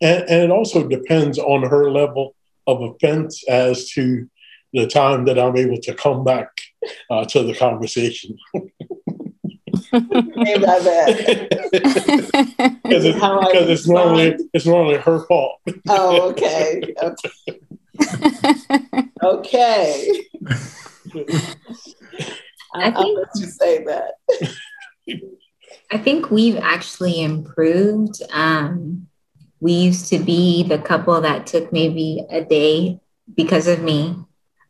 [0.00, 2.34] And, and it also depends on her level
[2.66, 4.28] of offense as to
[4.72, 6.48] the time that I'm able to come back
[7.10, 8.38] uh, to the conversation.
[9.92, 11.68] Maybe that.
[12.82, 15.60] Because it's, because it's normally it's normally her fault.
[15.88, 16.94] Oh, okay.
[17.02, 17.30] Okay.
[19.22, 20.24] okay.
[22.74, 24.14] I think, I'll let you say that.
[25.90, 28.22] I think we've actually improved.
[28.30, 29.08] Um,
[29.60, 32.98] we used to be the couple that took maybe a day
[33.34, 34.16] because of me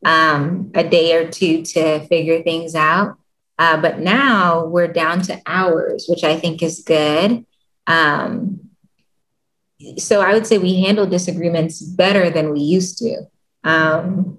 [0.04, 3.16] um, a day or two to figure things out.
[3.58, 7.46] Uh, but now we're down to hours, which I think is good.
[7.86, 8.70] Um,
[9.98, 13.22] so I would say we handle disagreements better than we used to.
[13.64, 14.38] Um,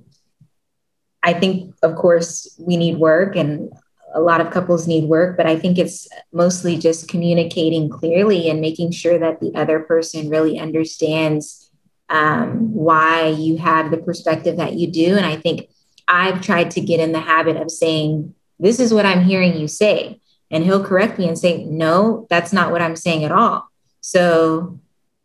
[1.23, 3.71] I think, of course, we need work and
[4.13, 8.61] a lot of couples need work, but I think it's mostly just communicating clearly and
[8.61, 11.71] making sure that the other person really understands
[12.09, 15.17] um, why you have the perspective that you do.
[15.17, 15.69] And I think
[16.07, 19.67] I've tried to get in the habit of saying, This is what I'm hearing you
[19.67, 20.19] say.
[20.51, 23.67] And he'll correct me and say, No, that's not what I'm saying at all.
[24.01, 24.79] So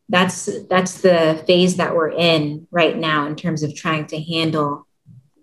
[0.08, 4.86] that's that's the phase that we're in right now in terms of trying to handle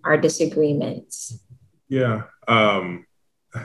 [0.06, 1.40] our disagreements.
[1.90, 2.24] Yeah.
[2.48, 3.06] Um,
[3.56, 3.62] I,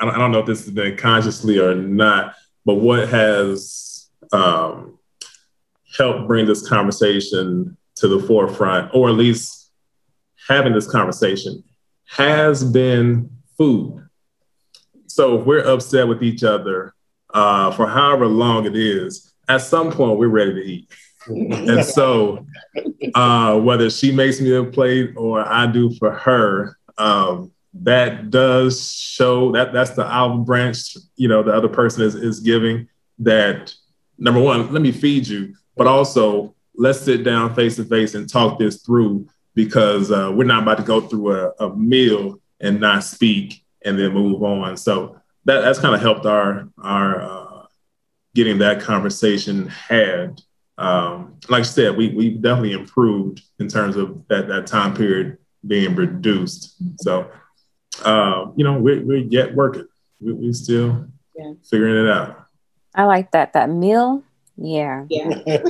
[0.00, 4.98] don't, I don't know if this has been consciously or not, but what has um,
[5.96, 9.70] help bring this conversation to the forefront, or at least
[10.48, 11.62] having this conversation,
[12.06, 14.08] has been food.
[15.06, 16.94] So if we're upset with each other
[17.34, 20.90] uh, for however long it is, at some point we're ready to eat.
[21.26, 22.46] and so
[23.14, 28.92] uh, whether she makes me a plate or I do for her, um, that does
[28.92, 32.88] show that that's the olive branch, you know, the other person is, is giving
[33.20, 33.72] that
[34.18, 38.28] number one, let me feed you but also let's sit down face to face and
[38.28, 42.78] talk this through because uh, we're not about to go through a, a, meal and
[42.78, 44.76] not speak and then move on.
[44.76, 45.16] So
[45.46, 47.66] that, that's kind of helped our our uh,
[48.34, 50.42] getting that conversation had.
[50.80, 55.38] Um, like I said, we we definitely improved in terms of that that time period
[55.66, 56.76] being reduced.
[57.02, 57.30] So
[58.04, 59.86] uh, you know, we're, we're yet working.
[60.20, 61.06] We, we still
[61.36, 61.52] yeah.
[61.68, 62.46] figuring it out.
[62.94, 63.52] I like that.
[63.52, 64.24] That meal
[64.60, 65.06] yeah.
[65.08, 65.30] Yeah.
[65.46, 65.64] it,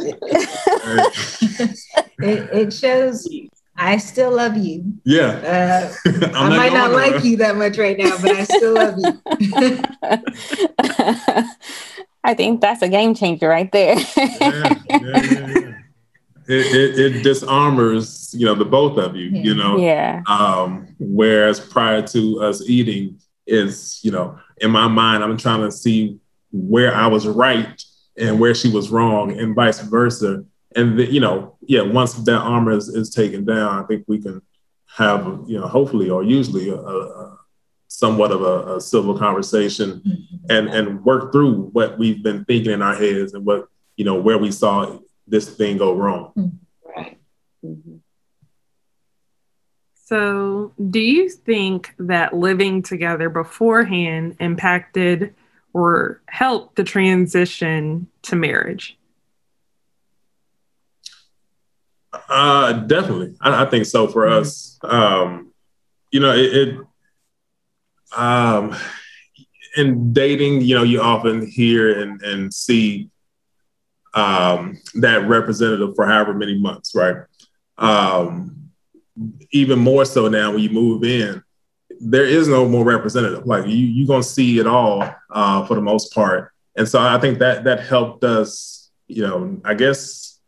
[2.18, 3.28] it shows
[3.76, 4.94] I still love you.
[5.04, 5.92] Yeah.
[6.06, 9.22] Uh, I might not like you that much right now, but I still love you.
[12.22, 13.96] I think that's a game changer right there.
[14.16, 15.74] yeah, yeah, yeah,
[16.48, 19.78] it, it, it, disarmors, you know, the both of you, you know.
[19.78, 20.22] Yeah.
[20.26, 25.70] Um, whereas prior to us eating is, you know, in my mind, I'm trying to
[25.70, 26.18] see
[26.52, 27.82] where I was right
[28.18, 30.44] and where she was wrong and vice versa.
[30.76, 34.20] And the, you know, yeah, once that armor is, is taken down, I think we
[34.20, 34.42] can
[34.96, 37.39] have, you know, hopefully or usually a, a
[38.00, 40.36] somewhat of a, a, civil conversation mm-hmm.
[40.48, 44.18] and and work through what we've been thinking in our heads and what you know
[44.18, 46.32] where we saw this thing go wrong.
[46.36, 46.98] Mm-hmm.
[46.98, 47.18] Right.
[47.64, 47.96] Mm-hmm.
[50.06, 55.34] So, do you think that living together beforehand impacted
[55.72, 58.98] or helped the transition to marriage?
[62.28, 63.36] Uh, definitely.
[63.40, 64.40] I, I think so for mm-hmm.
[64.40, 64.78] us.
[64.82, 65.52] Um,
[66.10, 66.78] you know, it, it
[68.16, 68.76] um,
[69.76, 73.08] in dating, you know, you often hear and, and see
[74.14, 77.16] um, that representative for however many months, right?
[77.78, 78.70] Um,
[79.52, 81.42] even more so now when you move in,
[82.00, 83.46] there is no more representative.
[83.46, 86.52] Like you, you're gonna see it all uh, for the most part.
[86.76, 90.40] And so I think that that helped us, you know, I guess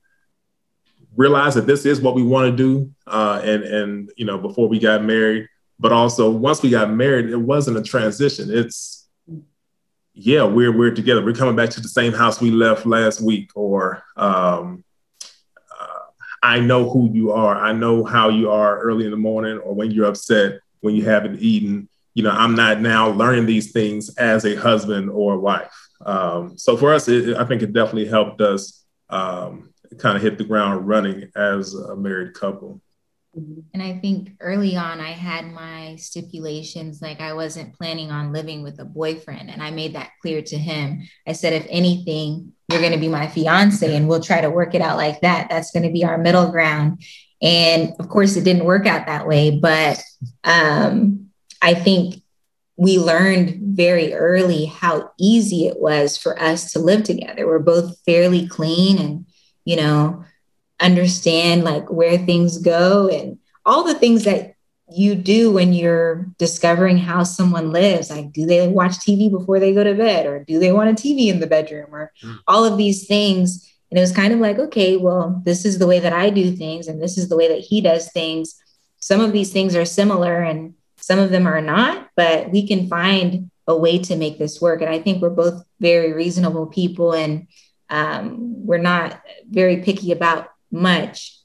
[1.17, 2.91] realize that this is what we want to do.
[3.07, 5.47] Uh, and, and, you know, before we got married,
[5.83, 8.49] but also once we got married, it wasn't a transition.
[8.53, 9.09] It's,
[10.14, 11.24] yeah, we're, we're together.
[11.24, 14.85] We're coming back to the same house we left last week or, um,
[15.80, 16.03] uh,
[16.41, 17.57] I know who you are.
[17.57, 21.05] I know how you are early in the morning or when you're upset, when you
[21.05, 21.89] haven't eaten.
[22.14, 25.74] You know, I'm not now learning these things as a husband or wife.
[26.07, 30.39] Um, so for us, it, I think it definitely helped us um, kind of hit
[30.39, 32.82] the ground running as a married couple.
[33.35, 38.62] And I think early on, I had my stipulations like I wasn't planning on living
[38.62, 39.49] with a boyfriend.
[39.49, 41.09] And I made that clear to him.
[41.26, 44.74] I said, if anything, you're going to be my fiance and we'll try to work
[44.74, 45.49] it out like that.
[45.49, 47.03] That's going to be our middle ground.
[47.41, 49.59] And of course, it didn't work out that way.
[49.59, 50.03] But
[50.45, 51.30] um,
[51.62, 52.22] I think
[52.76, 57.47] we learned very early how easy it was for us to live together.
[57.47, 59.26] We're both fairly clean and,
[59.64, 60.24] you know,
[60.81, 64.55] understand like where things go and all the things that
[64.91, 68.11] you do when you're discovering how someone lives.
[68.11, 70.27] Like, do they watch TV before they go to bed?
[70.27, 71.95] Or do they want a TV in the bedroom?
[71.95, 72.39] Or mm.
[72.47, 73.73] all of these things.
[73.91, 76.57] And it was kind of like, okay, well, this is the way that I do
[76.57, 78.55] things, and this is the way that he does things.
[79.01, 82.89] Some of these things are similar, and some of them are not, but we can
[82.89, 84.81] find a way to make this work.
[84.81, 87.47] And I think we're both very reasonable people and
[87.91, 89.20] um, we're not
[89.51, 91.39] very picky about much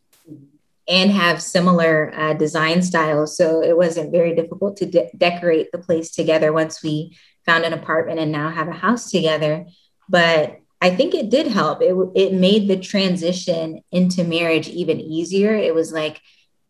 [0.89, 3.35] and have similar uh, design styles.
[3.35, 7.73] So it wasn't very difficult to de- decorate the place together once we found an
[7.73, 9.65] apartment and now have a house together.
[10.07, 11.81] But I think it did help.
[11.81, 15.53] It, it made the transition into marriage even easier.
[15.55, 16.21] It was like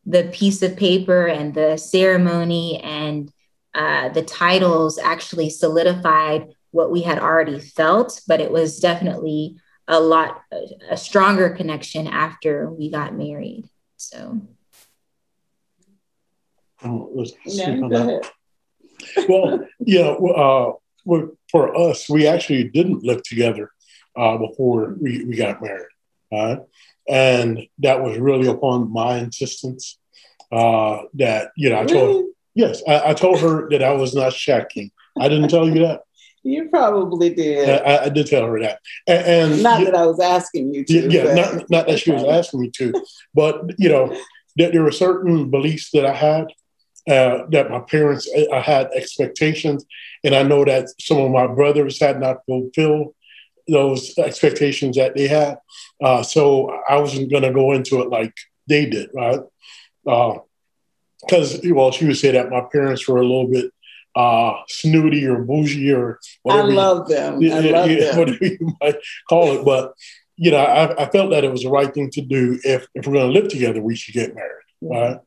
[0.06, 3.32] the piece of paper and the ceremony and
[3.76, 10.00] uh, the titles actually solidified what we had already felt, but it was definitely a
[10.00, 10.42] lot
[10.90, 13.70] a stronger connection after we got married.
[13.96, 14.42] So.
[16.84, 18.20] Oh, yeah,
[19.28, 20.78] well, you know,
[21.08, 23.72] uh, for us, we actually didn't live together
[24.16, 25.88] uh, before we, we got married.
[26.32, 26.58] Uh,
[27.08, 29.98] and that was really upon my insistence
[30.52, 32.32] uh, that, you know, I told, really?
[32.54, 34.92] yes, I, I, told her that I was not shacking.
[35.20, 36.02] I didn't tell you that.
[36.48, 37.70] You probably did.
[37.70, 41.10] I, I, did tell her that, and, and not that I was asking you to.
[41.10, 42.94] Yeah, not, not that she was asking me to,
[43.34, 44.18] but you know,
[44.56, 46.46] that there were certain beliefs that I had,
[47.10, 49.86] uh, that my parents I uh, had expectations,
[50.24, 53.14] and I know that some of my brothers had not fulfilled
[53.68, 55.58] those expectations that they had.
[56.02, 58.34] Uh, so I wasn't going to go into it like
[58.68, 59.42] they did, right?
[60.06, 63.74] Because, uh, well, she would say that my parents were a little bit
[64.18, 66.68] uh, snooty or bougie or whatever.
[66.68, 67.34] I love you, them.
[67.44, 68.18] I love them.
[68.18, 68.96] Whatever you might
[69.30, 69.64] call it.
[69.64, 69.94] But,
[70.36, 72.60] you know, I, I, felt that it was the right thing to do.
[72.64, 74.92] If, if we're going to live together, we should get married, mm-hmm.
[74.92, 75.20] right?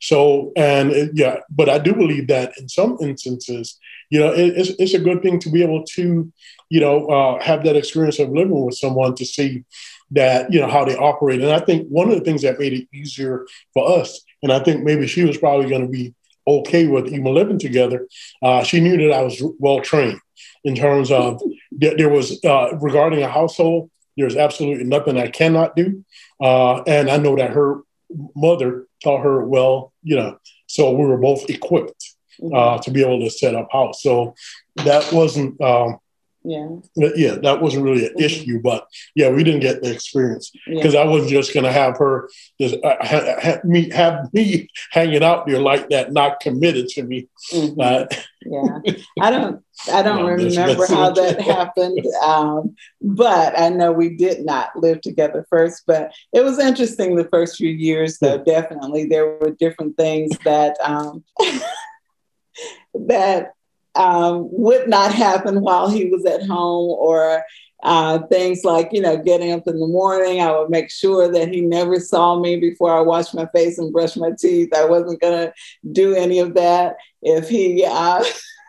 [0.00, 3.78] So, and it, yeah, but I do believe that in some instances,
[4.10, 6.32] you know, it, it's, it's a good thing to be able to,
[6.68, 9.64] you know, uh, have that experience of living with someone to see
[10.12, 11.40] that, you know, how they operate.
[11.40, 13.44] And I think one of the things that made it easier
[13.74, 16.14] for us, and I think maybe she was probably going to be
[16.46, 18.06] okay with even living together,
[18.42, 20.20] uh, she knew that I was well trained
[20.64, 21.40] in terms of
[21.78, 23.90] that there was uh, regarding a household.
[24.16, 26.04] There's absolutely nothing I cannot do,
[26.40, 27.82] uh, and I know that her
[28.34, 29.92] mother taught her well.
[30.02, 32.80] You know, so we were both equipped uh, mm-hmm.
[32.80, 34.02] to be able to set up house.
[34.02, 34.34] So
[34.76, 35.98] that wasn't um,
[36.46, 36.68] yeah.
[37.16, 38.22] Yeah, that wasn't really an mm-hmm.
[38.22, 38.86] issue, but
[39.16, 41.00] yeah, we didn't get the experience because yeah.
[41.00, 42.30] I wasn't just going to have her
[42.60, 47.02] just uh, ha- ha- me have me hanging out there like that, not committed to
[47.02, 47.28] me.
[47.52, 47.80] Mm-hmm.
[47.80, 48.04] Uh,
[48.42, 54.16] yeah, I don't, I don't no, remember how that happened, um, but I know we
[54.16, 55.82] did not live together first.
[55.84, 58.42] But it was interesting the first few years, though.
[58.46, 58.60] Yeah.
[58.60, 60.76] Definitely, there were different things that.
[60.80, 61.24] Um,
[62.94, 63.52] that
[63.96, 67.42] um, would not happen while he was at home or
[67.82, 70.40] uh, things like, you know, getting up in the morning.
[70.40, 73.92] I would make sure that he never saw me before I washed my face and
[73.92, 74.74] brushed my teeth.
[74.74, 75.52] I wasn't going to
[75.92, 76.96] do any of that.
[77.22, 78.24] If he, uh,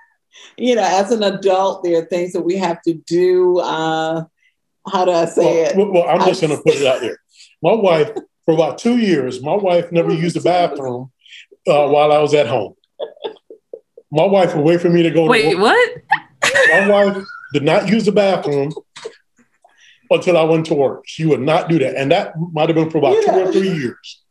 [0.58, 3.60] you know, as an adult, there are things that we have to do.
[3.60, 4.26] Uh,
[4.92, 5.92] how do I say well, it?
[5.94, 7.20] Well, I'm just going to put it out there.
[7.62, 8.12] My wife,
[8.46, 11.12] for about two years, my wife never used the bathroom
[11.68, 12.76] uh, while I was at home
[14.12, 15.28] my wife would wait for me to go.
[15.28, 15.98] Wait, to what?
[16.70, 17.24] My wife
[17.54, 18.72] did not use the bathroom
[20.10, 21.04] until I went to work.
[21.06, 23.72] She would not do that, and that might have been for about two or three
[23.72, 24.22] years.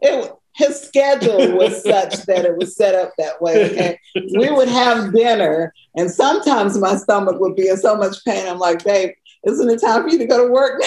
[0.00, 3.70] It, his schedule was such that it was set up that way.
[3.70, 3.98] Okay?
[4.38, 8.46] we would have dinner, and sometimes my stomach would be in so much pain.
[8.48, 9.10] I'm like, babe,
[9.46, 10.82] isn't it time for you to go to work?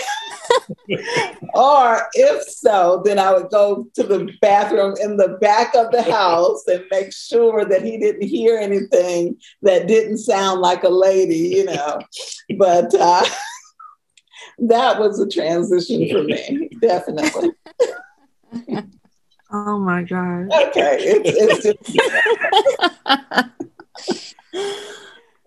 [1.53, 6.03] or if so, then I would go to the bathroom in the back of the
[6.03, 11.49] house and make sure that he didn't hear anything that didn't sound like a lady,
[11.49, 11.99] you know.
[12.57, 13.25] But uh,
[14.59, 17.51] that was a transition for me, definitely.
[19.51, 20.51] Oh my god.
[20.51, 21.99] Okay, it's, it's just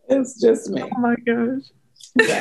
[0.08, 0.82] it's just me.
[0.82, 1.62] Oh my gosh.
[2.16, 2.40] Yeah.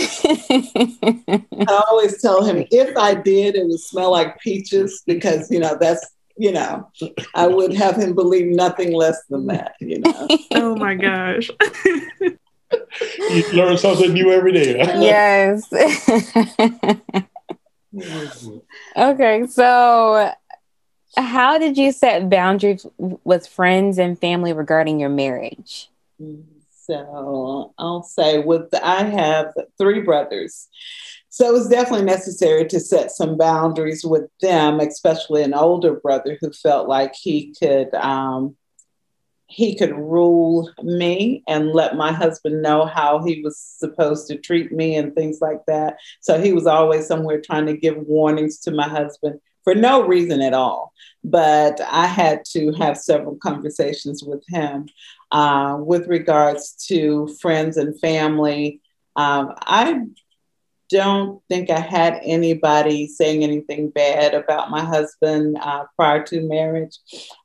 [0.00, 5.76] I always tell him if I did, it would smell like peaches because you know
[5.80, 6.06] that's
[6.36, 6.88] you know
[7.34, 9.74] I would have him believe nothing less than that.
[9.80, 10.28] You know.
[10.52, 11.50] Oh my gosh.
[12.20, 14.76] you learn something new every day.
[14.78, 15.72] yes.
[18.96, 20.32] okay, so
[21.16, 25.88] how did you set boundaries with friends and family regarding your marriage?
[26.20, 26.59] Mm-hmm.
[26.90, 30.68] So I'll say with I have three brothers.
[31.28, 36.36] So it was definitely necessary to set some boundaries with them, especially an older brother
[36.40, 38.56] who felt like he could um,
[39.46, 44.72] he could rule me and let my husband know how he was supposed to treat
[44.72, 45.98] me and things like that.
[46.20, 50.40] So he was always somewhere trying to give warnings to my husband for no reason
[50.40, 50.92] at all.
[51.22, 54.86] But I had to have several conversations with him
[55.30, 58.80] uh, with regards to friends and family.
[59.16, 60.06] Um, I
[60.90, 66.98] don't think I had anybody saying anything bad about my husband uh, prior to marriage.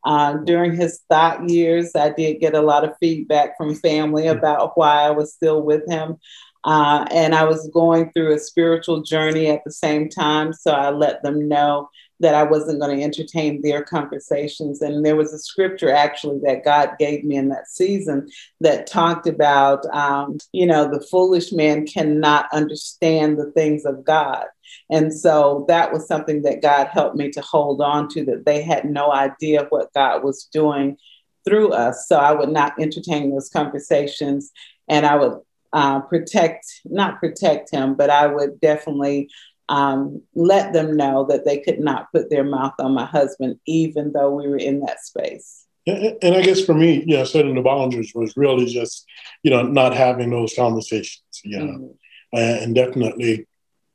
[0.03, 4.71] Uh, during his thought years, I did get a lot of feedback from family about
[4.75, 6.17] why I was still with him.
[6.63, 10.51] Uh, and I was going through a spiritual journey at the same time.
[10.51, 11.89] So I let them know
[12.19, 14.81] that I wasn't going to entertain their conversations.
[14.81, 18.29] And there was a scripture actually that God gave me in that season
[18.61, 24.45] that talked about, um, you know, the foolish man cannot understand the things of God.
[24.89, 28.61] And so that was something that God helped me to hold on to, that they
[28.61, 30.97] had no idea what God was doing
[31.45, 32.07] through us.
[32.07, 34.51] So I would not entertain those conversations
[34.87, 35.39] and I would
[35.73, 39.29] uh, protect, not protect him, but I would definitely
[39.69, 44.11] um, let them know that they could not put their mouth on my husband, even
[44.11, 45.65] though we were in that space.
[45.87, 49.05] And I guess for me, you know, setting the boundaries was really just,
[49.43, 51.95] you know, not having those conversations, you know,
[52.33, 52.63] mm-hmm.
[52.63, 53.45] and definitely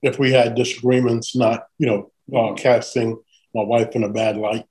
[0.00, 3.18] if we had disagreements, not, you know, uh, casting
[3.54, 4.64] my wife in a bad light,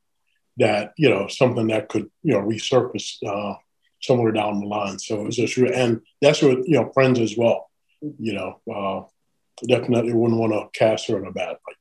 [0.57, 3.55] that, you know, something that could, you know, resurface uh,
[4.01, 4.97] somewhere down the line.
[4.97, 7.69] So it was just, and that's what, you know, friends as well,
[8.03, 8.23] mm-hmm.
[8.23, 9.07] you know, uh,
[9.67, 11.77] definitely wouldn't want to cast her in a bad light.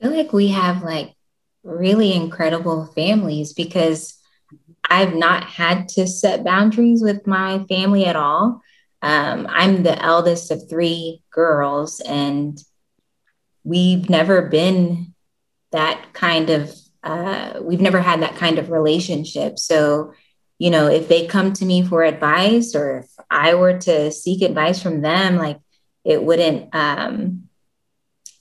[0.00, 1.14] I feel like we have like
[1.62, 4.18] really incredible families because
[4.88, 8.62] I've not had to set boundaries with my family at all.
[9.02, 12.58] Um, I'm the eldest of three girls, and
[13.64, 15.14] we've never been
[15.72, 19.58] that kind of, uh, we've never had that kind of relationship.
[19.58, 20.12] So,
[20.58, 24.42] you know, if they come to me for advice or if I were to seek
[24.42, 25.60] advice from them, like
[26.04, 27.48] it wouldn't um,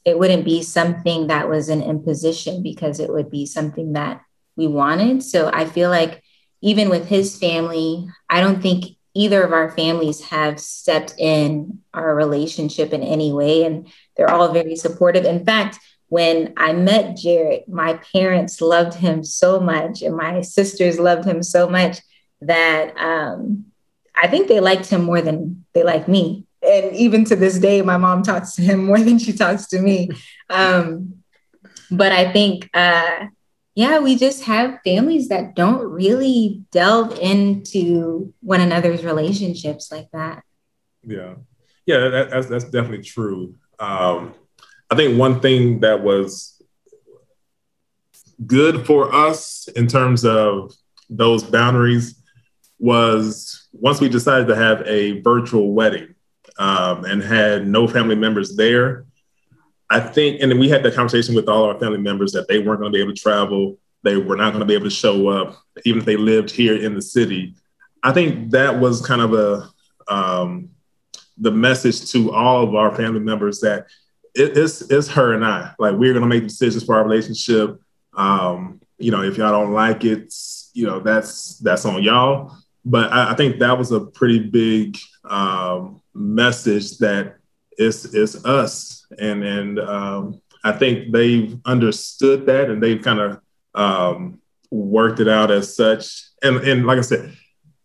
[0.05, 4.21] it wouldn't be something that was an imposition because it would be something that
[4.55, 5.23] we wanted.
[5.23, 6.23] So I feel like
[6.61, 12.15] even with his family, I don't think either of our families have stepped in our
[12.15, 13.63] relationship in any way.
[13.63, 15.25] And they're all very supportive.
[15.25, 20.99] In fact, when I met Jared, my parents loved him so much, and my sisters
[20.99, 21.99] loved him so much
[22.41, 23.65] that um,
[24.19, 27.81] I think they liked him more than they like me and even to this day,
[27.81, 30.09] my mom talks to him more than she talks to me.
[30.49, 31.15] Um,
[31.91, 33.25] but I think, uh,
[33.75, 40.43] yeah, we just have families that don't really delve into one another's relationships like that.
[41.03, 41.35] Yeah,
[41.85, 43.55] yeah, that, that's that's definitely true.
[43.79, 44.33] Um,
[44.89, 46.61] I think one thing that was
[48.45, 50.73] good for us in terms of
[51.09, 52.21] those boundaries
[52.79, 56.15] was once we decided to have a virtual wedding
[56.59, 59.05] um, and had no family members there.
[59.89, 62.59] I think, and then we had that conversation with all our family members that they
[62.59, 63.79] weren't going to be able to travel.
[64.03, 66.75] They were not going to be able to show up, even if they lived here
[66.75, 67.55] in the city.
[68.03, 69.69] I think that was kind of a
[70.13, 70.69] um,
[71.37, 73.87] the message to all of our family members that
[74.35, 75.71] it, it's it's her and I.
[75.79, 77.81] Like we're going to make decisions for our relationship.
[78.13, 80.33] Um, you know, if y'all don't like it,
[80.73, 82.55] you know, that's that's on y'all.
[82.85, 87.37] But I, I think that was a pretty big um, message that
[87.77, 93.41] it's it's us, and and um, I think they've understood that, and they've kind of
[93.73, 96.21] um, worked it out as such.
[96.43, 97.33] And and like I said,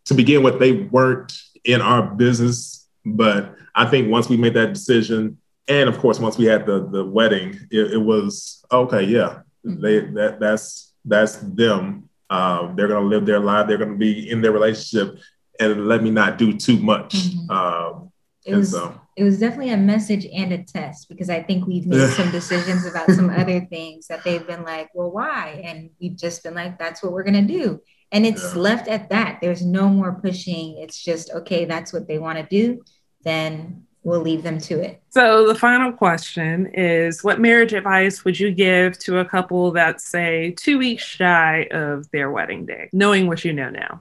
[0.05, 1.33] to begin with, they weren't
[1.63, 5.37] in our business, but I think once we made that decision,
[5.67, 9.03] and of course, once we had the the wedding, it, it was okay.
[9.03, 12.09] Yeah, they that that's that's them.
[12.29, 13.67] Um, they're gonna live their life.
[13.67, 15.19] They're gonna be in their relationship,
[15.59, 17.13] and let me not do too much.
[17.13, 17.51] Mm-hmm.
[17.51, 18.11] Um,
[18.45, 18.99] it was so.
[19.15, 22.85] it was definitely a message and a test because I think we've made some decisions
[22.85, 25.61] about some other things that they've been like, well, why?
[25.63, 27.81] And we've just been like, that's what we're gonna do.
[28.11, 28.61] And it's yeah.
[28.61, 29.39] left at that.
[29.41, 30.77] There's no more pushing.
[30.77, 32.83] It's just okay, that's what they want to do.
[33.23, 35.01] Then we'll leave them to it.
[35.09, 39.99] So the final question is what marriage advice would you give to a couple that
[39.99, 43.99] say two weeks shy of their wedding day, knowing what you know now?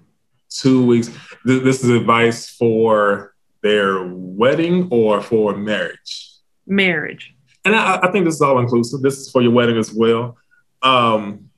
[0.51, 1.11] Two weeks.
[1.45, 3.34] This is advice for
[3.65, 6.31] their wedding or for marriage?
[6.67, 7.35] Marriage.
[7.65, 9.01] And I, I think this is all inclusive.
[9.01, 10.37] This is for your wedding as well.
[10.83, 11.51] Um,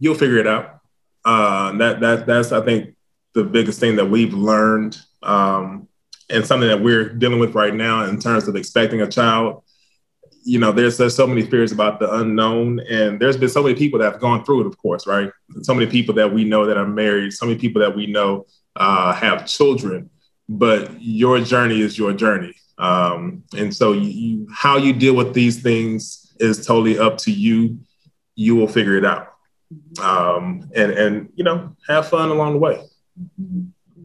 [0.00, 0.80] you'll figure it out.
[1.24, 2.96] Uh, that that that's I think
[3.34, 5.86] the biggest thing that we've learned um,
[6.30, 9.62] and something that we're dealing with right now in terms of expecting a child
[10.42, 13.74] you know there's there's so many fears about the unknown and there's been so many
[13.74, 15.30] people that have gone through it of course right
[15.62, 18.46] so many people that we know that are married so many people that we know
[18.76, 20.08] uh, have children
[20.58, 25.62] but your journey is your journey um, and so you, how you deal with these
[25.62, 27.78] things is totally up to you
[28.34, 29.34] you will figure it out
[30.02, 32.80] um, and and you know have fun along the way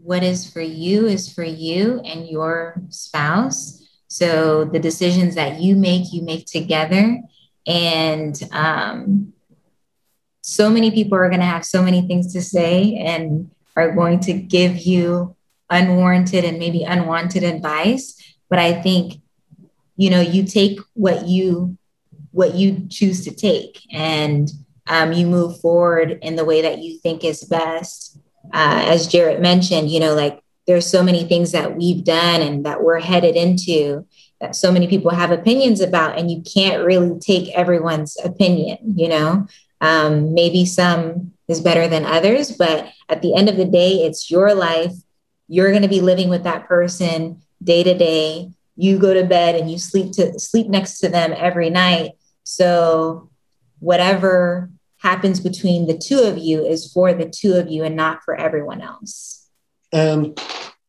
[0.05, 3.83] what is for you is for you and your spouse.
[4.07, 7.19] So the decisions that you make, you make together.
[7.65, 9.33] And um,
[10.41, 14.19] so many people are going to have so many things to say and are going
[14.21, 15.35] to give you
[15.69, 18.35] unwarranted and maybe unwanted advice.
[18.49, 19.21] But I think,
[19.97, 21.77] you know, you take what you
[22.31, 24.51] what you choose to take and
[24.87, 28.19] um, you move forward in the way that you think is best
[28.53, 32.65] uh, as Jarrett mentioned, you know, like there's so many things that we've done and
[32.65, 34.05] that we're headed into
[34.41, 39.07] that so many people have opinions about, and you can't really take everyone's opinion, you
[39.07, 39.47] know.
[39.81, 44.31] Um, maybe some is better than others, but at the end of the day, it's
[44.31, 44.93] your life.
[45.47, 48.51] You're going to be living with that person day to day.
[48.75, 52.11] You go to bed and you sleep to sleep next to them every night.
[52.43, 53.29] So
[53.79, 54.69] whatever
[54.99, 58.35] happens between the two of you is for the two of you and not for
[58.35, 59.47] everyone else.
[59.93, 60.39] And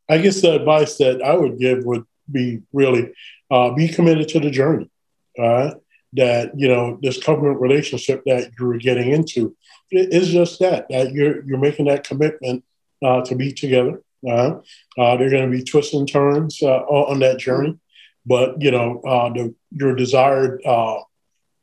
[0.08, 3.12] I guess the advice that I would give would be really
[3.50, 4.90] uh, be committed to the journey.
[5.38, 5.72] Uh,
[6.14, 9.54] that you know this covenant relationship that you're getting into
[9.90, 12.64] is just that that you're you're making that commitment
[13.04, 14.02] uh, to be together.
[14.26, 14.58] Uh,
[14.98, 17.78] uh, there are going to be twists and turns uh, on that journey,
[18.24, 20.98] but you know uh, the, your desired uh,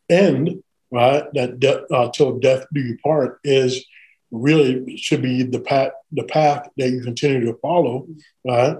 [0.10, 0.64] end
[0.94, 1.24] right?
[1.34, 3.84] That de- uh, till death do you part is
[4.32, 8.08] really should be the path the path that you continue to follow,
[8.48, 8.78] right?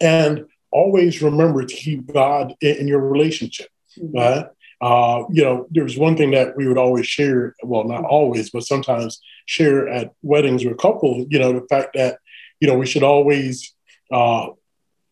[0.00, 3.68] And always remember to keep God in, in your relationship,
[3.98, 4.16] mm-hmm.
[4.16, 4.46] right?
[4.80, 7.56] Uh, you know, there's one thing that we would always share.
[7.64, 11.26] Well, not always, but sometimes share at weddings or couples.
[11.30, 12.20] You know, the fact that
[12.60, 13.74] you know we should always
[14.12, 14.48] uh,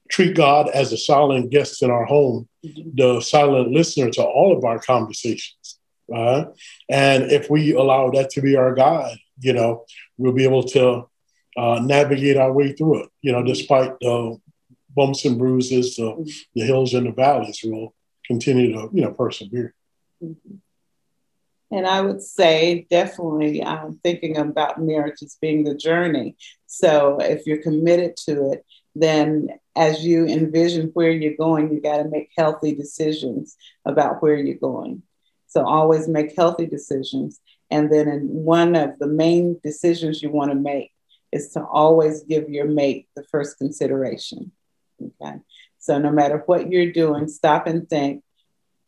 [0.09, 2.90] treat God as a silent guest in our home, mm-hmm.
[2.94, 5.78] the silent listener to all of our conversations.
[6.14, 6.44] Uh,
[6.89, 9.85] and if we allow that to be our guide, you know,
[10.16, 11.09] we'll be able to
[11.56, 14.39] uh, navigate our way through it, you know, despite the
[14.94, 17.94] bumps and bruises, the, the hills and the valleys, we'll
[18.27, 19.74] continue to, you know, persevere.
[20.23, 20.56] Mm-hmm.
[21.71, 26.37] And I would say definitely um, thinking about marriage as being the journey.
[26.67, 28.65] So if you're committed to it,
[28.95, 34.37] then as you envision where you're going, you got to make healthy decisions about where
[34.37, 35.03] you're going.
[35.49, 37.41] So always make healthy decisions.
[37.71, 40.93] And then one of the main decisions you want to make
[41.33, 44.53] is to always give your mate the first consideration.
[45.03, 45.37] Okay.
[45.79, 48.23] So no matter what you're doing, stop and think,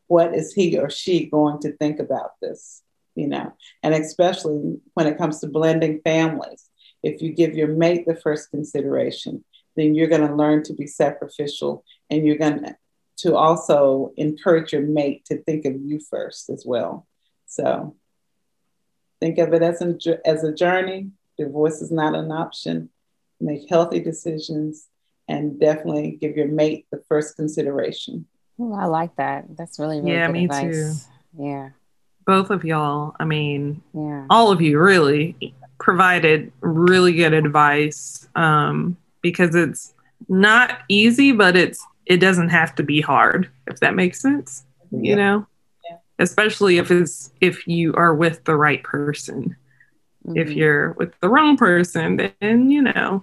[0.08, 2.82] what is he or she going to think about this?
[3.14, 3.52] You know,
[3.82, 6.68] and especially when it comes to blending families,
[7.02, 9.44] if you give your mate the first consideration,
[9.76, 12.76] then you're going to learn to be sacrificial and you're going to
[13.18, 17.06] to also encourage your mate to think of you first as well.
[17.46, 17.96] So
[19.20, 21.10] think of it as a, as a journey.
[21.36, 22.90] Divorce is not an option.
[23.40, 24.86] Make healthy decisions
[25.26, 28.26] and definitely give your mate the first consideration.
[28.58, 29.56] Oh, I like that.
[29.56, 31.06] That's really, really yeah, me advice.
[31.36, 31.42] too.
[31.42, 31.70] Yeah.
[32.26, 34.26] Both of y'all, I mean, yeah.
[34.28, 39.94] all of you really provided really good advice um, because it's
[40.28, 45.14] not easy, but it's it doesn't have to be hard if that makes sense you
[45.14, 45.46] know
[45.88, 45.98] yeah.
[46.18, 49.54] especially if it's if you are with the right person
[50.26, 50.38] mm-hmm.
[50.38, 53.22] if you're with the wrong person then you know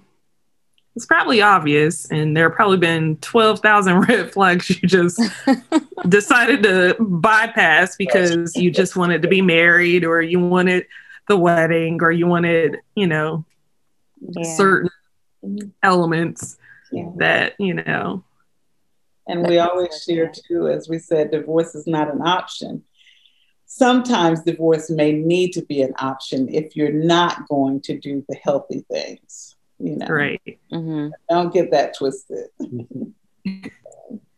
[0.95, 5.21] it's probably obvious, and there have probably been 12,000 red flags you just
[6.09, 10.85] decided to bypass because you just wanted to be married or you wanted
[11.27, 13.43] the wedding or you wanted, you know,
[14.21, 14.55] Yeah.
[14.55, 14.89] certain
[15.43, 15.67] mm-hmm.
[15.83, 16.57] elements
[16.91, 17.09] Yeah.
[17.17, 18.23] that, you know,
[19.27, 22.83] And we always share too, as we said, divorce is not an option.
[23.65, 28.35] Sometimes divorce may need to be an option if you're not going to do the
[28.35, 29.54] healthy things.
[29.79, 30.59] You know, right.
[30.71, 31.11] Mhm.
[31.29, 32.47] don't get that twisted.
[33.43, 33.69] Yes.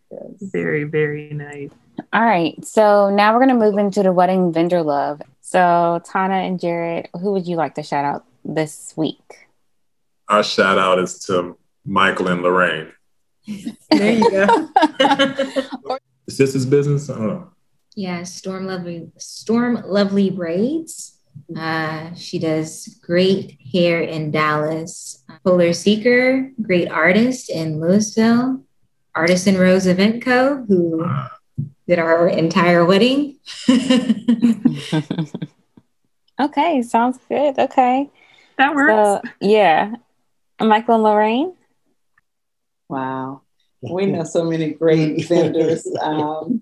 [0.42, 1.70] Very, very nice.
[2.14, 2.64] All right.
[2.66, 5.22] So now we're going to move into the wedding vendor love.
[5.42, 9.48] So, Tana and Jared, who would you like to shout out this week?
[10.30, 12.92] Our shout out is to Michael and Lorraine.
[13.92, 14.70] There you go.
[16.28, 17.10] Is this his business?
[17.10, 17.50] I don't know.
[17.96, 21.17] yeah, Storm Lovely Storm Lovely Braids.
[21.56, 25.24] Uh, she does great hair in Dallas.
[25.44, 28.64] Polar Seeker, great artist in Louisville.
[29.16, 31.04] Artisan Rose Event Co., who
[31.88, 33.40] did our entire wedding.
[36.40, 36.82] okay.
[36.84, 37.58] Sounds good.
[37.58, 38.12] Okay.
[38.58, 38.92] That works.
[38.92, 39.96] So, yeah.
[40.60, 41.54] Michael and Lorraine?
[42.90, 43.42] Wow.
[43.82, 45.88] We know so many great vendors.
[46.02, 46.62] Um,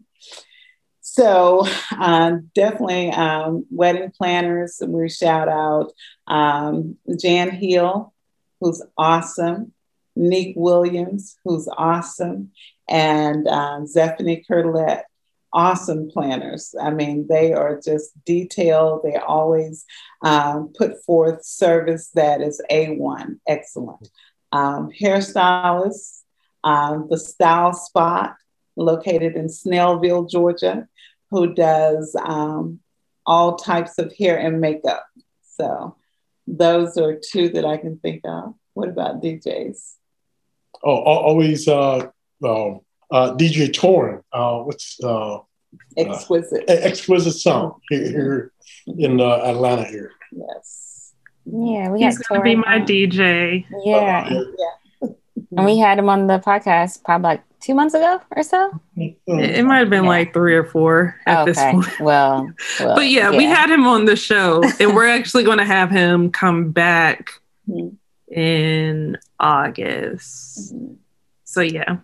[1.16, 1.66] so
[1.98, 4.82] uh, definitely um, wedding planners.
[4.86, 5.94] We shout out
[6.28, 8.14] um, Jan Hill,
[8.60, 9.72] who's awesome.
[10.18, 12.52] Nick Williams, who's awesome,
[12.88, 15.04] and um, Zephanie Curlette,
[15.52, 16.74] awesome planners.
[16.80, 19.02] I mean, they are just detailed.
[19.04, 19.86] They always
[20.22, 24.10] um, put forth service that is A1, excellent.
[24.52, 26.22] Um, hairstylists,
[26.64, 28.36] um, the Style Spot,
[28.78, 30.88] located in Snellville, Georgia,
[31.36, 32.80] who does um,
[33.26, 35.06] all types of hair and makeup.
[35.58, 35.98] So
[36.48, 38.54] those are two that I can think of.
[38.74, 39.96] What about DJs?
[40.82, 42.08] Oh, always uh,
[42.42, 42.80] um,
[43.12, 44.22] uh, DJ Torn.
[44.32, 45.40] Uh, what's uh,
[45.98, 46.64] Exquisite.
[46.70, 48.52] E- exquisite sound here, here
[48.98, 50.12] in uh, Atlanta here.
[50.32, 51.14] Yes.
[51.44, 51.90] Yeah.
[51.90, 52.80] We He's got going to be my.
[52.80, 53.66] DJ.
[53.84, 54.30] Yeah.
[54.30, 55.10] Yeah.
[55.58, 58.80] And we had him on the podcast probably like two months ago or so.
[58.96, 60.10] It, it might have been Yeah.
[60.10, 62.00] like three or four at this point.
[62.00, 65.66] Well, well, But yeah, we had him on the show, and we're actually going to
[65.66, 67.32] have him come back
[67.68, 67.96] Mhm.
[68.32, 70.74] in August.
[70.76, 70.96] Mhm.
[71.44, 71.98] So yeah,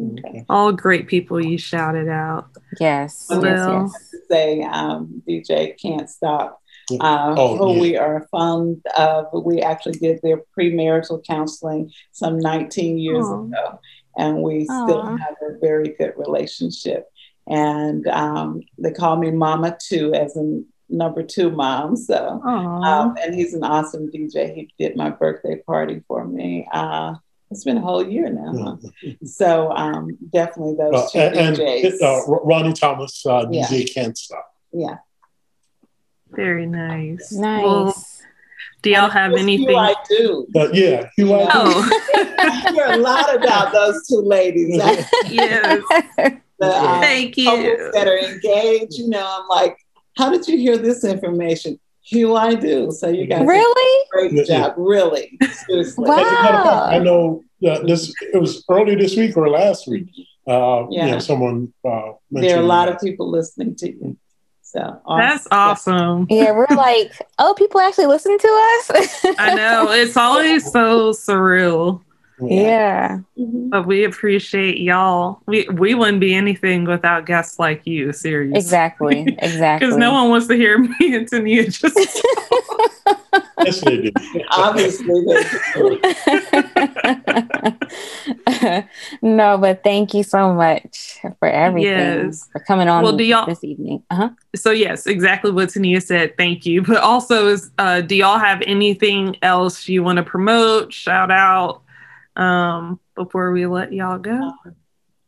[0.00, 0.44] Okay.
[0.48, 2.46] all great people you shouted out.
[2.78, 3.26] Yes.
[3.28, 4.14] yes, Well, yes.
[4.30, 6.60] Say um, DJ Can't Stop.
[6.88, 6.98] Yeah.
[7.02, 7.80] Uh, Oh, who yeah.
[7.80, 9.26] we are fond of.
[9.44, 13.44] We actually did their premarital counseling some 19 years Aw.
[13.44, 13.80] ago,
[14.20, 17.02] and we still have a very good relationship.
[17.48, 21.96] And um, they call me Mama Two, as in number two mom.
[21.96, 24.54] So, um, and he's an awesome DJ.
[24.54, 26.68] He did my birthday party for me.
[26.72, 27.14] Uh,
[27.50, 28.78] it's been a whole year now.
[28.82, 29.10] huh?
[29.24, 32.02] So, um, definitely those Uh, two and and DJs.
[32.02, 32.20] uh,
[32.50, 33.66] Ronnie Thomas, uh, Yeah.
[33.66, 34.46] DJ Can't Stop.
[34.72, 34.98] yeah.
[36.30, 37.32] Very nice.
[37.32, 37.64] Nice.
[37.64, 37.94] Well,
[38.82, 39.68] do y'all have anything?
[39.70, 40.46] You I do.
[40.52, 41.48] But yeah, he was.
[41.52, 41.88] Oh,
[42.38, 44.76] I hear a lot about those two ladies.
[45.30, 45.82] Yes.
[46.58, 47.90] the, um, Thank you.
[47.92, 48.94] that are engaged.
[48.98, 49.76] You know, I'm like,
[50.16, 51.78] how did you hear this information?
[52.02, 52.90] Hue I Do.
[52.90, 54.06] So you guys really?
[54.12, 54.58] did a great Yeah.
[54.68, 54.74] job.
[54.76, 56.08] Really, seriously.
[56.08, 56.16] Wow.
[56.18, 58.12] As a matter of fact, I know uh, this.
[58.32, 60.08] It was early this week or last week.
[60.48, 61.06] Uh, Yeah.
[61.06, 61.18] yeah.
[61.18, 62.96] someone uh, mentioned There are a lot that.
[62.96, 64.16] of people listening to you.
[64.70, 66.26] So That's awesome.
[66.30, 68.90] Yeah, we're like, oh, people actually listen to us.
[69.38, 69.90] I know.
[69.90, 72.02] It's always so surreal.
[72.48, 73.18] Yeah.
[73.38, 73.70] Mhm.
[73.70, 75.40] But we appreciate y'all.
[75.46, 78.58] We we wouldn't be anything without guests like you, seriously.
[78.58, 79.20] Exactly.
[79.40, 79.86] Exactly.
[79.86, 81.96] Because no one wants to hear me and Tania just
[83.64, 84.16] Yes, they did.
[84.52, 85.44] Obviously, they
[89.22, 91.90] no, but thank you so much for everything.
[91.90, 92.48] Yes.
[92.52, 94.02] For coming on Well, do y'all- this evening.
[94.10, 94.30] Uh-huh.
[94.54, 96.36] so yes, exactly what Tania said.
[96.36, 96.82] Thank you.
[96.82, 101.82] But also is uh do y'all have anything else you want to promote, shout out
[102.36, 104.52] um before we let y'all go?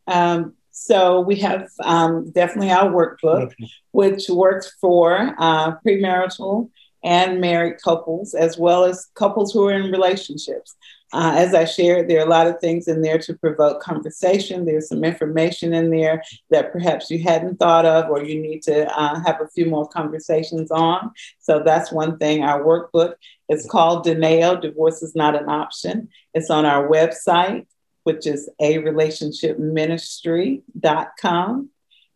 [0.07, 3.53] Um, so we have um, definitely our workbook,
[3.91, 6.69] which works for uh, premarital
[7.03, 10.75] and married couples, as well as couples who are in relationships.
[11.13, 14.65] Uh, as I shared, there are a lot of things in there to provoke conversation.
[14.65, 18.91] There's some information in there that perhaps you hadn't thought of or you need to
[18.99, 21.11] uh, have a few more conversations on.
[21.39, 22.43] So that's one thing.
[22.43, 23.13] Our workbook
[23.47, 26.09] is called Deneo, Divorce is Not an Option.
[26.33, 27.67] It's on our website,
[28.03, 31.69] which is a relationshipministry.com,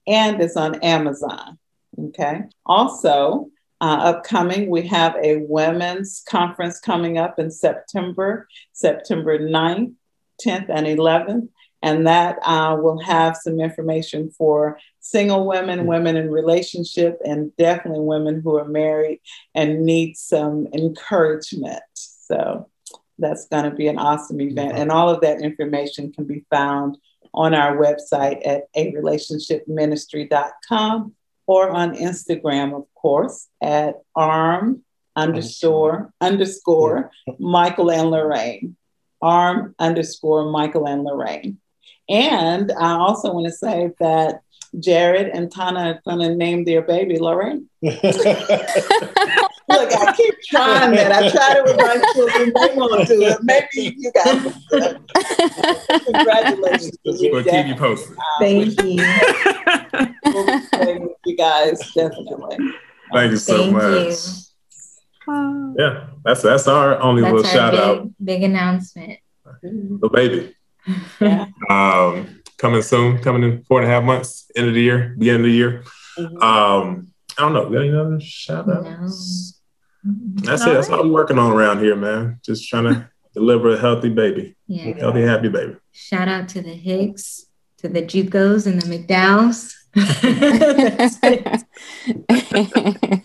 [0.08, 1.60] and it's on Amazon.
[2.00, 2.46] Okay.
[2.66, 9.94] Also, Uh, upcoming, we have a women's conference coming up in September, September 9th,
[10.44, 11.48] 10th, and 11th.
[11.84, 18.04] And that uh, will have some information for single women, women in relationship, and definitely
[18.04, 19.22] women who are married
[19.54, 21.84] and need some encouragement.
[21.94, 22.68] So
[23.20, 24.74] that's going to be an awesome event.
[24.74, 26.98] And all of that information can be found
[27.34, 31.14] on our website at a relationshipministry.com
[31.48, 34.84] or on Instagram, of course, at arm
[35.16, 37.10] underscore underscore
[37.40, 38.76] Michael and Lorraine.
[39.22, 41.58] Arm underscore Michael and Lorraine.
[42.08, 44.42] And I also want to say that
[44.80, 47.68] Jared and Tana are going to name their baby Lorraine.
[49.70, 51.12] Look, I keep trying that.
[51.12, 52.54] I tried it with my children.
[52.56, 53.38] They won't do it.
[53.44, 54.54] Maybe you guys.
[56.06, 56.98] Congratulations.
[57.04, 58.18] We'll keep you posted.
[58.40, 58.96] Thank you.
[60.24, 62.58] we'll you guys definitely.
[63.14, 64.16] Thank you so Thank much.
[65.28, 65.76] you.
[65.78, 68.10] Yeah, that's that's our only That's little our shout big, out.
[68.24, 69.20] big announcement.
[69.62, 70.56] The baby.
[71.20, 71.48] Yeah.
[71.70, 75.42] Um, coming soon, coming in four and a half months, end of the year, beginning
[75.42, 75.84] of the year.
[76.18, 76.42] Mhm.
[76.42, 77.08] Um,
[77.38, 77.70] I don't know.
[77.70, 79.57] Got any other shout outs?
[80.08, 80.74] That's it.
[80.74, 82.40] That's All all we're working on around here, man.
[82.46, 84.98] Just trying to deliver a healthy baby, Yeah.
[84.98, 85.76] healthy, happy baby.
[85.92, 87.48] Shout out to the Hicks,
[87.80, 89.74] to the Jucos and the McDowells.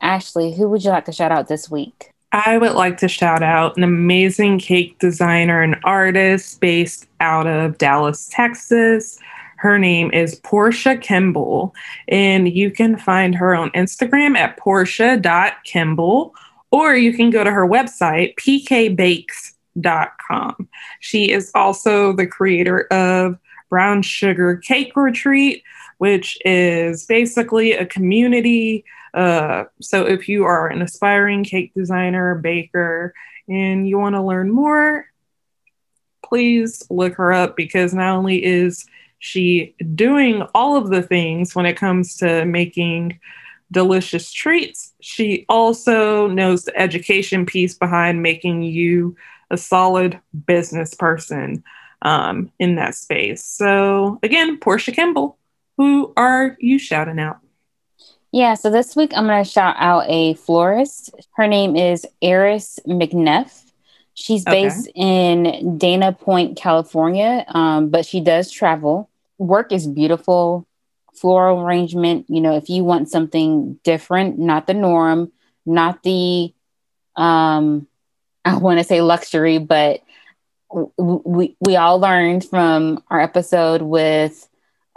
[0.00, 2.12] Ashley, who would you like to shout out this week?
[2.32, 7.78] I would like to shout out an amazing cake designer and artist based out of
[7.78, 9.18] Dallas, Texas.
[9.58, 11.74] Her name is Portia Kimball,
[12.08, 16.34] and you can find her on Instagram at portia.kimball,
[16.70, 20.68] or you can go to her website, pkbakes.com.
[21.00, 25.62] She is also the creator of Brown Sugar Cake Retreat,
[25.98, 33.14] which is basically a community uh, so if you are an aspiring cake designer, baker,
[33.48, 35.06] and you want to learn more,
[36.24, 38.84] please look her up because not only is
[39.18, 43.18] she doing all of the things when it comes to making
[43.70, 49.16] delicious treats, she also knows the education piece behind making you
[49.50, 51.62] a solid business person
[52.02, 53.44] um, in that space.
[53.44, 55.38] So again, Portia Kimball,
[55.76, 57.38] who are you shouting out?
[58.30, 61.10] Yeah, so this week I'm going to shout out a florist.
[61.36, 63.67] Her name is Eris McNeff.
[64.20, 64.52] She's Okay.
[64.62, 69.08] based in Dana Point, California, um, but she does travel.
[69.38, 70.66] Work is beautiful,
[71.14, 72.26] floral arrangement.
[72.28, 75.30] You know, if you want something different, not the norm,
[75.64, 76.52] not the,
[77.16, 77.86] um,
[78.44, 80.02] I want to say luxury, but
[80.70, 84.48] w- we, we all learned from our episode with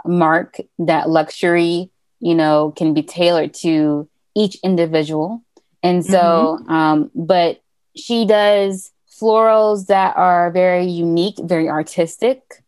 [0.04, 1.90] Mark that luxury
[2.20, 5.42] you know, can be tailored to each individual.
[5.82, 7.60] And so, um, but
[7.96, 8.91] she does
[9.22, 12.64] florals that are very unique, very artistic.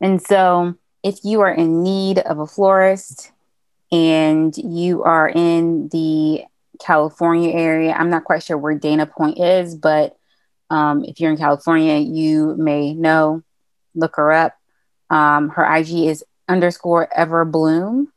[0.00, 3.30] And so, if you are in need of a florist
[3.92, 6.44] and you are in the
[6.80, 10.16] California area, I'm not quite sure where Dana Point is, but
[10.70, 13.42] um, if you're in California, you may know,
[13.94, 14.56] look her up.
[15.10, 18.12] Um, her IG is underscore ever bloom.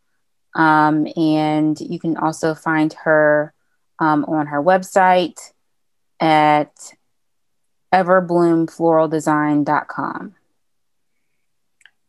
[0.55, 3.53] Um, and you can also find her
[3.99, 5.39] um, on her website
[6.19, 6.93] at
[7.93, 10.35] everbloomfloraldesign.com.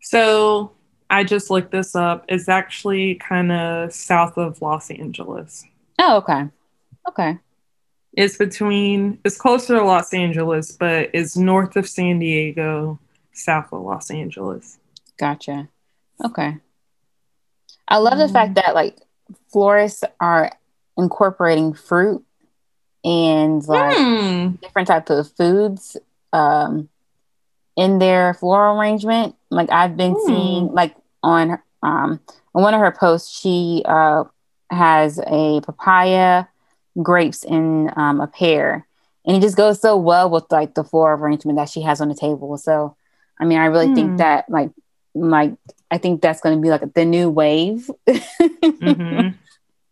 [0.00, 0.72] So
[1.10, 2.24] I just looked this up.
[2.28, 5.66] It's actually kind of south of Los Angeles.
[5.98, 6.48] Oh, okay.
[7.08, 7.38] Okay.
[8.14, 12.98] It's between, it's closer to Los Angeles, but it's north of San Diego,
[13.32, 14.78] south of Los Angeles.
[15.18, 15.68] Gotcha.
[16.24, 16.56] Okay.
[17.88, 18.32] I love the mm-hmm.
[18.32, 18.98] fact that like
[19.50, 20.52] florists are
[20.96, 22.24] incorporating fruit
[23.04, 24.50] and like Hmm.
[24.62, 25.96] different types of foods
[26.32, 26.88] um,
[27.76, 29.34] in their floral arrangement.
[29.50, 30.26] Like I've been Hmm.
[30.26, 31.52] seeing, like on
[31.82, 32.20] um,
[32.54, 34.24] on one of her posts, she uh,
[34.70, 36.46] has a papaya,
[37.02, 38.86] grapes, and um, a pear,
[39.26, 42.08] and it just goes so well with like the floral arrangement that she has on
[42.08, 42.56] the table.
[42.56, 42.96] So,
[43.40, 43.94] I mean, I really Hmm.
[43.94, 44.70] think that like
[45.14, 45.54] like
[45.90, 47.90] I think that's going to be like the new wave.
[48.80, 49.41] Mhm.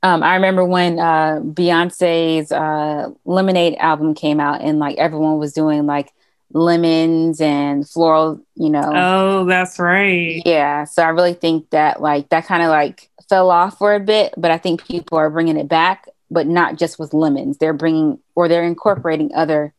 [0.02, 5.52] Um, I remember when uh, Beyonce's uh, Lemonade album came out, and like everyone was
[5.52, 6.12] doing like
[6.52, 8.90] lemons and floral, you know.
[8.94, 10.42] Oh, that's right.
[10.44, 14.00] Yeah, so I really think that like that kind of like fell off for a
[14.00, 17.58] bit, but I think people are bringing it back, but not just with lemons.
[17.58, 19.74] They're bringing or they're incorporating other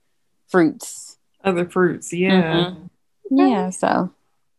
[0.47, 1.17] fruits.
[1.43, 2.69] Other fruits, yeah.
[2.69, 2.89] Mhm.
[3.31, 4.11] Yeah, so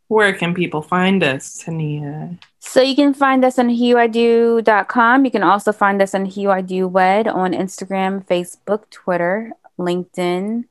[0.09, 2.39] Where can people find us, Tania?
[2.65, 5.25] So you can find us on hueido.com.
[5.25, 10.65] You can also find us on huido wed on Instagram, Facebook, Twitter, LinkedIn,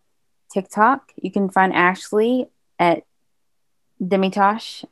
[0.52, 1.12] TikTok.
[1.22, 2.48] You can find Ashley
[2.80, 3.04] at
[4.02, 4.86] Demitosh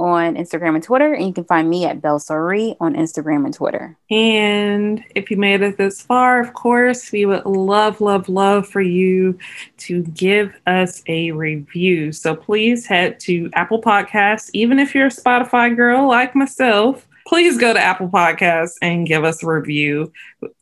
[0.00, 3.96] on Instagram and Twitter, and you can find me at Belsori on Instagram and Twitter.
[4.10, 8.80] And if you made it this far, of course, we would love, love, love for
[8.80, 9.38] you
[9.78, 12.12] to give us a review.
[12.12, 17.06] So please head to Apple Podcasts, even if you're a Spotify girl like myself.
[17.26, 20.12] Please go to Apple Podcasts and give us a review.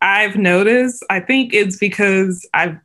[0.03, 2.79] I've noticed, I think it's because I've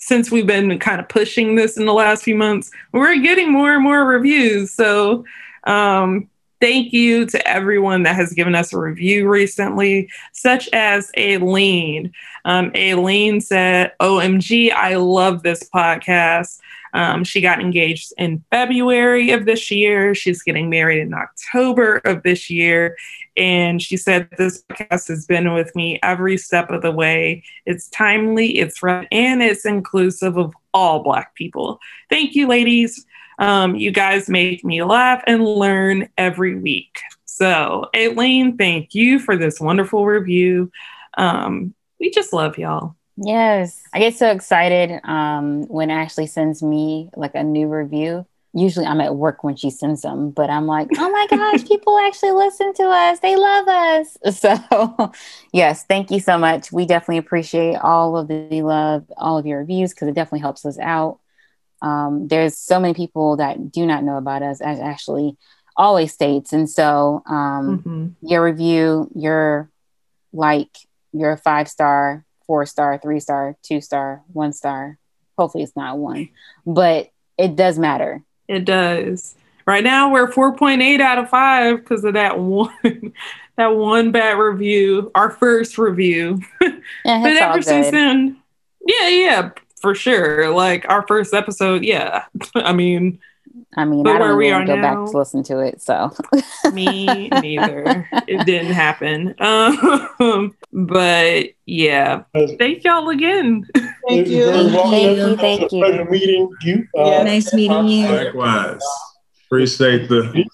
[0.00, 3.74] since we've been kind of pushing this in the last few months, we're getting more
[3.74, 4.72] and more reviews.
[4.72, 5.24] So
[5.64, 6.28] um,
[6.60, 12.12] thank you to everyone that has given us a review recently, such as Aileen.
[12.44, 16.60] Um, Aileen said, OMG, I love this podcast.
[16.92, 20.14] Um, she got engaged in February of this year.
[20.14, 22.96] She's getting married in October of this year.
[23.36, 27.44] And she said, This podcast has been with me every step of the way.
[27.64, 31.78] It's timely, it's right, and it's inclusive of all Black people.
[32.08, 33.06] Thank you, ladies.
[33.40, 37.00] Um, you guys make me laugh and learn every week.
[37.24, 40.70] So, Aileen, thank you for this wonderful review.
[41.16, 42.96] Um, we just love y'all.
[43.16, 43.82] Yes.
[43.92, 48.26] I get so excited um, when Ashley sends me like a new review.
[48.52, 51.98] Usually I'm at work when she sends them, but I'm like, oh my gosh, people
[51.98, 53.20] actually listen to us.
[53.20, 54.18] They love us.
[54.32, 55.12] So,
[55.52, 56.72] yes, thank you so much.
[56.72, 60.66] We definitely appreciate all of the love, all of your reviews, because it definitely helps
[60.66, 61.20] us out.
[61.82, 65.36] Um, there's so many people that do not know about us, as Ashley
[65.76, 66.52] always states.
[66.52, 68.26] And so, um, mm-hmm.
[68.26, 69.70] your review, your
[70.32, 70.76] like,
[71.12, 74.98] your five star, four star, three star, two star, one star.
[75.38, 76.28] Hopefully, it's not one,
[76.66, 78.22] but it does matter.
[78.46, 79.34] It does.
[79.66, 82.72] Right now, we're 4.8 out of five because of that one.
[83.56, 86.40] that one bad review, our first review.
[87.04, 88.36] Yeah, but ever since then,
[88.86, 89.50] yeah, yeah,
[89.80, 90.50] for sure.
[90.50, 92.24] Like our first episode, yeah.
[92.54, 93.18] I mean,
[93.76, 95.80] I mean, I don't even go now, back to listen to it.
[95.80, 96.12] So
[96.72, 98.08] me neither.
[98.26, 99.34] it didn't happen.
[100.20, 103.66] Um, but yeah, thank y'all again.
[104.06, 104.44] Thank you.
[104.44, 105.36] Thank you.
[105.36, 105.80] Thank you.
[105.80, 106.86] Pleasure meeting you.
[106.94, 107.22] Uh.
[107.22, 108.06] Nice meeting you.
[108.06, 108.82] Likewise.
[109.46, 110.44] Appreciate the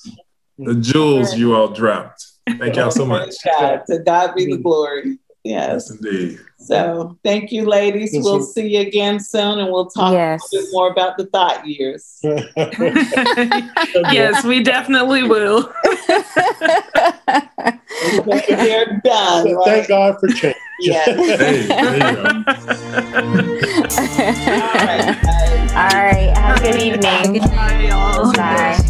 [0.59, 2.25] the jewels you all dropped.
[2.49, 3.35] Thank y'all so much.
[3.45, 3.83] God.
[3.89, 5.19] To God be the glory.
[5.47, 5.89] Yes.
[5.89, 6.41] yes indeed.
[6.59, 8.13] So thank you, ladies.
[8.13, 10.43] Yes, we'll see you again soon and we'll talk yes.
[10.53, 12.19] a bit more about the thought years.
[14.13, 15.73] yes, we definitely will.
[18.49, 19.55] They're done.
[19.55, 19.65] Right?
[19.65, 20.57] Thank God for change.
[20.81, 21.07] Yes.
[21.39, 21.69] hey,
[24.51, 25.07] All right.
[25.71, 26.37] All right.
[26.37, 27.41] Have a good evening.
[27.41, 28.83] Bye, y'all.